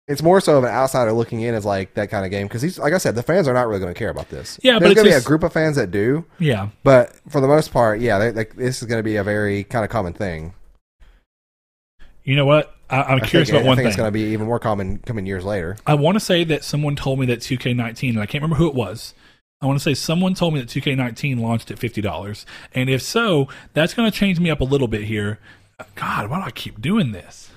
[0.08, 2.62] it's more so of an outsider looking in as like that kind of game because
[2.64, 4.60] he's like I said, the fans are not really going to care about this.
[4.64, 6.70] Yeah, there's going to be a group of fans that do, Yeah.
[6.84, 9.66] but for the most part, yeah, they, like this is going to be a very
[9.66, 10.54] kind of common thing.
[12.24, 12.76] You know what?
[12.90, 13.88] I, I'm I curious think, about I one think thing.
[13.90, 15.78] it's going to be even more common coming years later.
[15.86, 18.68] I want to say that someone told me that 2K19, and I can't remember who
[18.68, 19.14] it was.
[19.62, 22.46] I want to say someone told me that 2K19 launched at $50.
[22.74, 25.40] And if so, that's going to change me up a little bit here.
[25.96, 27.49] God, why do I keep doing this?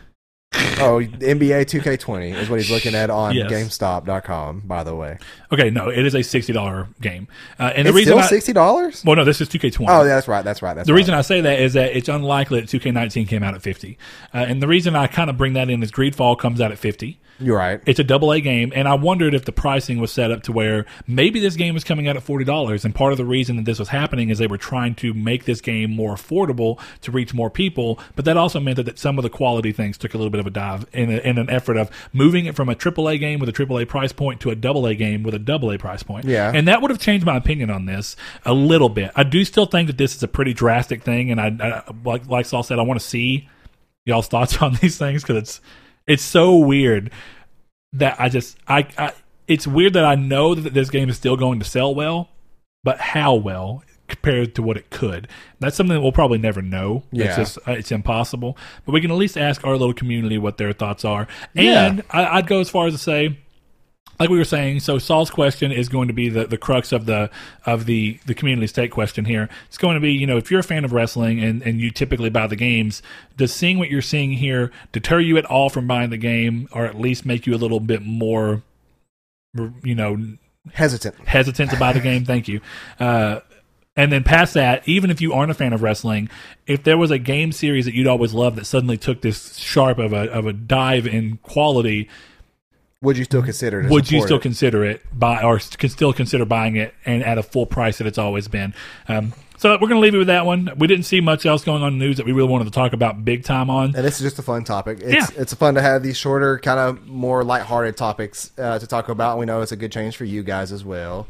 [0.54, 3.50] Oh, NBA 2K20 is what he's looking at on Yes.
[3.50, 4.60] GameStop.com.
[4.66, 5.18] By the way,
[5.52, 7.28] Okay, no, it is a $60 game.
[7.58, 9.02] Uh, and the it's reason still sixty dollars.
[9.04, 9.86] well, no, this is 2K20.
[9.88, 10.42] Oh, yeah, that's right.
[10.44, 10.74] That's right.
[10.74, 10.98] That's The right.
[10.98, 13.98] reason I say that is that it's unlikely that 2K19 came out at 50.
[14.34, 16.78] Uh, and the reason I kind of bring that in is Greedfall comes out at
[16.78, 17.18] 50.
[17.38, 17.80] You're right.
[17.86, 20.52] It's a double A game, and I wondered if the pricing was set up to
[20.52, 23.56] where maybe this game was coming out at forty dollars, and part of the reason
[23.56, 27.10] that this was happening is they were trying to make this game more affordable to
[27.10, 30.14] reach more people, but that also meant that, that some of the quality things took
[30.14, 32.68] a little bit of a dive in, a, in an effort of moving it from
[32.68, 35.22] a triple A game with a triple A price point to a double A game
[35.22, 36.24] with a double A price point.
[36.24, 36.52] Yeah.
[36.54, 39.10] and that would have changed my opinion on this a little bit.
[39.16, 42.28] I do still think that this is a pretty drastic thing, and I, I like
[42.28, 43.48] like Saul said, I want to see
[44.04, 45.60] y'all's thoughts on these things because it's
[46.06, 47.10] it's so weird
[47.92, 49.12] that I just I, I
[49.48, 52.28] it's weird that I know that this game is still going to sell well,
[52.84, 55.26] but how well compared to what it could.
[55.58, 57.02] That's something that we'll probably never know.
[57.12, 57.36] It's Yeah.
[57.36, 58.56] just uh, it's impossible.
[58.84, 61.26] But we can at least ask our little community what their thoughts are.
[61.54, 61.86] Yeah.
[61.86, 63.38] And I, I'd go as far as to say
[64.22, 67.06] like we were saying, so Saul's question is going to be the, the crux of
[67.06, 67.28] the
[67.66, 69.48] of the the community state question here.
[69.66, 71.90] It's going to be, you know, if you're a fan of wrestling and, and you
[71.90, 73.02] typically buy the games,
[73.36, 76.84] does seeing what you're seeing here deter you at all from buying the game, or
[76.84, 78.62] at least make you a little bit more,
[79.82, 80.36] you know,
[80.72, 81.16] Hesitant.
[81.26, 82.24] hesitant to buy the game?
[82.24, 82.60] Thank you.
[83.00, 83.40] Uh,
[83.96, 86.30] and then past that, even if you aren't a fan of wrestling,
[86.68, 89.98] if there was a game series that you'd always loved that suddenly took this sharp
[89.98, 92.08] of a of a dive in quality,
[93.02, 93.90] Would you still consider it?
[93.90, 94.42] would you still it?
[94.42, 98.06] consider it buy or can still consider buying it and at a full price that
[98.06, 98.72] it's always been
[99.08, 101.62] um, so we're going to leave you with that one we didn't see much else
[101.62, 103.94] going on in the news that we really wanted to talk about big time on
[103.94, 104.98] And this is just a fun topic.
[105.02, 105.40] It's, Yeah.
[105.40, 109.38] it's fun to have these shorter, kind of more lighthearted topics uh, to talk about.
[109.38, 111.28] We know it's a good change for you guys as well.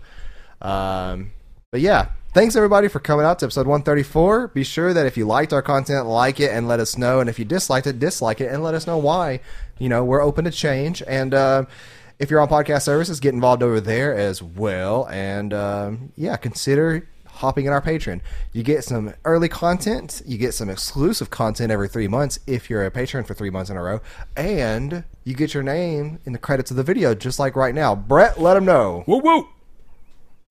[0.61, 1.33] Um,
[1.71, 4.49] but yeah, thanks everybody for coming out to episode 134.
[4.49, 7.21] Be sure that if you liked our content, like it and let us know.
[7.21, 9.41] And if you disliked it, dislike it and let us know why.
[9.83, 11.03] You know, we're open to change.
[11.09, 11.65] And uh,
[12.21, 15.09] if you're on podcast services, get involved over there as well.
[15.09, 18.21] And um, yeah, consider hopping in our Patreon.
[18.53, 22.85] You get some early content, you get some exclusive content every three months if you're
[22.85, 24.01] a patron for three months in a row,
[24.37, 27.97] and you get your name in the credits of the video, just like right now.
[27.97, 29.03] Brett, let them know.
[29.09, 29.49] Woo woo!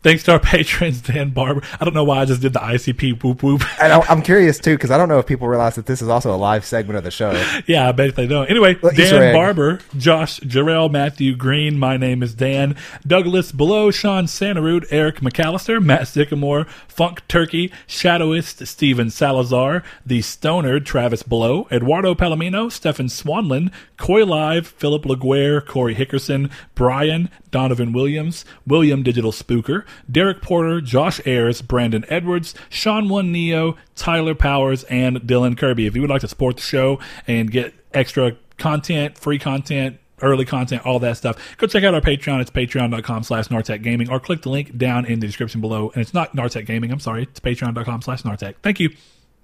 [0.03, 1.61] Thanks to our patrons, Dan Barber.
[1.79, 3.61] I don't know why I just did the ICP whoop whoop.
[3.81, 6.07] And I- I'm curious too because I don't know if people realize that this is
[6.07, 7.31] also a live segment of the show.
[7.67, 8.49] yeah, I bet they don't.
[8.49, 9.33] Anyway, Dan.
[9.33, 12.75] Barber, Josh Jarrell, Matthew Green, my name is Dan,
[13.05, 20.79] Douglas Below, Sean Santarud, Eric McAllister, Matt Sycamore, Funk Turkey, Shadowist, Steven Salazar, The Stoner,
[20.79, 28.45] Travis Below, Eduardo Palomino, Stefan Swanlin, Coy Live, Philip Laguerre, Corey Hickerson, Brian, Donovan Williams,
[28.65, 35.17] William Digital Spooker, Derek Porter, Josh Ayers, Brandon Edwards, Sean One Neo, Tyler Powers, and
[35.21, 35.85] Dylan Kirby.
[35.85, 40.45] If you would like to support the show and get extra content, free content, early
[40.45, 42.41] content, all that stuff, go check out our Patreon.
[42.41, 45.91] It's patreon.com slash Nartec Gaming or click the link down in the description below.
[45.93, 46.91] And it's not Nartec Gaming.
[46.91, 47.23] I'm sorry.
[47.23, 48.55] It's patreon.com slash Nartec.
[48.61, 48.89] Thank you.